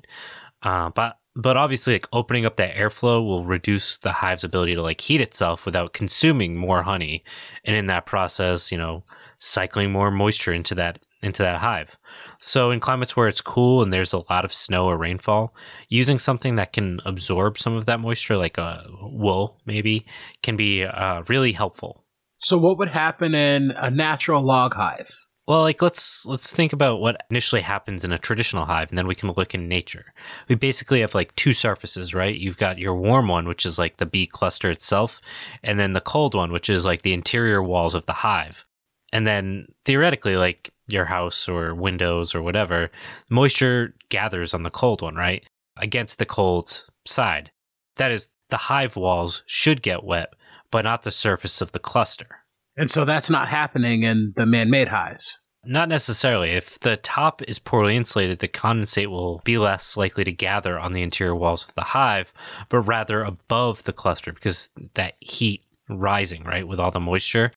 Uh, 0.63 0.91
but 0.91 1.19
but 1.37 1.57
obviously, 1.57 1.93
like 1.93 2.09
opening 2.13 2.45
up 2.45 2.57
that 2.57 2.75
airflow 2.75 3.25
will 3.25 3.45
reduce 3.45 3.99
the 3.99 4.11
hive's 4.11 4.43
ability 4.43 4.75
to 4.75 4.83
like 4.83 5.01
heat 5.01 5.21
itself 5.21 5.65
without 5.65 5.93
consuming 5.93 6.57
more 6.57 6.83
honey, 6.83 7.23
and 7.65 7.77
in 7.77 7.87
that 7.87 8.07
process, 8.07 8.73
you 8.73 8.79
know, 8.79 9.05
cycling 9.39 9.93
more 9.93 10.11
moisture 10.11 10.53
into 10.53 10.75
that 10.75 10.99
into 11.23 11.43
that 11.43 11.61
hive. 11.61 11.97
So 12.39 12.71
in 12.71 12.81
climates 12.81 13.17
where 13.17 13.29
it's 13.29 13.41
cool 13.41 13.83
and 13.83 13.93
there's 13.93 14.13
a 14.13 14.23
lot 14.31 14.45
of 14.45 14.55
snow 14.55 14.87
or 14.87 14.97
rainfall, 14.97 15.55
using 15.89 16.19
something 16.19 16.57
that 16.57 16.73
can 16.73 17.01
absorb 17.05 17.59
some 17.59 17.75
of 17.75 17.87
that 17.87 18.01
moisture, 18.01 18.37
like 18.37 18.59
a 18.59 18.85
wool 19.03 19.61
maybe, 19.67 20.07
can 20.43 20.57
be 20.57 20.85
uh, 20.85 21.23
really 21.29 21.53
helpful. 21.53 22.05
So, 22.41 22.57
what 22.57 22.79
would 22.79 22.91
happen 22.91 23.35
in 23.35 23.73
a 23.73 23.91
natural 23.91 24.47
log 24.47 24.75
hive? 24.75 25.11
Well, 25.49 25.63
like 25.63 25.81
let's 25.81 26.27
let's 26.27 26.53
think 26.53 26.75
about 26.75 27.01
what 27.01 27.23
initially 27.31 27.63
happens 27.63 28.05
in 28.05 28.13
a 28.13 28.19
traditional 28.19 28.67
hive, 28.67 28.91
and 28.91 28.99
then 28.99 29.07
we 29.07 29.15
can 29.15 29.33
look 29.33 29.55
in 29.55 29.67
nature. 29.67 30.13
We 30.47 30.55
basically 30.55 31.01
have 31.01 31.15
like 31.15 31.35
two 31.37 31.55
surfaces, 31.55 32.15
right? 32.15 32.37
You've 32.37 32.59
got 32.59 32.77
your 32.77 32.95
warm 32.95 33.29
one, 33.29 33.49
which 33.49 33.65
is 33.65 33.79
like 33.79 33.97
the 33.97 34.05
bee 34.05 34.27
cluster 34.27 34.71
itself, 34.71 35.23
and 35.63 35.81
then 35.81 35.95
the 35.95 36.03
cold 36.03 36.35
one, 36.35 36.53
which 36.53 36.69
is 36.69 36.85
like 36.85 37.01
the 37.01 37.15
interior 37.15 37.63
walls 37.63 37.95
of 37.95 38.05
the 38.05 38.13
hive. 38.13 38.67
And 39.11 39.27
then 39.27 39.69
theoretically, 39.87 40.37
like 40.37 40.71
your 40.89 41.07
house 41.07 41.49
or 41.49 41.75
windows 41.75 42.35
or 42.35 42.43
whatever, 42.43 42.91
moisture 43.31 43.95
gathers 44.09 44.55
on 44.55 44.63
the 44.63 44.71
cold 44.71 45.03
one, 45.03 45.15
right? 45.15 45.45
Against 45.77 46.19
the 46.19 46.27
cold 46.27 46.85
side. 47.07 47.51
That 47.97 48.11
is, 48.11 48.29
the 48.51 48.57
hive 48.57 48.97
walls 48.97 49.43
should 49.47 49.83
get 49.83 50.05
wet, 50.05 50.33
but 50.71 50.85
not 50.85 51.03
the 51.03 51.11
surface 51.11 51.61
of 51.61 51.73
the 51.73 51.79
cluster. 51.79 52.45
And 52.77 52.91
so 52.91 53.05
that's 53.05 53.29
not 53.29 53.49
happening 53.49 54.05
in 54.05 54.33
the 54.37 54.47
man 54.47 54.71
made 54.71 54.89
hives. 54.89 55.43
Not 55.65 55.89
necessarily. 55.89 56.51
If 56.51 56.79
the 56.81 56.97
top 56.97 57.43
is 57.43 57.59
poorly 57.59 57.97
insulated, 57.97 58.39
the 58.39 58.49
condensate 58.49 59.09
will 59.09 59.43
be 59.45 59.59
less 59.59 59.97
likely 59.97 60.25
to 60.25 60.33
gather 60.33 60.79
on 60.79 60.93
the 60.93 61.03
interior 61.03 61.35
walls 61.35 61.65
of 61.65 61.75
the 61.75 61.83
hive, 61.83 62.33
but 62.69 62.81
rather 62.81 63.23
above 63.23 63.83
the 63.83 63.93
cluster 63.93 64.33
because 64.33 64.71
that 64.95 65.15
heat 65.21 65.65
rising, 65.91 66.45
right, 66.45 66.67
with 66.67 66.79
all 66.79 66.91
the 66.91 67.01
moisture. 67.01 67.51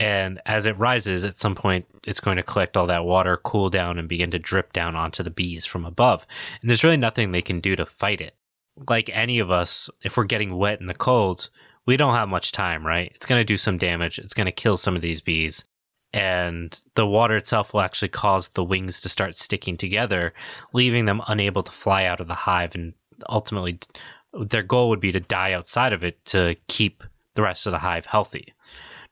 And 0.00 0.40
as 0.46 0.66
it 0.66 0.78
rises, 0.78 1.24
at 1.24 1.38
some 1.38 1.54
point, 1.54 1.86
it's 2.06 2.20
going 2.20 2.38
to 2.38 2.42
collect 2.42 2.76
all 2.76 2.86
that 2.88 3.04
water, 3.04 3.36
cool 3.44 3.70
down, 3.70 3.98
and 3.98 4.08
begin 4.08 4.32
to 4.32 4.38
drip 4.38 4.72
down 4.72 4.96
onto 4.96 5.22
the 5.22 5.30
bees 5.30 5.66
from 5.66 5.84
above. 5.84 6.26
And 6.60 6.68
there's 6.68 6.82
really 6.82 6.96
nothing 6.96 7.30
they 7.30 7.42
can 7.42 7.60
do 7.60 7.76
to 7.76 7.86
fight 7.86 8.20
it. 8.20 8.34
Like 8.88 9.10
any 9.12 9.38
of 9.38 9.50
us, 9.50 9.88
if 10.02 10.16
we're 10.16 10.24
getting 10.24 10.56
wet 10.56 10.80
in 10.80 10.86
the 10.86 10.94
cold, 10.94 11.50
we 11.86 11.96
don't 11.96 12.14
have 12.14 12.28
much 12.28 12.50
time, 12.50 12.84
right? 12.84 13.12
It's 13.14 13.26
going 13.26 13.40
to 13.40 13.44
do 13.44 13.56
some 13.56 13.78
damage. 13.78 14.18
It's 14.18 14.34
going 14.34 14.46
to 14.46 14.52
kill 14.52 14.76
some 14.76 14.96
of 14.96 15.02
these 15.02 15.20
bees 15.20 15.64
and 16.12 16.80
the 16.94 17.06
water 17.06 17.36
itself 17.36 17.72
will 17.72 17.82
actually 17.82 18.08
cause 18.08 18.48
the 18.48 18.64
wings 18.64 19.00
to 19.00 19.08
start 19.08 19.36
sticking 19.36 19.76
together, 19.76 20.32
leaving 20.72 21.04
them 21.04 21.22
unable 21.28 21.62
to 21.62 21.72
fly 21.72 22.04
out 22.04 22.20
of 22.20 22.26
the 22.26 22.34
hive. 22.34 22.74
And 22.74 22.94
ultimately, 23.28 23.78
their 24.32 24.62
goal 24.62 24.88
would 24.88 25.00
be 25.00 25.12
to 25.12 25.20
die 25.20 25.52
outside 25.52 25.92
of 25.92 26.02
it 26.02 26.24
to 26.26 26.56
keep 26.66 27.04
the 27.34 27.42
rest 27.42 27.66
of 27.66 27.72
the 27.72 27.78
hive 27.78 28.06
healthy. 28.06 28.52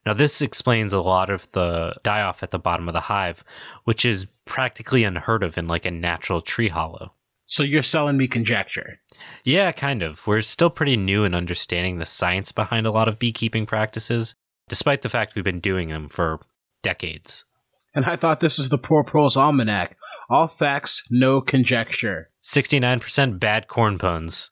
Now, 0.06 0.14
this 0.14 0.40
explains 0.40 0.92
a 0.92 1.00
lot 1.00 1.28
of 1.28 1.50
the 1.52 1.94
die 2.02 2.22
off 2.22 2.42
at 2.42 2.50
the 2.50 2.58
bottom 2.58 2.88
of 2.88 2.94
the 2.94 3.00
hive, 3.00 3.44
which 3.84 4.04
is 4.04 4.26
practically 4.44 5.04
unheard 5.04 5.42
of 5.42 5.58
in 5.58 5.68
like 5.68 5.84
a 5.84 5.90
natural 5.90 6.40
tree 6.40 6.68
hollow. 6.68 7.12
So 7.46 7.62
you're 7.62 7.82
selling 7.82 8.16
me 8.16 8.28
conjecture. 8.28 9.00
Yeah, 9.42 9.72
kind 9.72 10.02
of. 10.02 10.26
We're 10.26 10.42
still 10.42 10.70
pretty 10.70 10.96
new 10.96 11.24
in 11.24 11.34
understanding 11.34 11.98
the 11.98 12.04
science 12.04 12.52
behind 12.52 12.86
a 12.86 12.90
lot 12.90 13.08
of 13.08 13.18
beekeeping 13.18 13.66
practices, 13.66 14.34
despite 14.68 15.02
the 15.02 15.08
fact 15.08 15.34
we've 15.34 15.44
been 15.44 15.60
doing 15.60 15.88
them 15.88 16.08
for 16.08 16.40
decades. 16.82 17.46
And 17.94 18.04
I 18.04 18.16
thought 18.16 18.40
this 18.40 18.58
is 18.58 18.68
the 18.68 18.78
Poor 18.78 19.02
Proles 19.02 19.36
Almanac. 19.36 19.96
All 20.28 20.46
facts, 20.46 21.02
no 21.10 21.40
conjecture. 21.40 22.30
69% 22.42 23.40
bad 23.40 23.66
corn 23.66 23.98
puns. 23.98 24.50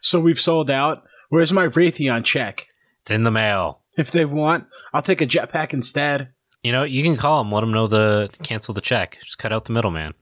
So 0.00 0.20
we've 0.20 0.40
sold 0.40 0.70
out. 0.70 1.04
Where's 1.28 1.52
my 1.52 1.68
Raytheon 1.68 2.24
check? 2.24 2.66
It's 3.02 3.12
in 3.12 3.22
the 3.22 3.30
mail. 3.30 3.80
If 3.96 4.10
they 4.10 4.24
want, 4.24 4.66
I'll 4.92 5.02
take 5.02 5.20
a 5.20 5.26
jetpack 5.26 5.72
instead. 5.72 6.28
You 6.62 6.72
know, 6.72 6.84
you 6.84 7.02
can 7.02 7.16
call 7.16 7.42
them, 7.42 7.52
let 7.52 7.60
them 7.60 7.72
know 7.72 7.86
the 7.86 8.30
cancel 8.42 8.74
the 8.74 8.80
check. 8.80 9.18
Just 9.22 9.38
cut 9.38 9.52
out 9.52 9.66
the 9.66 9.72
middleman. 9.72 10.14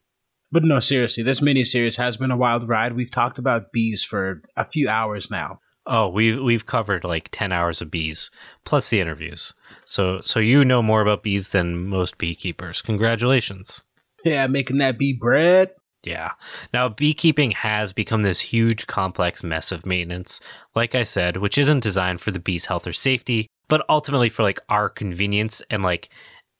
But 0.50 0.64
no, 0.64 0.80
seriously, 0.80 1.22
this 1.22 1.40
miniseries 1.40 1.96
has 1.96 2.16
been 2.16 2.30
a 2.30 2.36
wild 2.36 2.68
ride. 2.68 2.94
We've 2.94 3.10
talked 3.10 3.38
about 3.38 3.72
bees 3.72 4.04
for 4.04 4.42
a 4.56 4.66
few 4.66 4.88
hours 4.88 5.30
now. 5.30 5.60
Oh, 5.86 6.08
we've 6.08 6.40
we've 6.40 6.66
covered 6.66 7.04
like 7.04 7.30
ten 7.32 7.52
hours 7.52 7.80
of 7.80 7.90
bees 7.90 8.30
plus 8.64 8.90
the 8.90 9.00
interviews. 9.00 9.54
So 9.84 10.20
so 10.22 10.38
you 10.38 10.64
know 10.64 10.82
more 10.82 11.00
about 11.00 11.22
bees 11.22 11.48
than 11.48 11.88
most 11.88 12.18
beekeepers. 12.18 12.82
Congratulations. 12.82 13.82
Yeah, 14.24 14.46
making 14.46 14.76
that 14.76 14.98
bee 14.98 15.12
bread. 15.12 15.70
Yeah. 16.04 16.32
Now, 16.74 16.88
beekeeping 16.88 17.52
has 17.52 17.92
become 17.92 18.22
this 18.22 18.40
huge, 18.40 18.86
complex 18.88 19.44
mess 19.44 19.70
of 19.70 19.86
maintenance, 19.86 20.40
like 20.74 20.94
I 20.94 21.04
said, 21.04 21.36
which 21.36 21.58
isn't 21.58 21.82
designed 21.82 22.20
for 22.20 22.32
the 22.32 22.40
bee's 22.40 22.66
health 22.66 22.86
or 22.88 22.92
safety, 22.92 23.46
but 23.72 23.86
ultimately 23.88 24.28
for 24.28 24.42
like 24.42 24.60
our 24.68 24.90
convenience. 24.90 25.62
And 25.70 25.82
like, 25.82 26.10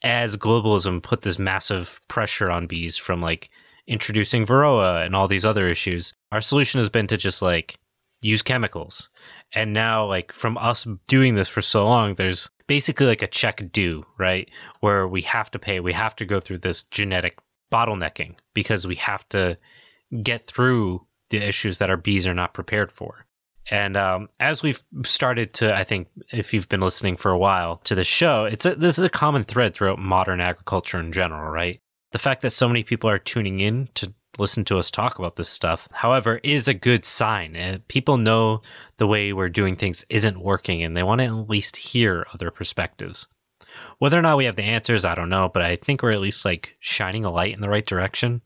as 0.01 0.35
globalism 0.35 1.03
put 1.03 1.21
this 1.21 1.37
massive 1.37 2.01
pressure 2.07 2.49
on 2.49 2.65
bees 2.65 2.97
from 2.97 3.21
like 3.21 3.51
introducing 3.85 4.47
Varroa 4.47 5.05
and 5.05 5.15
all 5.15 5.27
these 5.27 5.45
other 5.45 5.67
issues, 5.67 6.15
our 6.31 6.41
solution 6.41 6.79
has 6.79 6.89
been 6.89 7.05
to 7.05 7.15
just 7.15 7.43
like 7.43 7.77
use 8.23 8.41
chemicals. 8.41 9.11
And 9.53 9.73
now, 9.73 10.07
like, 10.07 10.31
from 10.31 10.57
us 10.57 10.87
doing 11.07 11.35
this 11.35 11.47
for 11.47 11.61
so 11.61 11.85
long, 11.85 12.15
there's 12.15 12.49
basically 12.65 13.05
like 13.05 13.21
a 13.21 13.27
check 13.27 13.71
due, 13.71 14.03
right? 14.17 14.49
Where 14.79 15.07
we 15.07 15.21
have 15.21 15.51
to 15.51 15.59
pay, 15.59 15.79
we 15.79 15.93
have 15.93 16.15
to 16.15 16.25
go 16.25 16.39
through 16.39 16.57
this 16.57 16.81
genetic 16.81 17.37
bottlenecking 17.71 18.37
because 18.55 18.87
we 18.87 18.95
have 18.95 19.29
to 19.29 19.59
get 20.23 20.47
through 20.47 21.05
the 21.29 21.37
issues 21.37 21.77
that 21.77 21.91
our 21.91 21.97
bees 21.97 22.25
are 22.25 22.33
not 22.33 22.55
prepared 22.55 22.91
for. 22.91 23.27
And 23.71 23.95
um, 23.95 24.27
as 24.39 24.61
we've 24.61 24.83
started 25.05 25.53
to, 25.55 25.73
I 25.73 25.83
think, 25.83 26.09
if 26.31 26.53
you've 26.53 26.69
been 26.69 26.81
listening 26.81 27.15
for 27.15 27.31
a 27.31 27.37
while 27.37 27.77
to 27.85 27.95
the 27.95 28.03
show, 28.03 28.45
it's 28.45 28.65
a, 28.65 28.75
this 28.75 28.97
is 28.97 29.03
a 29.03 29.09
common 29.09 29.43
thread 29.45 29.73
throughout 29.73 29.99
modern 29.99 30.41
agriculture 30.41 30.99
in 30.99 31.11
general, 31.11 31.49
right? 31.49 31.79
The 32.11 32.19
fact 32.19 32.41
that 32.41 32.51
so 32.51 32.67
many 32.67 32.83
people 32.83 33.09
are 33.09 33.19
tuning 33.19 33.61
in 33.61 33.87
to 33.95 34.13
listen 34.37 34.65
to 34.65 34.77
us 34.77 34.91
talk 34.91 35.19
about 35.19 35.35
this 35.35 35.49
stuff, 35.49 35.87
however, 35.93 36.39
is 36.43 36.67
a 36.67 36.73
good 36.73 37.05
sign. 37.05 37.55
Uh, 37.55 37.77
people 37.87 38.17
know 38.17 38.61
the 38.97 39.07
way 39.07 39.31
we're 39.31 39.49
doing 39.49 39.75
things 39.75 40.05
isn't 40.09 40.41
working, 40.41 40.83
and 40.83 40.97
they 40.97 41.03
want 41.03 41.19
to 41.19 41.25
at 41.25 41.49
least 41.49 41.77
hear 41.77 42.25
other 42.33 42.51
perspectives. 42.51 43.27
Whether 43.99 44.19
or 44.19 44.21
not 44.21 44.37
we 44.37 44.45
have 44.45 44.55
the 44.55 44.63
answers, 44.63 45.05
I 45.05 45.15
don't 45.15 45.29
know, 45.29 45.49
but 45.53 45.63
I 45.63 45.77
think 45.77 46.03
we're 46.03 46.11
at 46.11 46.21
least 46.21 46.45
like 46.45 46.75
shining 46.79 47.25
a 47.25 47.31
light 47.31 47.53
in 47.53 47.61
the 47.61 47.69
right 47.69 47.85
direction. 47.85 48.41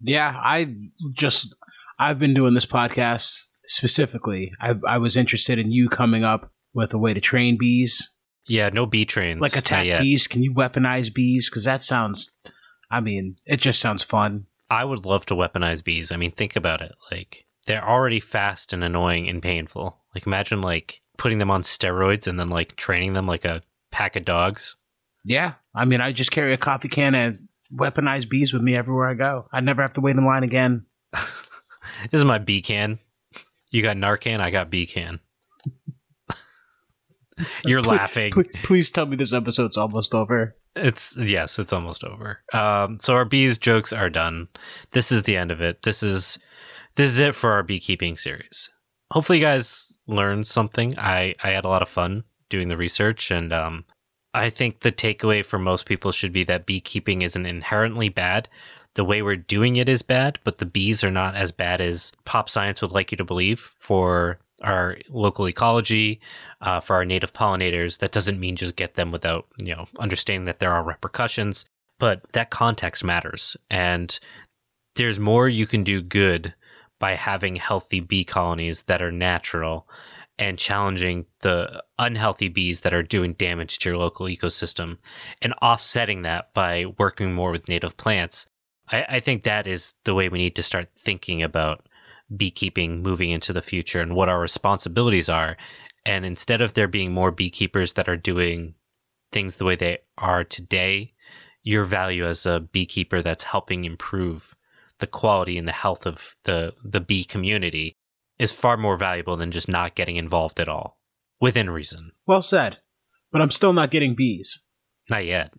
Yeah, 0.00 0.34
I 0.42 0.74
just 1.12 1.54
I've 1.98 2.18
been 2.18 2.34
doing 2.34 2.54
this 2.54 2.66
podcast 2.66 3.48
specifically. 3.70 4.52
I 4.60 4.74
I 4.86 4.98
was 4.98 5.16
interested 5.16 5.58
in 5.58 5.70
you 5.72 5.88
coming 5.88 6.24
up 6.24 6.50
with 6.74 6.92
a 6.92 6.98
way 6.98 7.14
to 7.14 7.20
train 7.20 7.56
bees, 7.58 8.10
Yeah, 8.46 8.68
no 8.68 8.84
bee 8.86 9.04
trains. 9.04 9.40
like 9.40 9.56
attack 9.56 10.00
bees. 10.00 10.26
Can 10.26 10.42
you 10.42 10.52
weaponize 10.52 11.12
bees? 11.12 11.48
Because 11.48 11.64
that 11.64 11.82
sounds, 11.82 12.36
I 12.90 13.00
mean, 13.00 13.36
it 13.46 13.60
just 13.60 13.80
sounds 13.80 14.02
fun. 14.02 14.46
I 14.70 14.84
would 14.84 15.04
love 15.04 15.26
to 15.26 15.34
weaponize 15.34 15.82
bees. 15.82 16.12
I 16.12 16.16
mean, 16.16 16.30
think 16.32 16.54
about 16.56 16.80
it. 16.82 16.92
Like 17.10 17.46
they're 17.66 17.86
already 17.88 18.20
fast 18.20 18.72
and 18.72 18.84
annoying 18.84 19.28
and 19.28 19.42
painful. 19.42 19.98
Like 20.14 20.26
imagine 20.26 20.60
like 20.62 21.00
putting 21.16 21.38
them 21.38 21.50
on 21.50 21.62
steroids 21.62 22.26
and 22.26 22.38
then 22.38 22.50
like 22.50 22.76
training 22.76 23.12
them 23.14 23.26
like 23.26 23.44
a 23.44 23.62
pack 23.90 24.16
of 24.16 24.24
dogs. 24.24 24.76
Yeah, 25.24 25.54
I 25.74 25.84
mean, 25.84 26.00
I 26.00 26.12
just 26.12 26.30
carry 26.30 26.52
a 26.54 26.56
coffee 26.56 26.88
can 26.88 27.14
and 27.14 27.48
weaponize 27.74 28.28
bees 28.28 28.52
with 28.52 28.62
me 28.62 28.74
everywhere 28.76 29.08
I 29.08 29.14
go. 29.14 29.46
I'd 29.52 29.64
never 29.64 29.82
have 29.82 29.92
to 29.94 30.00
wait 30.00 30.16
in 30.16 30.24
line 30.24 30.42
again. 30.44 30.86
This 32.10 32.20
is 32.20 32.24
my 32.24 32.38
bee 32.38 32.62
can. 32.62 32.98
You 33.70 33.82
got 33.82 33.96
Narcan, 33.96 34.40
I 34.40 34.50
got 34.50 34.70
bee 34.70 34.86
can. 34.86 35.20
You're 37.64 37.82
Please- 37.82 37.88
laughing. 37.88 38.32
Please, 38.32 38.46
please 38.62 38.90
tell 38.90 39.06
me 39.06 39.16
this 39.16 39.32
episode's 39.32 39.76
almost 39.76 40.14
over. 40.14 40.56
It's 40.76 41.16
yes, 41.16 41.58
it's 41.58 41.72
almost 41.72 42.04
over. 42.04 42.40
Um, 42.52 42.98
so 43.00 43.14
our 43.14 43.24
bees 43.24 43.58
jokes 43.58 43.92
are 43.92 44.10
done. 44.10 44.48
This 44.92 45.10
is 45.10 45.24
the 45.24 45.36
end 45.36 45.50
of 45.50 45.60
it. 45.60 45.82
This 45.82 46.02
is 46.02 46.38
this 46.96 47.10
is 47.10 47.18
it 47.18 47.34
for 47.34 47.52
our 47.52 47.62
beekeeping 47.64 48.16
series. 48.16 48.70
Hopefully, 49.10 49.38
you 49.38 49.44
guys 49.44 49.98
learned 50.06 50.46
something. 50.46 50.96
I 50.98 51.34
I 51.42 51.50
had 51.50 51.64
a 51.64 51.68
lot 51.68 51.82
of 51.82 51.88
fun 51.88 52.22
doing 52.50 52.68
the 52.68 52.76
research, 52.76 53.32
and 53.32 53.52
um, 53.52 53.84
I 54.32 54.48
think 54.48 54.80
the 54.80 54.92
takeaway 54.92 55.44
for 55.44 55.58
most 55.58 55.86
people 55.86 56.12
should 56.12 56.32
be 56.32 56.44
that 56.44 56.66
beekeeping 56.66 57.22
isn't 57.22 57.46
inherently 57.46 58.08
bad. 58.08 58.48
The 58.94 59.04
way 59.04 59.22
we're 59.22 59.36
doing 59.36 59.76
it 59.76 59.88
is 59.88 60.02
bad, 60.02 60.38
but 60.42 60.58
the 60.58 60.66
bees 60.66 61.04
are 61.04 61.10
not 61.10 61.36
as 61.36 61.52
bad 61.52 61.80
as 61.80 62.12
pop 62.24 62.48
science 62.48 62.82
would 62.82 62.90
like 62.90 63.12
you 63.12 63.16
to 63.16 63.24
believe 63.24 63.70
for 63.78 64.38
our 64.62 64.98
local 65.08 65.48
ecology, 65.48 66.20
uh, 66.60 66.80
for 66.80 66.96
our 66.96 67.04
native 67.04 67.32
pollinators. 67.32 67.98
That 67.98 68.12
doesn't 68.12 68.40
mean 68.40 68.56
just 68.56 68.76
get 68.76 68.94
them 68.94 69.12
without, 69.12 69.46
you 69.58 69.74
know, 69.74 69.86
understanding 69.98 70.44
that 70.46 70.58
there 70.58 70.72
are 70.72 70.82
repercussions, 70.82 71.64
but 71.98 72.30
that 72.32 72.50
context 72.50 73.04
matters. 73.04 73.56
And 73.70 74.18
there's 74.96 75.20
more 75.20 75.48
you 75.48 75.66
can 75.66 75.84
do 75.84 76.02
good 76.02 76.52
by 76.98 77.14
having 77.14 77.56
healthy 77.56 78.00
bee 78.00 78.24
colonies 78.24 78.82
that 78.82 79.00
are 79.00 79.12
natural 79.12 79.88
and 80.38 80.58
challenging 80.58 81.26
the 81.40 81.82
unhealthy 81.98 82.48
bees 82.48 82.80
that 82.80 82.94
are 82.94 83.02
doing 83.02 83.34
damage 83.34 83.78
to 83.78 83.90
your 83.90 83.98
local 83.98 84.26
ecosystem 84.26 84.98
and 85.40 85.54
offsetting 85.62 86.22
that 86.22 86.52
by 86.54 86.86
working 86.98 87.32
more 87.32 87.50
with 87.50 87.68
native 87.68 87.96
plants. 87.96 88.46
I, 88.90 89.06
I 89.08 89.20
think 89.20 89.42
that 89.42 89.66
is 89.66 89.94
the 90.04 90.14
way 90.14 90.28
we 90.28 90.38
need 90.38 90.56
to 90.56 90.62
start 90.62 90.88
thinking 90.98 91.42
about 91.42 91.86
beekeeping 92.36 93.02
moving 93.02 93.30
into 93.30 93.52
the 93.52 93.62
future 93.62 94.00
and 94.00 94.14
what 94.14 94.28
our 94.28 94.40
responsibilities 94.40 95.28
are. 95.28 95.56
And 96.06 96.24
instead 96.24 96.60
of 96.60 96.74
there 96.74 96.88
being 96.88 97.12
more 97.12 97.30
beekeepers 97.30 97.94
that 97.94 98.08
are 98.08 98.16
doing 98.16 98.74
things 99.32 99.56
the 99.56 99.64
way 99.64 99.76
they 99.76 99.98
are 100.18 100.44
today, 100.44 101.14
your 101.62 101.84
value 101.84 102.26
as 102.26 102.46
a 102.46 102.60
beekeeper 102.60 103.22
that's 103.22 103.44
helping 103.44 103.84
improve 103.84 104.54
the 104.98 105.06
quality 105.06 105.58
and 105.58 105.66
the 105.66 105.72
health 105.72 106.06
of 106.06 106.36
the, 106.44 106.72
the 106.84 107.00
bee 107.00 107.24
community 107.24 107.96
is 108.38 108.52
far 108.52 108.76
more 108.76 108.96
valuable 108.96 109.36
than 109.36 109.50
just 109.50 109.68
not 109.68 109.94
getting 109.94 110.16
involved 110.16 110.60
at 110.60 110.68
all, 110.68 110.98
within 111.40 111.68
reason. 111.68 112.12
Well 112.26 112.42
said. 112.42 112.78
But 113.32 113.42
I'm 113.42 113.50
still 113.50 113.72
not 113.72 113.90
getting 113.90 114.14
bees. 114.14 114.64
Not 115.10 115.26
yet. 115.26 115.52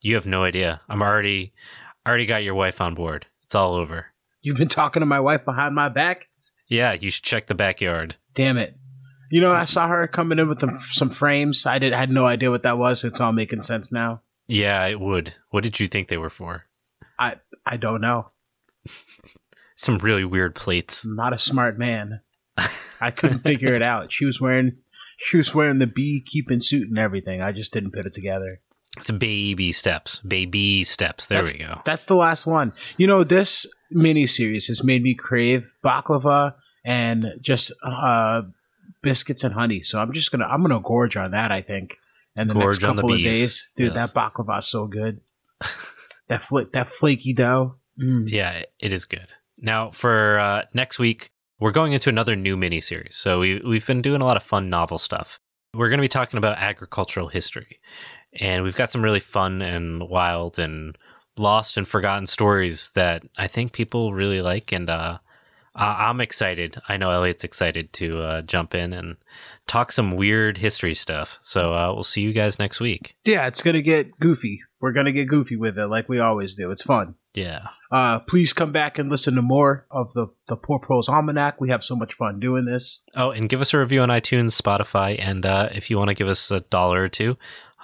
You 0.00 0.14
have 0.14 0.26
no 0.26 0.44
idea. 0.44 0.80
I'm 0.88 1.02
already, 1.02 1.52
already 2.08 2.26
got 2.26 2.42
your 2.42 2.54
wife 2.54 2.80
on 2.80 2.94
board. 2.94 3.26
It's 3.44 3.54
all 3.54 3.74
over. 3.74 4.06
You've 4.42 4.56
been 4.56 4.68
talking 4.68 5.00
to 5.00 5.06
my 5.06 5.20
wife 5.20 5.44
behind 5.44 5.74
my 5.74 5.88
back? 5.88 6.28
Yeah, 6.68 6.92
you 6.92 7.10
should 7.10 7.24
check 7.24 7.46
the 7.46 7.54
backyard. 7.54 8.16
Damn 8.34 8.56
it. 8.58 8.76
You 9.30 9.40
know, 9.40 9.52
I 9.52 9.64
saw 9.64 9.88
her 9.88 10.06
coming 10.06 10.38
in 10.38 10.48
with 10.48 10.60
some, 10.60 10.74
some 10.92 11.10
frames. 11.10 11.66
I 11.66 11.78
did 11.78 11.92
had 11.92 12.10
no 12.10 12.26
idea 12.26 12.50
what 12.50 12.62
that 12.62 12.78
was. 12.78 13.04
It's 13.04 13.20
all 13.20 13.32
making 13.32 13.62
sense 13.62 13.92
now. 13.92 14.22
Yeah, 14.46 14.86
it 14.86 15.00
would. 15.00 15.34
What 15.50 15.62
did 15.62 15.78
you 15.78 15.86
think 15.86 16.08
they 16.08 16.16
were 16.16 16.30
for? 16.30 16.64
I 17.18 17.36
I 17.66 17.76
don't 17.76 18.00
know. 18.00 18.30
Some 19.76 19.98
really 19.98 20.24
weird 20.24 20.54
plates. 20.54 21.04
I'm 21.04 21.14
not 21.14 21.32
a 21.32 21.38
smart 21.38 21.78
man. 21.78 22.20
I 23.00 23.12
couldn't 23.12 23.40
figure 23.40 23.74
it 23.74 23.82
out. 23.92 24.12
She 24.12 24.24
was 24.24 24.40
wearing 24.40 24.78
she 25.18 25.36
was 25.36 25.54
wearing 25.54 25.78
the 25.78 25.86
beekeeping 25.86 26.60
suit 26.60 26.88
and 26.88 26.98
everything. 26.98 27.42
I 27.42 27.52
just 27.52 27.72
didn't 27.72 27.92
put 27.92 28.06
it 28.06 28.14
together. 28.14 28.60
It's 28.96 29.10
baby 29.10 29.72
steps. 29.72 30.20
Baby 30.20 30.82
steps. 30.84 31.26
There 31.28 31.42
that's, 31.42 31.52
we 31.52 31.58
go. 31.60 31.80
That's 31.84 32.06
the 32.06 32.16
last 32.16 32.46
one. 32.46 32.72
You 32.96 33.06
know, 33.06 33.22
this 33.24 33.66
miniseries 33.94 34.66
has 34.68 34.82
made 34.82 35.02
me 35.02 35.14
crave 35.14 35.72
baklava 35.84 36.54
and 36.84 37.34
just 37.40 37.72
uh, 37.84 38.42
biscuits 39.02 39.44
and 39.44 39.54
honey. 39.54 39.82
So 39.82 40.00
I'm 40.00 40.12
just 40.12 40.32
gonna 40.32 40.46
I'm 40.46 40.62
gonna 40.62 40.80
gorge 40.80 41.16
on 41.16 41.30
that. 41.32 41.52
I 41.52 41.60
think. 41.60 41.96
And 42.36 42.48
the 42.48 42.54
Gorge 42.54 42.80
next 42.80 42.84
on 42.88 42.96
the 42.96 43.02
couple 43.02 43.16
of 43.16 43.22
days, 43.22 43.72
dude, 43.74 43.94
Yes. 43.96 44.12
that 44.12 44.18
baklava 44.18 44.60
is 44.60 44.66
so 44.68 44.86
good. 44.86 45.20
that 46.28 46.42
fl- 46.42 46.60
that 46.72 46.88
flaky 46.88 47.32
dough. 47.32 47.76
Mm. 48.00 48.30
Yeah, 48.30 48.62
it 48.78 48.92
is 48.92 49.04
good. 49.06 49.26
Now, 49.58 49.90
for 49.90 50.38
uh, 50.38 50.62
next 50.72 51.00
week, 51.00 51.32
we're 51.58 51.72
going 51.72 51.94
into 51.94 52.08
another 52.08 52.36
new 52.36 52.56
mini 52.56 52.80
series. 52.80 53.16
So 53.16 53.40
we 53.40 53.60
we've 53.60 53.86
been 53.86 54.02
doing 54.02 54.22
a 54.22 54.24
lot 54.24 54.36
of 54.36 54.44
fun 54.44 54.70
novel 54.70 54.98
stuff. 54.98 55.40
We're 55.74 55.88
going 55.88 55.98
to 55.98 56.02
be 56.02 56.08
talking 56.08 56.38
about 56.38 56.58
agricultural 56.58 57.28
history, 57.28 57.80
and 58.38 58.62
we've 58.62 58.76
got 58.76 58.90
some 58.90 59.02
really 59.02 59.20
fun 59.20 59.62
and 59.62 60.08
wild 60.08 60.58
and 60.58 60.96
lost 61.36 61.76
and 61.76 61.86
forgotten 61.86 62.26
stories 62.26 62.90
that 62.94 63.22
I 63.36 63.46
think 63.46 63.72
people 63.72 64.12
really 64.12 64.42
like, 64.42 64.72
and 64.72 64.90
uh, 64.90 65.18
I'm 65.74 66.20
excited. 66.20 66.80
I 66.88 66.96
know 66.96 67.10
Elliot's 67.10 67.44
excited 67.44 67.92
to 67.94 68.20
uh, 68.20 68.42
jump 68.42 68.74
in 68.74 68.92
and 68.92 69.16
talk 69.68 69.92
some 69.92 70.16
weird 70.16 70.58
history 70.58 70.94
stuff. 70.94 71.38
So 71.40 71.72
uh, 71.72 71.92
we'll 71.94 72.02
see 72.02 72.22
you 72.22 72.32
guys 72.32 72.58
next 72.58 72.80
week. 72.80 73.14
Yeah, 73.24 73.46
it's 73.46 73.62
gonna 73.62 73.82
get 73.82 74.18
goofy. 74.18 74.60
We're 74.80 74.92
gonna 74.92 75.12
get 75.12 75.28
goofy 75.28 75.56
with 75.56 75.78
it, 75.78 75.86
like 75.86 76.08
we 76.08 76.18
always 76.18 76.56
do. 76.56 76.70
It's 76.72 76.82
fun. 76.82 77.14
Yeah. 77.34 77.68
Uh, 77.92 78.18
please 78.18 78.52
come 78.52 78.72
back 78.72 78.98
and 78.98 79.08
listen 79.08 79.36
to 79.36 79.42
more 79.42 79.86
of 79.90 80.12
the 80.14 80.26
the 80.48 80.56
Poor 80.56 80.80
Proles 80.80 81.08
Almanac. 81.08 81.60
We 81.60 81.70
have 81.70 81.84
so 81.84 81.94
much 81.94 82.14
fun 82.14 82.40
doing 82.40 82.64
this. 82.64 83.02
Oh, 83.14 83.30
and 83.30 83.48
give 83.48 83.60
us 83.60 83.72
a 83.72 83.78
review 83.78 84.00
on 84.00 84.08
iTunes, 84.08 84.60
Spotify, 84.60 85.16
and 85.18 85.46
uh, 85.46 85.68
if 85.72 85.90
you 85.90 85.98
want 85.98 86.08
to 86.08 86.14
give 86.14 86.28
us 86.28 86.50
a 86.50 86.60
dollar 86.60 87.04
or 87.04 87.08
two, 87.08 87.36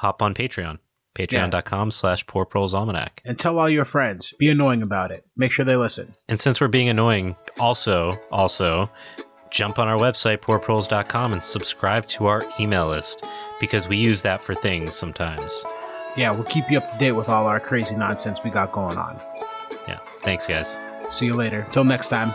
hop 0.05 0.21
on 0.21 0.35
Patreon. 0.35 0.79
Patreon.com 1.15 1.91
slash 1.91 2.27
Poor 2.27 2.45
Proles 2.45 2.75
Almanac. 2.75 3.23
And 3.25 3.39
tell 3.39 3.59
all 3.59 3.71
your 3.71 3.85
friends. 3.85 4.35
Be 4.39 4.51
annoying 4.51 4.83
about 4.83 5.11
it. 5.13 5.25
Make 5.37 5.53
sure 5.53 5.65
they 5.65 5.77
listen. 5.77 6.15
And 6.29 6.39
since 6.39 6.61
we're 6.61 6.69
being 6.69 6.89
annoying, 6.89 7.37
also, 7.59 8.17
also, 8.33 8.91
jump 9.51 9.79
on 9.79 9.87
our 9.87 9.97
website, 9.97 10.39
poorproles.com, 10.39 11.33
and 11.33 11.43
subscribe 11.43 12.07
to 12.09 12.27
our 12.27 12.43
email 12.59 12.85
list 12.85 13.25
because 13.61 13.89
we 13.89 13.97
use 13.97 14.23
that 14.23 14.43
for 14.43 14.55
things 14.55 14.95
sometimes. 14.97 15.65
Yeah, 16.17 16.33
we'll 16.33 16.45
keep 16.45 16.69
you 16.69 16.79
up 16.79 16.91
to 16.93 16.99
date 16.99 17.13
with 17.13 17.29
all 17.29 17.47
our 17.47 17.61
crazy 17.61 17.97
nonsense 17.97 18.41
we 18.45 18.51
got 18.51 18.73
going 18.73 18.99
on. 18.99 19.21
Yeah. 19.89 20.01
Thanks, 20.21 20.47
guys. 20.47 20.81
See 21.11 21.27
you 21.27 21.35
later. 21.35 21.67
Till 21.71 21.85
next 21.85 22.09
time. 22.09 22.35